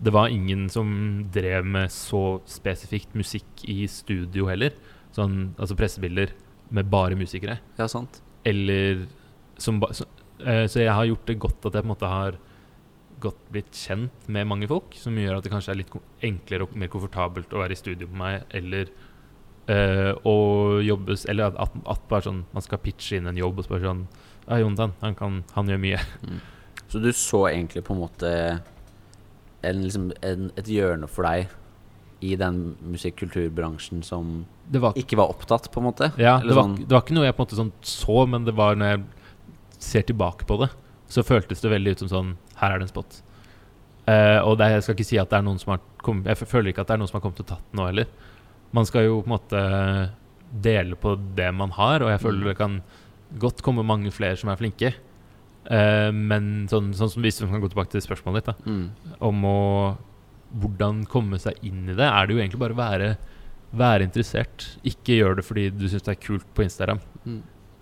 det 0.00 0.12
var 0.14 0.32
ingen 0.32 0.68
som 0.72 0.90
drev 1.32 1.66
med 1.68 1.92
så 1.92 2.40
spesifikt 2.48 3.12
musikk 3.18 3.64
i 3.68 3.84
studio 3.90 4.48
heller. 4.48 4.72
Sånn, 5.12 5.52
altså 5.60 5.76
pressebilder 5.76 6.32
med 6.72 6.88
bare 6.88 7.18
musikere. 7.18 7.58
Ja, 7.76 7.88
sant. 7.90 8.22
Eller 8.46 9.04
som 9.60 9.80
ba, 9.82 9.90
så, 9.92 10.06
eh, 10.40 10.64
så 10.70 10.80
jeg 10.80 10.94
har 10.96 11.04
gjort 11.04 11.26
det 11.28 11.38
godt 11.42 11.68
at 11.68 11.76
jeg 11.76 11.84
på 11.84 11.88
en 11.90 11.92
måte 11.92 12.12
har 12.12 12.38
godt 13.20 13.42
blitt 13.52 13.76
kjent 13.76 14.28
med 14.32 14.48
mange 14.48 14.68
folk, 14.70 14.96
som 14.96 15.18
gjør 15.20 15.36
at 15.36 15.44
det 15.44 15.52
kanskje 15.52 15.74
er 15.74 15.80
litt 15.82 15.92
enklere 16.24 16.64
og 16.64 16.76
mer 16.80 16.88
komfortabelt 16.88 17.52
å 17.52 17.60
være 17.60 17.76
i 17.76 17.80
studio 17.80 18.08
med 18.08 18.20
meg, 18.22 18.46
eller 18.56 18.88
eh, 19.68 20.12
å 20.24 20.36
jobbes 20.80 21.26
Eller 21.28 21.52
at, 21.52 21.76
at, 21.84 22.06
bare 22.08 22.24
sånn 22.24 22.44
man 22.54 22.64
skal 22.64 22.80
pitche 22.80 23.18
inn 23.18 23.28
en 23.28 23.36
jobb 23.36 23.60
og 23.60 23.68
spørre 23.68 23.90
sånn 23.90 24.06
Ja, 24.46 24.62
Jontan, 24.62 24.96
han, 25.02 25.14
kan, 25.14 25.42
han 25.52 25.68
gjør 25.68 25.82
mye. 25.82 26.00
Så 26.88 26.98
du 26.98 27.12
så 27.12 27.44
egentlig 27.50 27.84
på 27.86 27.94
en 27.94 28.00
måte 28.00 28.30
en, 29.62 29.82
liksom, 29.84 30.10
en, 30.22 30.50
et 30.56 30.66
hjørne 30.70 31.08
for 31.08 31.26
deg 31.28 31.48
i 32.20 32.34
den 32.36 32.76
musikk-kulturbransjen 32.84 34.02
som 34.04 34.44
Det 34.70 34.80
var, 34.82 34.92
ikke 35.00 35.16
var 35.16 35.30
opptatt, 35.32 35.70
på 35.72 35.80
en 35.80 35.86
måte? 35.88 36.10
ja, 36.20 36.38
Eller 36.38 36.48
det 36.52 36.56
var, 36.56 36.64
sånn- 36.68 36.78
det 36.86 36.92
var 36.94 37.02
ikke 37.02 37.14
noe 37.16 37.24
jeg 37.24 37.36
på 37.36 37.42
en 37.42 37.46
måte 37.46 37.58
sånn 37.60 37.72
så, 37.82 38.26
men 38.28 38.44
det 38.44 38.54
var 38.54 38.76
når 38.76 38.90
jeg 38.94 39.04
ser 39.80 40.02
tilbake 40.02 40.44
på 40.46 40.58
det, 40.60 40.70
så 41.08 41.24
føltes 41.24 41.60
det 41.64 41.70
veldig 41.72 41.92
ut 41.96 41.98
som 42.04 42.08
sånn 42.12 42.36
Her 42.60 42.72
er 42.74 42.78
det 42.78 42.88
en 42.90 42.92
spot. 42.92 43.22
Uh, 44.08 44.40
og 44.44 44.58
det, 44.58 44.68
jeg 44.72 44.82
skal 44.82 44.94
ikke 44.98 45.06
si 45.08 45.18
at 45.18 45.30
det 45.30 45.38
er 45.38 45.42
noen 45.46 45.58
som 45.60 45.70
har 45.74 45.80
kommet 46.02 46.26
Jeg 46.26 46.48
føler 46.48 46.70
ikke 46.72 46.80
at 46.82 46.88
det 46.88 46.94
er 46.94 46.98
noen 47.00 47.08
som 47.08 47.16
har 47.18 47.22
kommet 47.24 47.40
og 47.40 47.46
tatt 47.46 47.64
den 47.70 47.78
nå 47.80 47.86
heller. 47.86 48.06
Man 48.72 48.86
skal 48.86 49.04
jo 49.06 49.20
på 49.22 49.28
en 49.30 49.34
måte 49.36 49.60
dele 50.62 50.96
på 50.98 51.14
det 51.36 51.48
man 51.54 51.70
har, 51.76 52.02
og 52.02 52.10
jeg 52.10 52.20
føler 52.20 52.40
Mm. 52.40 52.48
det 52.48 52.56
kan 52.58 52.82
godt 53.38 53.62
komme 53.62 53.84
mange 53.86 54.10
flere 54.10 54.36
som 54.36 54.50
er 54.50 54.56
flinke. 54.56 54.94
Eh, 55.68 56.10
men 56.14 56.68
sånn, 56.70 56.94
sånn 56.96 57.12
som 57.12 57.24
hvis 57.24 57.40
vi 57.42 57.50
kan 57.50 57.60
gå 57.62 57.68
tilbake 57.72 57.92
til 57.92 58.04
spørsmålet 58.04 58.46
ditt, 58.46 58.54
da, 58.54 58.70
mm. 58.70 59.18
om 59.28 59.44
å 59.48 59.58
hvordan 60.60 61.04
komme 61.10 61.38
seg 61.38 61.60
inn 61.66 61.84
i 61.90 61.94
det, 61.94 62.06
er 62.06 62.26
det 62.26 62.34
jo 62.34 62.40
egentlig 62.42 62.62
bare 62.62 62.74
å 62.74 62.80
være, 62.80 63.10
være 63.76 64.06
interessert. 64.08 64.66
Ikke 64.88 65.18
gjør 65.20 65.38
det 65.38 65.46
fordi 65.46 65.68
du 65.74 65.86
syns 65.86 66.06
det 66.06 66.16
er 66.16 66.22
kult 66.24 66.48
på 66.56 66.64
Instagram. 66.66 67.02
Mm. 67.22 67.40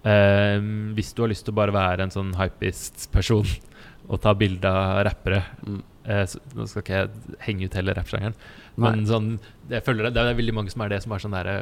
Eh, 0.09 0.59
hvis 0.99 1.15
du 1.15 1.25
har 1.25 1.33
lyst 1.33 1.47
til 1.47 1.55
å 1.55 1.61
bare 1.61 1.75
være 1.75 2.07
en 2.07 2.15
sånn 2.15 2.35
hypist-person 2.39 3.49
og 4.11 4.23
ta 4.25 4.35
bilde 4.39 4.69
av 4.73 5.05
rappere 5.09 5.45
Mm. 5.69 5.83
uh, 6.09 6.25
så, 6.25 6.39
Nå 6.57 6.65
skal 6.71 6.81
ikke 6.81 6.97
jeg 6.97 7.35
henge 7.45 7.67
ut 7.67 7.75
hele 7.77 7.93
rappsjangeren, 7.93 8.37
men 8.81 9.03
sånn, 9.05 9.27
jeg 9.69 9.85
føler 9.85 10.07
det, 10.07 10.15
det 10.17 10.23
er 10.23 10.39
veldig 10.39 10.55
mange 10.57 10.73
som 10.73 10.85
er 10.85 10.95
det, 10.95 11.03
som 11.05 11.13
er 11.13 11.21
sånn 11.21 11.35
derre 11.37 11.57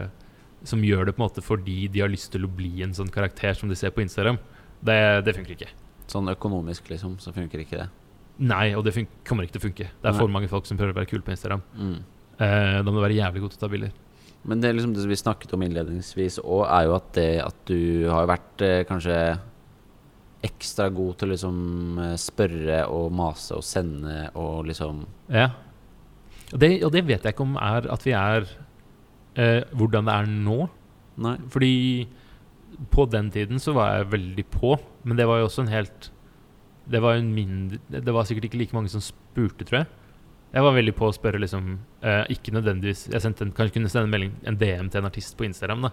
Som 0.69 0.85
gjør 0.87 1.09
det 1.09 1.15
på 1.17 1.21
en 1.21 1.25
måte 1.25 1.43
fordi 1.43 1.89
de 1.91 2.05
har 2.05 2.13
lyst 2.13 2.31
til 2.33 2.47
å 2.47 2.51
bli 2.51 2.85
en 2.85 2.95
sånn 2.95 3.11
karakter 3.11 3.55
som 3.59 3.69
de 3.69 3.77
ser 3.77 3.91
på 3.91 4.05
Instagram. 4.05 4.39
Det, 4.81 4.97
det 5.27 5.35
funker 5.37 5.57
ikke. 5.57 5.69
Sånn 6.11 6.31
økonomisk, 6.31 6.91
liksom, 6.93 7.17
så 7.23 7.33
funker 7.35 7.65
ikke 7.65 7.81
det. 7.81 7.89
Nei, 8.47 8.75
og 8.77 8.85
det 8.87 8.93
kommer 9.27 9.47
ikke 9.47 9.57
til 9.57 9.63
å 9.63 9.67
funke. 9.67 9.87
Det 9.89 10.09
er 10.11 10.13
Nei. 10.13 10.21
for 10.21 10.33
mange 10.33 10.51
folk 10.51 10.69
som 10.69 10.79
prøver 10.79 10.95
å 10.95 10.99
være 11.01 11.09
kule 11.11 11.25
på 11.25 11.33
Instagram. 11.33 11.63
Mm. 11.75 11.97
Eh, 12.37 12.77
da 12.85 12.91
må 12.91 12.99
du 12.99 13.07
være 13.07 13.17
jævlig 13.17 13.43
god 13.43 13.55
til 13.55 13.59
å 13.59 13.65
ta 13.65 13.71
bilder. 13.73 13.95
Men 14.47 14.63
det, 14.63 14.73
liksom, 14.77 14.93
det 14.95 15.09
vi 15.11 15.19
snakket 15.19 15.55
om 15.57 15.65
innledningsvis 15.67 16.39
òg, 16.45 16.65
er 16.69 16.87
jo 16.87 16.97
at 16.99 17.13
det 17.17 17.31
at 17.43 17.63
du 17.67 18.07
har 18.13 18.29
vært 18.31 18.63
eh, 18.63 18.83
kanskje 18.87 19.17
ekstra 20.47 20.91
god 20.95 21.17
til 21.19 21.31
å 21.31 21.33
liksom 21.33 21.57
eh, 22.05 22.17
spørre 22.21 22.83
og 22.93 23.09
mase 23.17 23.57
og 23.57 23.65
sende 23.67 24.29
og 24.39 24.67
liksom 24.71 25.05
Ja. 25.33 25.51
Og 26.53 26.61
det, 26.63 26.69
og 26.87 26.93
det 26.95 27.03
vet 27.09 27.25
jeg 27.25 27.35
ikke 27.35 27.43
om 27.43 27.57
er 27.59 27.89
at 27.91 28.05
vi 28.07 28.13
er 28.15 28.45
eh, 29.35 29.65
hvordan 29.75 30.07
det 30.07 30.15
er 30.15 30.29
nå. 30.31 30.59
Nei. 31.25 31.35
Fordi 31.51 31.75
på 32.93 33.07
den 33.11 33.33
tiden 33.35 33.59
så 33.63 33.75
var 33.75 33.97
jeg 33.97 34.13
veldig 34.13 34.45
på, 34.53 34.77
men 35.07 35.19
det 35.19 35.27
var 35.29 35.41
jo 35.41 35.47
også 35.49 35.65
en 35.65 35.73
helt 35.73 36.11
Det 36.91 37.01
var 37.03 37.17
en 37.19 37.31
mindre 37.35 37.79
Det 38.03 38.15
var 38.15 38.27
sikkert 38.27 38.49
ikke 38.49 38.59
like 38.59 38.77
mange 38.77 38.91
som 38.91 39.03
spurte, 39.03 39.65
tror 39.67 39.81
jeg. 39.81 39.87
Jeg 40.55 40.65
var 40.67 40.75
veldig 40.77 40.95
på 40.99 41.09
å 41.09 41.15
spørre 41.15 41.41
liksom 41.43 41.73
eh, 42.03 42.25
Ikke 42.35 42.55
nødvendigvis 42.55 43.07
Jeg 43.13 43.23
sendte 43.23 43.47
en, 43.47 43.55
kanskje 43.55 43.79
kunne 43.79 43.91
sende 43.93 44.07
en 44.09 44.15
melding 44.15 44.35
En 44.47 44.59
DM 44.59 44.91
til 44.91 45.03
en 45.03 45.09
artist 45.09 45.37
på 45.39 45.47
Instagram, 45.49 45.89
da. 45.89 45.93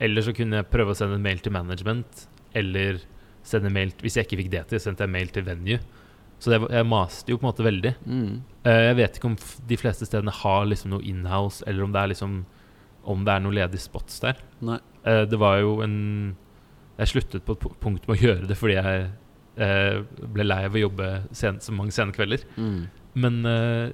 Eller 0.00 0.24
så 0.24 0.34
kunne 0.34 0.60
jeg 0.60 0.70
prøve 0.72 0.94
å 0.94 0.98
sende 0.98 1.18
en 1.18 1.24
mail 1.24 1.42
til 1.44 1.52
management. 1.52 2.22
Eller 2.56 3.02
sende 3.46 3.72
mail 3.74 3.92
Hvis 4.00 4.16
jeg 4.16 4.26
ikke 4.26 4.38
fikk 4.40 4.52
det 4.54 4.62
til, 4.70 4.80
sendte 4.82 5.04
jeg 5.04 5.12
mail 5.12 5.32
til 5.34 5.44
venue. 5.44 5.80
Så 6.40 6.54
det, 6.54 6.60
jeg 6.72 6.88
maste 6.88 7.28
jo 7.28 7.36
på 7.36 7.44
en 7.44 7.50
måte 7.50 7.66
veldig. 7.66 7.92
Mm. 8.08 8.30
Eh, 8.64 8.84
jeg 8.86 8.96
vet 8.96 9.18
ikke 9.18 9.28
om 9.28 9.36
de 9.68 9.76
fleste 9.76 10.08
stedene 10.08 10.32
har 10.32 10.64
liksom 10.70 10.94
noe 10.94 11.04
inhouse, 11.04 11.60
eller 11.68 11.84
om 11.84 11.92
det 11.92 12.00
er 12.00 12.12
liksom 12.14 12.38
om 13.10 13.26
det 13.26 13.34
er 13.34 13.42
noen 13.44 13.56
ledige 13.58 13.84
spots 13.84 14.22
der. 14.24 14.40
Eh, 15.04 15.24
det 15.28 15.40
var 15.40 15.60
jo 15.60 15.82
en 15.84 15.98
Jeg 17.00 17.10
sluttet 17.14 17.44
på 17.46 17.56
et 17.56 17.66
punkt 17.80 18.06
med 18.08 18.14
å 18.18 18.20
gjøre 18.20 18.48
det 18.50 18.56
fordi 18.60 18.76
jeg 18.76 19.08
eh, 19.56 20.00
ble 20.34 20.44
lei 20.46 20.60
av 20.68 20.76
å 20.76 20.82
jobbe 20.84 21.10
sen, 21.36 21.58
så 21.64 21.72
mange 21.72 21.94
sene 21.96 22.12
kvelder. 22.16 22.44
Mm. 22.60 22.80
Men 23.24 23.38
eh, 23.48 23.92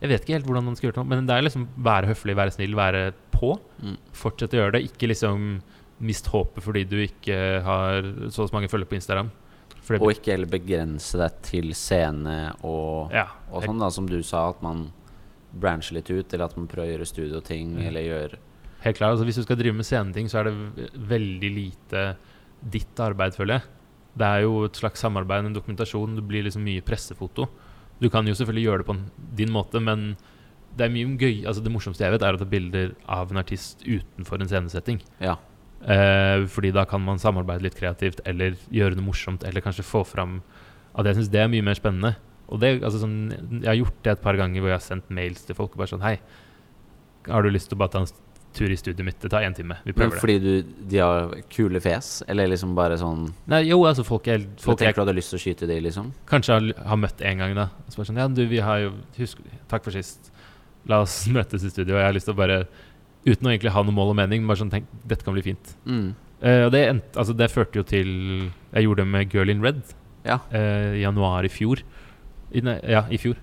jeg 0.00 0.10
vet 0.12 0.24
ikke 0.24 0.36
helt 0.38 0.48
hvordan 0.48 0.66
man 0.70 0.76
skal 0.78 0.88
gjøre 0.90 1.02
det. 1.02 1.08
Men 1.12 1.28
det 1.28 1.36
er 1.36 1.44
liksom 1.46 1.68
være 1.86 2.10
høflig, 2.12 2.36
være 2.38 2.54
snill, 2.56 2.76
være 2.78 3.02
på. 3.36 3.54
Mm. 3.84 3.96
Fortsette 4.16 4.56
å 4.56 4.62
gjøre 4.64 4.78
det. 4.78 4.84
Ikke 4.88 5.10
liksom 5.12 5.46
mist 6.04 6.26
håpet 6.28 6.64
fordi 6.64 6.82
du 6.88 6.98
ikke 7.00 7.36
har 7.64 8.04
så 8.28 8.44
og 8.44 8.50
så 8.50 8.56
mange 8.56 8.68
følgere 8.72 8.90
på 8.90 8.98
Instagram. 8.98 9.30
Og 10.00 10.10
ikke 10.10 10.34
heller 10.34 10.50
begrense 10.50 11.16
deg 11.20 11.36
til 11.46 11.70
scene 11.78 12.34
og, 12.66 13.12
ja, 13.14 13.28
og 13.54 13.62
sånn, 13.64 13.78
da, 13.78 13.88
som 13.94 14.08
du 14.10 14.18
sa, 14.26 14.48
at 14.50 14.58
man 14.64 14.88
brancher 15.56 15.94
litt 16.00 16.10
ut, 16.10 16.26
eller 16.34 16.48
at 16.48 16.56
man 16.58 16.66
prøver 16.68 16.90
å 16.90 16.94
gjøre 16.96 17.06
studioting, 17.08 17.76
Mm. 17.78 17.84
eller 17.86 18.02
gjøre 18.08 18.40
Helt 18.84 18.98
klart, 18.98 19.16
altså 19.16 19.24
Hvis 19.24 19.40
du 19.40 19.46
skal 19.46 19.58
drive 19.58 19.76
med 19.76 19.86
sceneting, 19.88 20.28
så 20.30 20.40
er 20.40 20.50
det 20.50 20.90
veldig 21.08 21.50
lite 21.54 22.04
ditt 22.62 23.00
arbeid, 23.00 23.34
føler 23.36 23.58
jeg. 23.58 23.68
Det 24.16 24.26
er 24.26 24.44
jo 24.46 24.64
et 24.64 24.78
slags 24.78 25.02
samarbeid, 25.04 25.44
en 25.44 25.56
dokumentasjon. 25.56 26.16
Det 26.16 26.24
blir 26.24 26.46
liksom 26.46 26.64
mye 26.64 26.84
pressefoto. 26.84 27.48
Du 28.00 28.08
kan 28.12 28.26
jo 28.28 28.34
selvfølgelig 28.36 28.64
gjøre 28.64 28.82
det 28.82 28.88
på 28.88 28.96
din 29.36 29.52
måte, 29.52 29.80
men 29.80 30.14
det 30.76 30.86
er 30.86 30.92
mye 30.92 31.16
gøy 31.16 31.46
Altså 31.48 31.62
Det 31.64 31.72
morsomste 31.72 32.04
jeg 32.04 32.12
vet, 32.12 32.24
er 32.24 32.36
å 32.36 32.40
ta 32.40 32.48
bilder 32.48 32.94
av 33.08 33.32
en 33.32 33.40
artist 33.40 33.84
utenfor 33.84 34.40
en 34.40 34.50
scenesetting. 34.50 35.00
Ja. 35.20 35.36
Eh, 35.80 36.46
fordi 36.50 36.72
da 36.74 36.84
kan 36.88 37.02
man 37.04 37.20
samarbeide 37.20 37.64
litt 37.66 37.78
kreativt, 37.78 38.20
eller 38.28 38.56
gjøre 38.72 38.96
noe 38.96 39.10
morsomt, 39.10 39.44
eller 39.44 39.64
kanskje 39.64 39.86
få 39.86 40.04
fram 40.08 40.40
at 40.96 41.08
jeg 41.08 41.18
syns 41.18 41.32
det 41.32 41.42
er 41.42 41.52
mye 41.52 41.64
mer 41.64 41.76
spennende. 41.78 42.16
Og 42.48 42.60
det, 42.62 42.76
altså 42.80 43.02
sånn, 43.02 43.16
Jeg 43.60 43.66
har 43.66 43.80
gjort 43.80 44.02
det 44.04 44.12
et 44.12 44.22
par 44.22 44.36
ganger 44.38 44.62
hvor 44.62 44.70
jeg 44.70 44.78
har 44.78 44.84
sendt 44.84 45.10
mails 45.10 45.42
til 45.44 45.56
folk 45.58 45.74
og 45.74 45.80
bare 45.80 45.90
sånn 45.90 46.04
Hei, 46.04 46.20
har 47.26 47.42
du 47.42 47.50
lyst 47.50 47.68
til 47.72 47.74
å 47.74 47.80
bare 47.82 47.90
ta 47.90 48.04
en 48.04 48.12
tur 48.56 48.72
i 48.72 48.76
studioet 48.78 49.06
mitt? 49.06 49.18
Det 49.22 49.30
tar 49.32 49.44
én 49.46 49.54
time. 49.56 49.76
Vi 49.84 49.94
prøver 49.96 50.16
det. 50.16 50.22
fordi 50.22 50.36
du, 50.42 50.74
de 50.90 51.00
har 51.02 51.34
kule 51.52 51.80
fjes, 51.82 52.10
eller 52.30 52.50
liksom 52.52 52.74
bare 52.76 52.98
sånn 53.00 53.28
Nei, 53.52 53.62
jo, 53.68 53.78
altså 53.88 54.04
folk 54.06 54.28
er 54.32 54.44
Folk 54.62 54.80
jeg 54.80 54.90
tenker 54.90 55.02
du 55.02 55.04
hadde 55.04 55.16
lyst 55.18 55.32
til 55.34 55.40
å 55.40 55.42
skyte 55.44 55.68
de, 55.70 55.78
liksom? 55.84 56.10
kanskje 56.30 56.56
har, 56.56 56.68
har 56.90 57.00
møtt 57.00 57.20
en 57.20 57.42
gang, 57.44 57.56
da. 57.58 57.68
Og 57.84 57.92
så 57.92 58.00
bare 58.00 58.10
sånn 58.10 58.20
Ja, 58.22 58.28
du, 58.32 58.42
vi 58.50 58.62
har 58.64 58.82
jo 58.84 58.92
husk, 59.18 59.42
Takk 59.70 59.86
for 59.86 59.96
sist. 59.96 60.30
La 60.88 61.02
oss 61.04 61.22
møtes 61.36 61.66
i 61.66 61.72
studio. 61.72 61.98
Jeg 61.98 62.08
har 62.08 62.16
lyst 62.16 62.30
til 62.30 62.36
å 62.36 62.40
bare 62.42 62.64
Uten 63.26 63.48
å 63.48 63.50
egentlig 63.50 63.72
ha 63.74 63.82
noe 63.82 63.94
mål 63.94 64.12
og 64.12 64.20
mening, 64.20 64.44
bare 64.46 64.60
sånn 64.62 64.70
tenk 64.72 64.88
Dette 65.02 65.26
kan 65.26 65.34
bli 65.34 65.44
fint. 65.46 65.74
Mm. 65.84 66.14
Uh, 66.36 66.66
og 66.66 66.72
det, 66.74 66.82
endte, 66.92 67.14
altså, 67.18 67.34
det 67.34 67.48
førte 67.50 67.80
jo 67.80 67.86
til 67.88 68.10
Jeg 68.74 68.86
gjorde 68.86 69.02
det 69.02 69.10
med 69.14 69.32
Girl 69.34 69.50
in 69.50 69.64
Red. 69.64 69.82
Ja. 70.26 70.40
uh, 70.50 70.94
i 70.94 71.02
januar 71.02 71.46
i 71.46 71.50
fjor. 71.50 71.82
I, 72.54 72.62
nei, 72.62 72.78
ja, 72.90 73.04
i 73.10 73.18
fjor. 73.20 73.38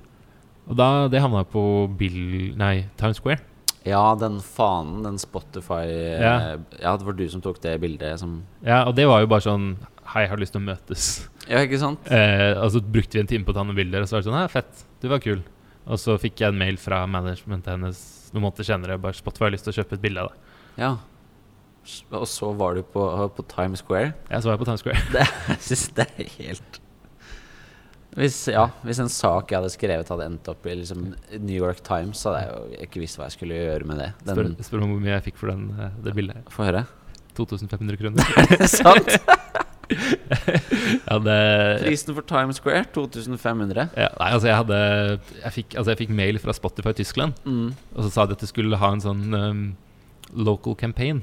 Og 0.70 0.78
da, 0.80 1.07
det 1.11 1.22
havna 1.24 1.43
på 1.47 1.64
Bill 1.99 2.53
Nei, 2.59 2.86
Times 2.99 3.20
Square. 3.20 3.43
Ja, 3.86 4.04
den 4.16 4.38
fanen, 4.40 5.02
den 5.04 5.18
Spotify 5.20 5.84
Ja. 6.20 6.34
eh, 6.54 6.60
ja, 6.82 6.94
det 6.98 7.04
var 7.08 7.14
du 7.20 7.26
som 7.30 7.42
tok 7.44 7.60
det 7.64 7.74
bildet 7.84 8.20
som 8.22 8.44
Ja, 8.64 8.84
og 8.88 8.96
det 8.96 9.08
var 9.10 9.20
jo 9.24 9.28
bare 9.28 9.44
sånn 9.44 9.74
Hei, 10.14 10.26
jeg 10.26 10.30
har 10.34 10.38
lyst 10.42 10.52
til 10.54 10.60
å 10.62 10.66
møtes. 10.68 11.04
Ja, 11.48 11.62
ikke 11.64 11.80
sant? 11.80 12.10
Eh, 12.12 12.60
så 12.70 12.82
brukte 12.84 13.16
vi 13.18 13.22
en 13.24 13.28
time 13.28 13.46
på 13.48 13.54
å 13.54 13.56
ta 13.56 13.64
noen 13.64 13.76
bilder, 13.78 14.04
og 14.04 14.08
så 14.10 14.18
var 14.18 14.22
det 14.24 14.28
sånn 14.30 14.36
Hei, 14.38 14.48
fett, 14.52 14.84
du 15.02 15.08
var 15.12 15.22
kul. 15.24 15.40
Og 15.88 16.00
så 16.00 16.18
fikk 16.20 16.44
jeg 16.44 16.52
en 16.54 16.60
mail 16.60 16.78
fra 16.80 17.02
managementet 17.08 17.72
hennes 17.74 18.02
noen 18.36 18.46
måneder 18.46 18.68
senere. 18.68 19.00
Bare 19.02 19.16
Spotify 19.18 19.48
har 19.48 19.56
lyst 19.56 19.66
til 19.68 19.74
å 19.74 19.78
kjøpe 19.80 19.98
et 19.98 20.04
bilde 20.04 20.22
av 20.24 20.30
deg. 20.32 20.54
Ja. 20.84 20.92
Og 22.16 22.28
så 22.32 22.52
var 22.56 22.76
du 22.78 22.84
på, 22.84 23.04
på 23.36 23.46
Times 23.52 23.82
Square. 23.84 24.14
Ja, 24.30 24.40
så 24.40 24.48
var 24.52 24.56
jeg 24.58 24.62
på 24.64 24.70
Times 24.70 24.84
Square. 24.86 25.26
Jeg 25.50 25.60
synes 25.68 25.88
det 25.98 26.06
er 26.18 26.30
helt 26.38 26.80
hvis, 28.16 28.38
ja, 28.53 28.68
hvis 28.86 28.99
en 29.01 29.09
sak 29.09 29.49
jeg 29.51 29.57
hadde 29.61 29.72
skrevet, 29.74 30.09
hadde 30.14 30.26
endt 30.30 30.49
opp 30.51 30.66
i 30.70 30.76
liksom, 30.80 31.05
New 31.39 31.55
York 31.57 31.80
Times, 31.86 32.20
så 32.22 32.30
hadde 32.34 32.43
jeg 32.43 32.51
jo 32.53 32.84
ikke 32.88 33.01
visst 33.03 33.18
hva 33.20 33.26
jeg 33.30 33.38
skulle 33.39 33.57
gjøre 33.57 33.88
med 33.89 33.97
det. 34.03 34.09
Spør, 34.22 34.43
Den, 34.43 34.57
spør 34.68 34.84
om 34.86 34.93
hvor 34.93 35.01
mye 35.05 35.16
jeg 35.16 35.26
fikk 35.32 35.39
for 35.41 35.53
den, 35.53 35.64
eh, 35.80 35.95
det 36.05 36.14
bildet. 36.18 36.43
Få 36.53 36.68
høre. 36.70 36.86
2500 37.34 37.97
kroner. 37.97 38.22
Sant? 38.80 39.16
ja, 39.93 41.18
det, 41.20 41.38
Prisen 41.84 42.16
for 42.16 42.26
Times 42.30 42.57
Square 42.61 42.86
2500. 42.95 43.88
ja, 43.97 44.09
nei, 44.20 44.30
altså 44.34 44.47
jeg 44.49 44.57
hadde 44.61 44.78
jeg 45.43 45.53
fikk, 45.57 45.76
altså 45.78 45.93
jeg 45.93 45.99
fikk 46.05 46.14
mail 46.18 46.39
fra 46.41 46.55
Spotify 46.55 46.93
i 46.93 46.99
Tyskland, 47.01 47.34
Mm. 47.45 47.74
og 47.95 48.03
så 48.05 48.11
sa 48.14 48.26
de 48.30 48.38
at 48.38 48.43
de 48.45 48.47
skulle 48.49 48.78
ha 48.80 48.91
en 48.95 49.01
sånn 49.03 49.24
um, 49.36 49.64
local 50.34 50.76
campaign. 50.80 51.22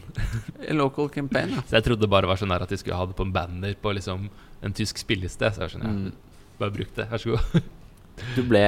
Local 0.70 1.08
campaign, 1.10 1.54
ja. 1.56 1.62
Så 1.70 1.78
jeg 1.78 1.86
trodde 1.88 2.04
det 2.04 2.10
bare 2.12 2.28
var 2.30 2.38
sånn 2.38 2.52
at 2.54 2.68
de 2.70 2.76
skulle 2.78 2.98
ha 2.98 3.06
det 3.10 3.16
på 3.18 3.24
en 3.26 3.32
banner 3.34 3.74
på 3.80 3.94
liksom 3.96 4.28
en 4.62 4.74
tysk 4.76 5.00
spillested. 5.02 5.54
Så 5.56 5.64
jeg 5.66 5.72
sånn, 5.78 5.86
Mm. 5.88 6.12
Bare 6.60 6.74
bruk 6.74 6.90
det, 6.96 7.06
vær 7.10 7.22
så 7.22 7.36
god. 7.36 7.68
Du 8.36 8.42
ble, 8.46 8.60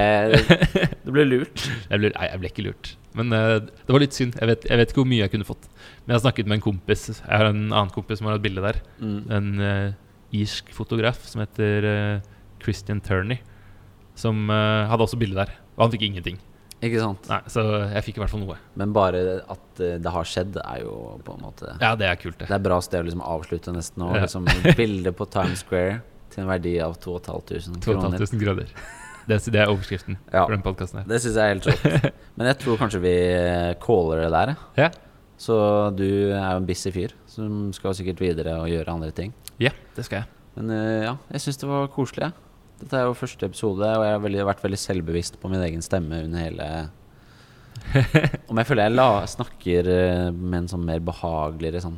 du 1.04 1.10
ble 1.12 1.24
lurt. 1.28 1.64
Jeg 1.90 2.00
ble, 2.00 2.10
nei, 2.14 2.28
jeg 2.30 2.40
ble 2.40 2.50
ikke 2.50 2.64
lurt. 2.66 2.92
Men 3.18 3.34
uh, 3.36 3.58
det 3.60 3.92
var 3.92 4.00
litt 4.00 4.16
synd. 4.16 4.36
Jeg 4.40 4.48
vet, 4.48 4.62
jeg 4.68 4.80
vet 4.80 4.92
ikke 4.92 5.02
hvor 5.02 5.10
mye 5.10 5.20
jeg 5.20 5.32
kunne 5.34 5.44
fått. 5.48 5.66
Men 6.02 6.14
jeg 6.14 6.16
har 6.16 6.22
snakket 6.24 6.48
med 6.48 6.56
en 6.56 6.64
kompis. 6.64 7.02
Jeg 7.12 7.28
har 7.28 7.50
en 7.50 7.66
annen 7.66 7.90
kompis 7.92 8.22
som 8.22 8.30
har 8.30 8.38
et 8.38 8.44
bilde 8.46 8.64
der. 8.64 8.78
Mm. 9.02 9.18
En 9.36 9.50
uh, 9.60 9.90
irsk 10.32 10.72
fotograf 10.72 11.20
som 11.28 11.42
heter 11.44 11.84
uh, 11.84 12.46
Christian 12.64 13.02
Turney. 13.04 13.42
Som 14.16 14.48
hadde 14.48 15.04
også 15.04 15.16
bilde 15.20 15.36
der. 15.36 15.52
Og 15.76 15.86
han 15.86 15.92
fikk 15.94 16.02
ingenting. 16.04 16.36
Ikke 16.84 17.00
sant? 17.00 17.28
Nei, 17.30 17.38
Så 17.52 17.62
jeg 17.94 18.04
fikk 18.04 18.18
i 18.18 18.22
hvert 18.22 18.32
fall 18.32 18.42
noe. 18.42 18.56
Men 18.76 18.92
bare 18.96 19.22
at 19.52 19.80
det 19.80 20.12
har 20.16 20.28
skjedd, 20.28 20.58
er 20.60 20.82
jo 20.82 20.96
på 21.24 21.36
en 21.36 21.44
måte 21.44 21.76
Ja, 21.80 21.94
det 21.96 22.08
er 22.10 22.18
kult, 22.20 22.36
det. 22.40 22.48
Det 22.50 22.56
er 22.56 22.64
bra 22.64 22.80
sted 22.84 23.00
å 23.00 23.06
liksom 23.08 23.24
avslutte 23.24 23.72
nesten 23.72 24.04
nå. 24.04 24.10
Ja. 24.16 24.26
Liksom, 24.26 24.48
bilde 24.76 25.14
på 25.16 25.28
Times 25.32 25.64
Square 25.64 26.00
til 26.32 26.42
en 26.44 26.50
verdi 26.50 26.74
av 26.84 26.96
2500 27.00 27.80
kroner. 27.84 28.18
2500 28.18 28.44
kroner. 28.46 28.74
Det, 29.22 29.38
det 29.54 29.60
er 29.62 29.70
overskriften 29.70 30.16
Ja. 30.32 30.42
for 30.42 30.50
den 30.56 30.64
podkasten 30.64 30.98
her. 31.02 31.08
Det 31.12 31.20
syns 31.22 31.36
jeg 31.38 31.44
er 31.44 31.52
helt 31.54 31.66
rått. 31.70 32.12
Men 32.36 32.48
jeg 32.50 32.58
tror 32.64 32.80
kanskje 32.80 33.00
vi 33.04 33.12
eh, 33.36 33.72
caller 33.84 34.24
det 34.24 34.30
der. 34.34 34.54
Ja. 34.80 34.88
Så 35.42 35.54
du 35.98 36.06
er 36.06 36.38
jo 36.54 36.60
en 36.60 36.66
busy 36.66 36.90
fyr 36.94 37.14
som 37.30 37.68
skal 37.74 37.94
sikkert 37.98 38.20
videre 38.22 38.56
og 38.62 38.70
gjøre 38.70 38.92
andre 38.96 39.12
ting. 39.14 39.30
Ja, 39.62 39.70
det 39.96 40.04
skal 40.08 40.22
jeg. 40.22 40.30
Men 40.56 40.72
eh, 40.74 41.04
ja, 41.06 41.14
jeg 41.36 41.44
syns 41.46 41.60
det 41.62 41.70
var 41.70 41.86
koselig. 41.94 42.32
Dette 42.82 42.98
er 42.98 43.06
jo 43.06 43.14
første 43.14 43.46
episode, 43.46 43.86
og 43.86 44.02
jeg 44.02 44.16
har 44.16 44.22
veldig, 44.24 44.42
vært 44.48 44.62
veldig 44.64 44.80
selvbevisst 44.82 45.38
på 45.38 45.50
min 45.52 45.62
egen 45.62 45.84
stemme 45.86 46.24
under 46.26 46.42
hele 46.42 46.68
Om 48.50 48.58
jeg 48.60 48.68
føler 48.68 48.88
jeg 48.88 48.94
la, 48.96 49.06
snakker 49.30 49.88
eh, 49.92 50.26
med 50.34 50.64
en 50.64 50.68
sånn 50.74 50.82
mer 50.86 50.98
behageligere 51.04 51.82
sånn 51.84 51.96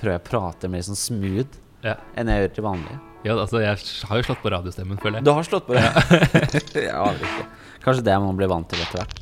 Prøver 0.00 0.14
jeg 0.16 0.22
å 0.22 0.26
prate 0.30 0.70
mer 0.72 0.86
sånn 0.86 0.98
smooth 0.98 1.58
Ja. 1.82 1.96
enn 2.16 2.28
jeg 2.30 2.44
gjør 2.44 2.54
til 2.58 2.64
vanlig. 2.68 2.98
Ja, 3.22 3.36
altså, 3.38 3.60
jeg 3.62 3.78
har 4.08 4.18
jo 4.18 4.26
slått 4.26 4.40
på 4.42 4.50
radiostemmen, 4.50 4.98
føler 5.02 5.20
jeg. 5.20 5.26
Du 5.26 5.32
har 5.34 5.46
slått 5.46 5.66
på 5.68 5.74
det? 5.78 5.82
jeg 6.74 6.90
aner 6.94 7.22
ikke. 7.22 7.44
Kanskje 7.84 8.04
det 8.06 8.16
man 8.22 8.38
blir 8.38 8.50
vant 8.50 8.68
til 8.70 8.82
etter 8.82 9.02
hvert. 9.02 9.20